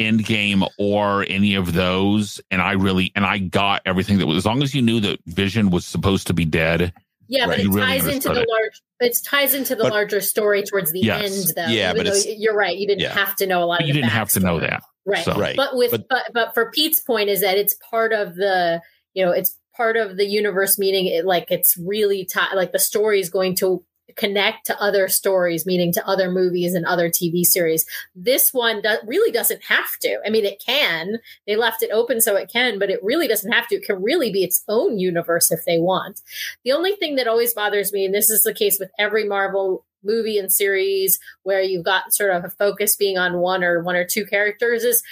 Endgame 0.00 0.68
or 0.78 1.24
any 1.28 1.56
of 1.56 1.72
those, 1.72 2.40
and 2.50 2.62
I 2.62 2.72
really 2.72 3.10
and 3.16 3.24
I 3.26 3.38
got 3.38 3.82
everything 3.86 4.18
that 4.18 4.26
was. 4.26 4.36
As 4.38 4.46
long 4.46 4.62
as 4.62 4.72
you 4.72 4.82
knew 4.82 5.00
that 5.00 5.18
Vision 5.26 5.70
was 5.70 5.84
supposed 5.84 6.28
to 6.28 6.32
be 6.34 6.44
dead, 6.44 6.92
Yeah, 7.28 7.42
Right. 7.46 7.48
but 7.50 7.60
it 7.60 7.68
really 7.68 7.80
ties 7.80 8.06
into 8.06 8.28
the 8.28 8.42
it. 8.42 8.48
large. 8.48 8.82
It 9.00 9.18
ties 9.24 9.54
into 9.54 9.74
the 9.74 9.84
But- 9.84 9.92
larger 9.92 10.20
story 10.20 10.62
towards 10.62 10.92
the 10.92 11.00
Yes. 11.00 11.32
end, 11.48 11.52
though. 11.56 11.72
Yeah, 11.72 11.92
even 11.92 12.06
but 12.06 12.26
you're 12.38 12.54
right, 12.54 12.76
you 12.76 12.86
didn't 12.86 13.00
yeah. 13.02 13.14
have 13.14 13.34
to 13.36 13.46
know 13.46 13.62
a 13.62 13.66
lot 13.66 13.80
of. 13.82 13.86
you 13.86 13.92
didn't 13.94 14.10
have 14.10 14.30
to 14.30 14.40
know 14.40 14.60
that. 14.60 14.82
right? 15.06 15.24
So- 15.24 15.34
Right. 15.34 15.54
But 15.56 15.76
with 15.76 15.90
But- 15.90 16.06
but, 16.08 16.22
but 16.32 16.54
for 16.54 16.70
Pete's 16.70 17.00
point 17.00 17.28
is 17.28 17.40
that 17.42 17.58
it's 17.58 17.76
part 17.90 18.12
of 18.14 18.36
the 18.36 18.80
you 19.12 19.24
know 19.24 19.32
it's 19.32 19.58
part 19.76 19.96
of 19.98 20.16
the 20.16 20.24
universe, 20.24 20.78
meaning 20.78 21.06
it 21.06 21.24
like 21.26 21.50
it's 21.50 21.76
really 21.76 22.24
tied. 22.24 22.54
Like 22.54 22.72
the 22.72 22.78
story 22.78 23.20
is 23.20 23.28
going 23.28 23.54
to 23.56 23.84
connect 24.16 24.66
to 24.66 24.80
other 24.80 25.08
stories, 25.08 25.66
meaning 25.66 25.92
to 25.92 26.06
other 26.06 26.30
movies 26.30 26.74
and 26.74 26.86
other 26.86 27.08
TV 27.08 27.44
series. 27.44 27.86
This 28.14 28.52
one 28.52 28.82
do- 28.82 28.98
really 29.06 29.30
doesn't 29.30 29.64
have 29.64 29.98
to. 30.00 30.18
I 30.26 30.30
mean, 30.30 30.44
it 30.44 30.62
can. 30.64 31.18
They 31.46 31.56
left 31.56 31.82
it 31.82 31.90
open 31.90 32.20
so 32.20 32.36
it 32.36 32.50
can, 32.50 32.78
but 32.78 32.90
it 32.90 33.02
really 33.02 33.28
doesn't 33.28 33.52
have 33.52 33.68
to. 33.68 33.76
It 33.76 33.84
can 33.84 34.02
really 34.02 34.32
be 34.32 34.44
its 34.44 34.64
own 34.68 34.98
universe 34.98 35.50
if 35.50 35.64
they 35.64 35.78
want. 35.78 36.22
The 36.64 36.72
only 36.72 36.96
thing 36.96 37.16
that 37.16 37.28
always 37.28 37.54
bothers 37.54 37.92
me, 37.92 38.04
and 38.04 38.14
this 38.14 38.30
is 38.30 38.42
the 38.42 38.54
case 38.54 38.78
with 38.78 38.90
every 38.98 39.24
Marvel 39.26 39.84
movie 40.04 40.38
and 40.38 40.52
series 40.52 41.18
where 41.42 41.62
you've 41.62 41.84
got 41.84 42.14
sort 42.14 42.30
of 42.30 42.44
a 42.44 42.50
focus 42.50 42.94
being 42.94 43.18
on 43.18 43.38
one 43.38 43.64
or 43.64 43.82
one 43.82 43.96
or 43.96 44.04
two 44.04 44.26
characters, 44.26 44.84
is 44.84 45.02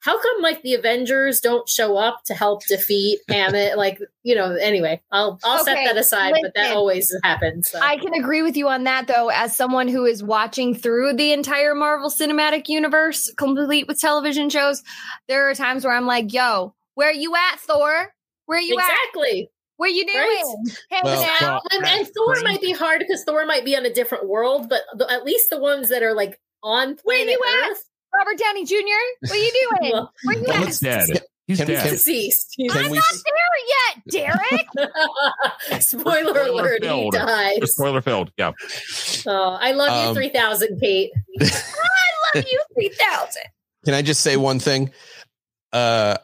how 0.00 0.20
come 0.20 0.42
like 0.42 0.62
the 0.62 0.74
Avengers 0.74 1.40
don't 1.40 1.68
show 1.68 1.96
up 1.96 2.22
to 2.26 2.34
help 2.34 2.64
defeat 2.66 3.20
Ammit? 3.30 3.76
like, 3.76 3.98
you 4.22 4.34
know, 4.34 4.54
anyway, 4.54 5.00
I'll 5.10 5.38
I'll 5.44 5.64
set 5.64 5.84
that 5.84 5.96
aside, 5.96 6.34
but 6.42 6.52
that 6.54 6.76
always 6.76 7.14
happens. 7.22 7.70
so. 7.70 7.80
I 7.80 7.96
can 7.96 8.14
agree 8.14 8.42
with 8.42 8.56
you 8.56 8.68
on 8.68 8.84
that, 8.84 9.06
though, 9.06 9.28
as 9.28 9.56
someone 9.56 9.88
who 9.88 10.04
is 10.04 10.22
watching 10.22 10.74
through 10.74 11.14
the 11.14 11.32
entire 11.32 11.74
Marvel 11.74 12.10
Cinematic 12.10 12.68
Universe, 12.68 13.32
complete 13.36 13.86
with 13.88 13.98
television 13.98 14.50
shows. 14.50 14.82
There 15.28 15.48
are 15.50 15.54
times 15.54 15.84
where 15.84 15.94
I'm 15.94 16.06
like, 16.06 16.32
yo, 16.32 16.74
where 16.94 17.10
are 17.10 17.12
you 17.12 17.34
at, 17.34 17.60
Thor? 17.60 18.12
Where 18.46 18.58
are 18.58 18.62
you 18.62 18.78
at? 18.78 18.84
exactly. 18.84 19.50
What 19.76 19.92
you 19.92 20.04
doing? 20.06 20.16
Right. 20.18 21.04
Well, 21.04 21.22
out? 21.40 21.40
well, 21.40 21.60
And, 21.70 21.86
and 21.86 22.08
Thor 22.08 22.32
crazy. 22.34 22.44
might 22.44 22.60
be 22.60 22.72
hard 22.72 22.98
because 22.98 23.22
Thor 23.22 23.46
might 23.46 23.64
be 23.64 23.76
on 23.76 23.86
a 23.86 23.92
different 23.92 24.28
world, 24.28 24.68
but 24.68 24.82
the, 24.96 25.08
at 25.10 25.24
least 25.24 25.50
the 25.50 25.60
ones 25.60 25.90
that 25.90 26.02
are 26.02 26.14
like 26.14 26.40
on 26.64 26.96
Where 27.04 27.24
planet 27.24 27.36
you 27.40 27.70
at? 27.70 27.76
Earth, 28.14 28.18
Robert 28.18 28.38
Downey 28.38 28.64
Jr., 28.64 28.76
what 29.20 29.32
are 29.32 29.36
you 29.36 29.68
doing? 29.80 29.92
Well, 29.92 30.12
Where 30.24 30.36
you 30.36 30.44
Well, 30.46 30.56
at? 30.62 30.66
he's 30.66 30.80
dead. 30.80 31.22
He's 31.46 31.58
dead. 31.58 31.66
can- 31.66 31.90
deceased. 31.90 32.54
He's- 32.56 32.76
I'm 32.76 32.90
we 32.90 32.98
not 32.98 33.04
s- 33.10 33.22
there 33.24 34.22
yet, 34.22 34.36
Derek. 34.76 35.80
Spoiler, 35.82 36.28
Spoiler 36.34 36.42
alert, 36.42 36.82
he 36.82 36.88
filled. 36.88 37.12
dies. 37.14 37.72
Spoiler 37.72 38.02
filled. 38.02 38.30
Yeah. 38.36 38.52
Oh, 39.26 39.58
I 39.60 39.72
love 39.72 40.04
you, 40.04 40.08
Um, 40.10 40.14
3000, 40.14 40.78
Kate. 40.80 41.10
Love 41.40 42.44
you, 42.50 42.60
3000. 42.74 43.42
Can 43.86 43.94
I 43.94 44.02
just 44.02 44.20
say 44.20 44.36
one 44.36 44.58
thing? 44.60 44.90
Uh, 45.72 46.18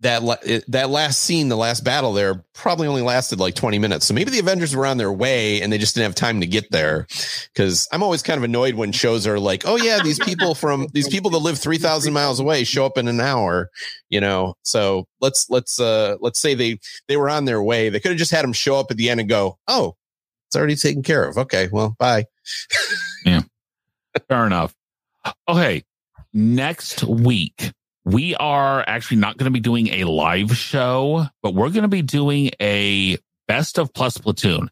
that 0.00 0.64
that 0.68 0.90
last 0.90 1.20
scene, 1.20 1.48
the 1.48 1.56
last 1.56 1.84
battle 1.84 2.12
there, 2.12 2.44
probably 2.54 2.86
only 2.86 3.02
lasted 3.02 3.38
like 3.38 3.54
twenty 3.54 3.78
minutes. 3.78 4.06
So 4.06 4.14
maybe 4.14 4.30
the 4.30 4.38
Avengers 4.38 4.74
were 4.74 4.86
on 4.86 4.96
their 4.96 5.12
way 5.12 5.60
and 5.60 5.72
they 5.72 5.78
just 5.78 5.94
didn't 5.94 6.06
have 6.06 6.14
time 6.14 6.40
to 6.40 6.46
get 6.46 6.70
there. 6.70 7.06
Because 7.52 7.88
I'm 7.92 8.02
always 8.02 8.22
kind 8.22 8.38
of 8.38 8.44
annoyed 8.44 8.74
when 8.74 8.92
shows 8.92 9.26
are 9.26 9.38
like, 9.38 9.62
"Oh 9.66 9.76
yeah, 9.76 10.00
these 10.02 10.18
people 10.18 10.54
from 10.54 10.86
these 10.92 11.08
people 11.08 11.30
that 11.32 11.38
live 11.38 11.58
three 11.58 11.78
thousand 11.78 12.12
miles 12.12 12.40
away 12.40 12.64
show 12.64 12.86
up 12.86 12.98
in 12.98 13.08
an 13.08 13.20
hour." 13.20 13.70
You 14.08 14.20
know, 14.20 14.54
so 14.62 15.06
let's 15.20 15.46
let's 15.50 15.80
uh 15.80 16.16
let's 16.20 16.40
say 16.40 16.54
they 16.54 16.78
they 17.08 17.16
were 17.16 17.30
on 17.30 17.44
their 17.44 17.62
way. 17.62 17.88
They 17.88 18.00
could 18.00 18.12
have 18.12 18.18
just 18.18 18.30
had 18.30 18.44
them 18.44 18.52
show 18.52 18.76
up 18.76 18.90
at 18.90 18.96
the 18.96 19.10
end 19.10 19.20
and 19.20 19.28
go, 19.28 19.58
"Oh, 19.66 19.96
it's 20.48 20.56
already 20.56 20.76
taken 20.76 21.02
care 21.02 21.24
of." 21.24 21.38
Okay, 21.38 21.68
well, 21.72 21.96
bye. 21.98 22.26
Yeah, 23.24 23.42
fair 24.28 24.46
enough. 24.46 24.74
Okay. 25.48 25.84
Next 26.32 27.02
week, 27.04 27.72
we 28.08 28.34
are 28.36 28.82
actually 28.86 29.18
not 29.18 29.36
going 29.36 29.44
to 29.44 29.50
be 29.50 29.60
doing 29.60 29.88
a 29.88 30.04
live 30.04 30.56
show, 30.56 31.26
but 31.42 31.54
we're 31.54 31.68
going 31.68 31.82
to 31.82 31.88
be 31.88 32.00
doing 32.00 32.50
a 32.60 33.18
best 33.46 33.78
of 33.78 33.92
plus 33.92 34.16
platoon. 34.16 34.70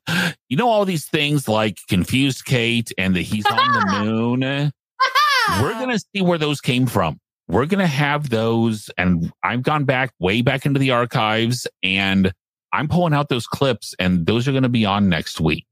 You 0.48 0.56
know, 0.56 0.70
all 0.70 0.86
these 0.86 1.06
things 1.06 1.46
like 1.46 1.76
Confused 1.86 2.46
Kate 2.46 2.90
and 2.96 3.14
the 3.14 3.22
He's 3.22 3.44
on 3.46 3.56
the 3.56 3.98
Moon. 4.04 4.40
We're 5.60 5.74
going 5.74 5.90
to 5.90 5.98
see 5.98 6.22
where 6.22 6.38
those 6.38 6.62
came 6.62 6.86
from. 6.86 7.18
We're 7.46 7.66
going 7.66 7.80
to 7.80 7.86
have 7.86 8.30
those. 8.30 8.90
And 8.96 9.30
I've 9.42 9.62
gone 9.62 9.84
back 9.84 10.12
way 10.18 10.40
back 10.40 10.64
into 10.64 10.80
the 10.80 10.92
archives 10.92 11.66
and 11.82 12.32
I'm 12.72 12.88
pulling 12.88 13.12
out 13.12 13.28
those 13.28 13.46
clips 13.46 13.94
and 13.98 14.24
those 14.24 14.48
are 14.48 14.52
going 14.52 14.62
to 14.62 14.70
be 14.70 14.86
on 14.86 15.10
next 15.10 15.40
week. 15.40 15.66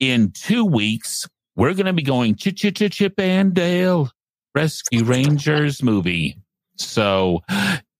In 0.00 0.32
two 0.32 0.64
weeks, 0.64 1.28
we're 1.54 1.74
going 1.74 1.86
to 1.86 1.92
be 1.92 2.02
going 2.02 2.34
Chip 2.34 2.56
Chip 2.56 2.76
Chip 2.76 2.92
Chip 2.92 3.14
and 3.18 3.52
Dale 3.52 4.10
Rescue 4.54 5.04
Rangers 5.04 5.82
movie. 5.82 6.38
So, 6.76 7.42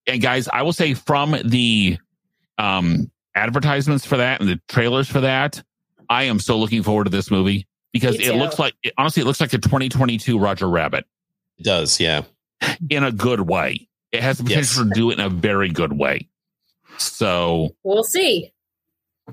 and 0.06 0.20
guys, 0.20 0.48
I 0.48 0.62
will 0.62 0.72
say 0.72 0.94
from 0.94 1.36
the 1.44 1.98
um 2.58 3.10
advertisements 3.34 4.04
for 4.04 4.18
that 4.18 4.40
and 4.40 4.48
the 4.48 4.60
trailers 4.68 5.08
for 5.08 5.20
that, 5.22 5.62
I 6.08 6.24
am 6.24 6.38
so 6.38 6.58
looking 6.58 6.82
forward 6.82 7.04
to 7.04 7.10
this 7.10 7.30
movie 7.30 7.66
because 7.92 8.16
it 8.18 8.34
looks 8.36 8.58
like 8.58 8.74
it, 8.82 8.92
honestly 8.98 9.22
it 9.22 9.26
looks 9.26 9.40
like 9.40 9.52
a 9.54 9.58
2022 9.58 10.38
Roger 10.38 10.68
Rabbit 10.68 11.06
It 11.58 11.64
does, 11.64 11.98
yeah. 12.00 12.22
in 12.90 13.04
a 13.04 13.12
good 13.12 13.40
way. 13.40 13.88
It 14.12 14.22
has 14.22 14.36
the 14.38 14.44
potential 14.44 14.84
Yes. 14.84 14.94
to 14.94 15.00
do 15.00 15.10
it 15.10 15.18
in 15.18 15.24
a 15.24 15.30
very 15.30 15.70
good 15.70 15.92
way. 15.94 16.28
So, 16.98 17.74
We'll 17.82 18.04
see. 18.04 18.52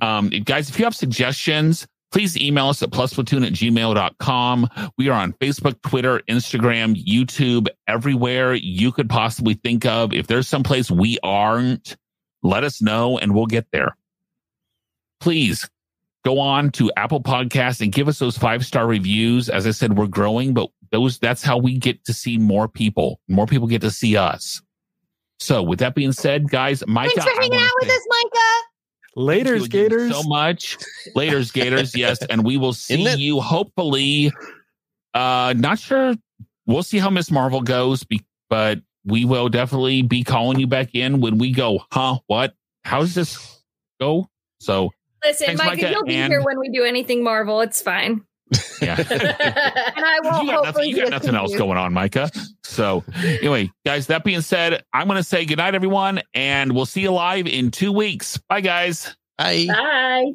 um, 0.02 0.30
guys, 0.30 0.70
if 0.70 0.80
you 0.80 0.86
have 0.86 0.96
suggestions, 0.96 1.86
please 2.12 2.38
email 2.38 2.68
us 2.70 2.82
at 2.82 2.90
plusplatoon 2.90 3.46
at 3.46 3.54
gmail.com. 3.54 4.70
We 4.98 5.10
are 5.10 5.20
on 5.20 5.34
Facebook, 5.34 5.82
Twitter, 5.82 6.22
Instagram, 6.30 6.96
YouTube, 7.06 7.68
everywhere 7.88 8.54
you 8.56 8.92
could 8.92 9.10
possibly 9.10 9.54
think 9.56 9.86
of. 9.86 10.14
If 10.14 10.28
there's 10.28 10.48
someplace 10.48 10.90
we 10.90 11.18
aren't, 11.24 11.96
let 12.44 12.64
us 12.64 12.82
know 12.82 13.18
and 13.18 13.36
we'll 13.36 13.46
get 13.46 13.68
there. 13.72 13.96
please 15.20 15.70
go 16.26 16.40
on 16.40 16.72
to 16.72 16.92
Apple 16.98 17.22
Podcast 17.22 17.82
and 17.82 17.92
give 17.92 18.08
us 18.08 18.20
those 18.20 18.38
five 18.38 18.66
star 18.66 18.88
reviews. 18.88 19.50
As 19.50 19.66
I 19.68 19.72
said, 19.72 19.98
we're 19.98 20.08
growing, 20.08 20.54
but 20.54 20.70
those 20.92 21.20
that's 21.20 21.44
how 21.44 21.58
we 21.58 21.78
get 21.78 22.04
to 22.06 22.14
see 22.14 22.38
more 22.38 22.68
people. 22.68 23.20
More 23.28 23.46
people 23.46 23.68
get 23.68 23.82
to 23.82 23.92
see 23.92 24.18
us. 24.18 24.62
So 25.40 25.64
with 25.64 25.80
that 25.80 25.96
being 25.96 26.12
said, 26.12 26.50
guys, 26.50 26.84
Micah, 26.88 27.12
Thanks 27.16 27.32
for 27.32 27.42
hanging 27.42 27.60
out 27.60 27.72
with 27.80 27.90
us, 27.90 28.06
Micah. 28.10 28.69
Later, 29.16 29.58
Thank 29.60 29.74
you 29.74 29.80
again 29.82 29.90
Gators. 29.90 30.12
So 30.12 30.24
much. 30.24 30.78
Later, 31.16 31.44
Gators. 31.54 31.96
Yes. 31.96 32.20
And 32.30 32.44
we 32.46 32.58
will 32.58 32.74
see 32.74 32.96
Isn't 32.96 33.08
it- 33.14 33.20
you 33.20 33.40
hopefully. 33.40 34.32
Uh, 35.14 35.54
not 35.58 35.80
sure. 35.80 36.14
We'll 36.68 36.84
see 36.84 37.00
how 37.00 37.10
Miss 37.10 37.32
Marvel 37.32 37.62
goes, 37.62 38.04
be, 38.04 38.24
but 38.50 38.80
we 39.06 39.26
will 39.26 39.50
definitely 39.50 40.04
be 40.04 40.24
calling 40.24 40.60
you 40.60 40.68
back 40.68 40.94
in 40.94 41.20
when 41.20 41.40
we 41.40 41.52
go, 41.52 41.80
huh? 41.92 42.20
What? 42.28 42.54
How 42.84 43.00
does 43.00 43.16
this 43.16 43.62
go? 44.00 44.30
So, 44.60 44.92
Listen, 45.26 45.48
Thanks, 45.48 45.60
Micah, 45.64 45.76
Micah, 45.82 45.92
you'll 45.92 46.04
be 46.06 46.16
and- 46.16 46.32
here 46.32 46.42
when 46.44 46.60
we 46.60 46.70
do 46.70 46.84
anything 46.86 47.24
Marvel. 47.24 47.60
It's 47.62 47.82
fine. 47.82 48.22
Yeah. 48.82 48.96
And 50.00 50.06
I 50.06 50.20
will 50.22 50.44
you 50.44 50.52
got 50.52 50.64
nothing, 50.64 50.66
hopefully 50.66 50.90
you 50.90 50.96
got 50.98 51.10
nothing 51.10 51.36
else 51.36 51.56
going 51.56 51.78
on, 51.78 51.94
Micah. 51.94 52.32
So, 52.64 53.04
anyway, 53.18 53.72
guys, 53.86 54.08
that 54.08 54.24
being 54.24 54.42
said, 54.42 54.84
I'm 54.94 55.08
going 55.08 55.18
to 55.18 55.24
say 55.24 55.46
goodnight, 55.46 55.76
everyone, 55.76 56.22
and 56.34 56.74
we'll 56.74 56.86
see 56.86 57.02
you 57.02 57.12
live 57.12 57.48
in 57.48 57.72
two 57.72 57.92
weeks. 57.92 58.38
Bye, 58.38 58.62
guys. 58.62 59.16
Bye. 59.38 59.66
Bye. 59.68 60.32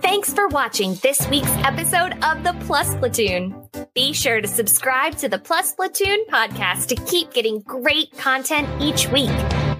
Thanks 0.00 0.32
for 0.34 0.46
watching 0.48 0.94
this 1.02 1.28
week's 1.28 1.50
episode 1.64 2.12
of 2.22 2.44
the 2.44 2.56
Plus 2.66 2.94
Platoon. 2.96 3.68
Be 3.94 4.12
sure 4.12 4.40
to 4.40 4.46
subscribe 4.46 5.16
to 5.16 5.28
the 5.28 5.38
Plus 5.38 5.74
Platoon 5.74 6.24
podcast 6.30 6.86
to 6.88 6.94
keep 6.94 7.32
getting 7.32 7.60
great 7.60 8.16
content 8.16 8.68
each 8.80 9.08
week. 9.08 9.30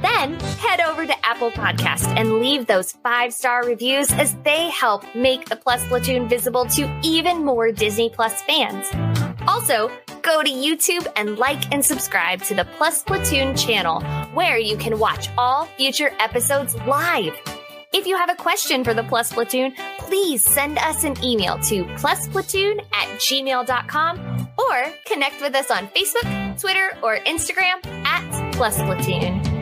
Then 0.02 0.38
head 0.58 0.80
over 0.80 1.06
to 1.06 1.26
Apple 1.26 1.50
Podcast 1.52 2.06
and 2.18 2.40
leave 2.40 2.66
those 2.66 2.92
five 2.92 3.32
star 3.32 3.64
reviews 3.64 4.10
as 4.12 4.34
they 4.44 4.68
help 4.70 5.04
make 5.14 5.48
the 5.48 5.56
Plus 5.56 5.86
Platoon 5.86 6.28
visible 6.28 6.66
to 6.66 7.00
even 7.02 7.44
more 7.44 7.70
Disney 7.70 8.10
Plus 8.10 8.42
fans. 8.42 8.86
Also, 9.46 9.90
go 10.22 10.42
to 10.42 10.50
YouTube 10.50 11.06
and 11.16 11.38
like 11.38 11.72
and 11.72 11.84
subscribe 11.84 12.42
to 12.42 12.54
the 12.54 12.64
Plus 12.76 13.02
Platoon 13.02 13.56
channel, 13.56 14.02
where 14.34 14.58
you 14.58 14.76
can 14.76 14.98
watch 14.98 15.28
all 15.38 15.66
future 15.76 16.12
episodes 16.20 16.74
live. 16.86 17.34
If 17.92 18.06
you 18.06 18.16
have 18.16 18.30
a 18.30 18.34
question 18.34 18.84
for 18.84 18.94
the 18.94 19.02
Plus 19.04 19.32
Platoon, 19.32 19.74
please 19.98 20.42
send 20.42 20.78
us 20.78 21.04
an 21.04 21.22
email 21.22 21.58
to 21.58 21.84
plusplatoon 21.96 22.80
at 22.94 23.08
gmail.com 23.18 24.48
or 24.58 24.92
connect 25.04 25.42
with 25.42 25.54
us 25.54 25.70
on 25.70 25.88
Facebook, 25.88 26.58
Twitter, 26.58 26.90
or 27.02 27.18
Instagram 27.18 27.84
at 28.06 28.52
Plus 28.54 28.76
Platoon. 28.78 29.61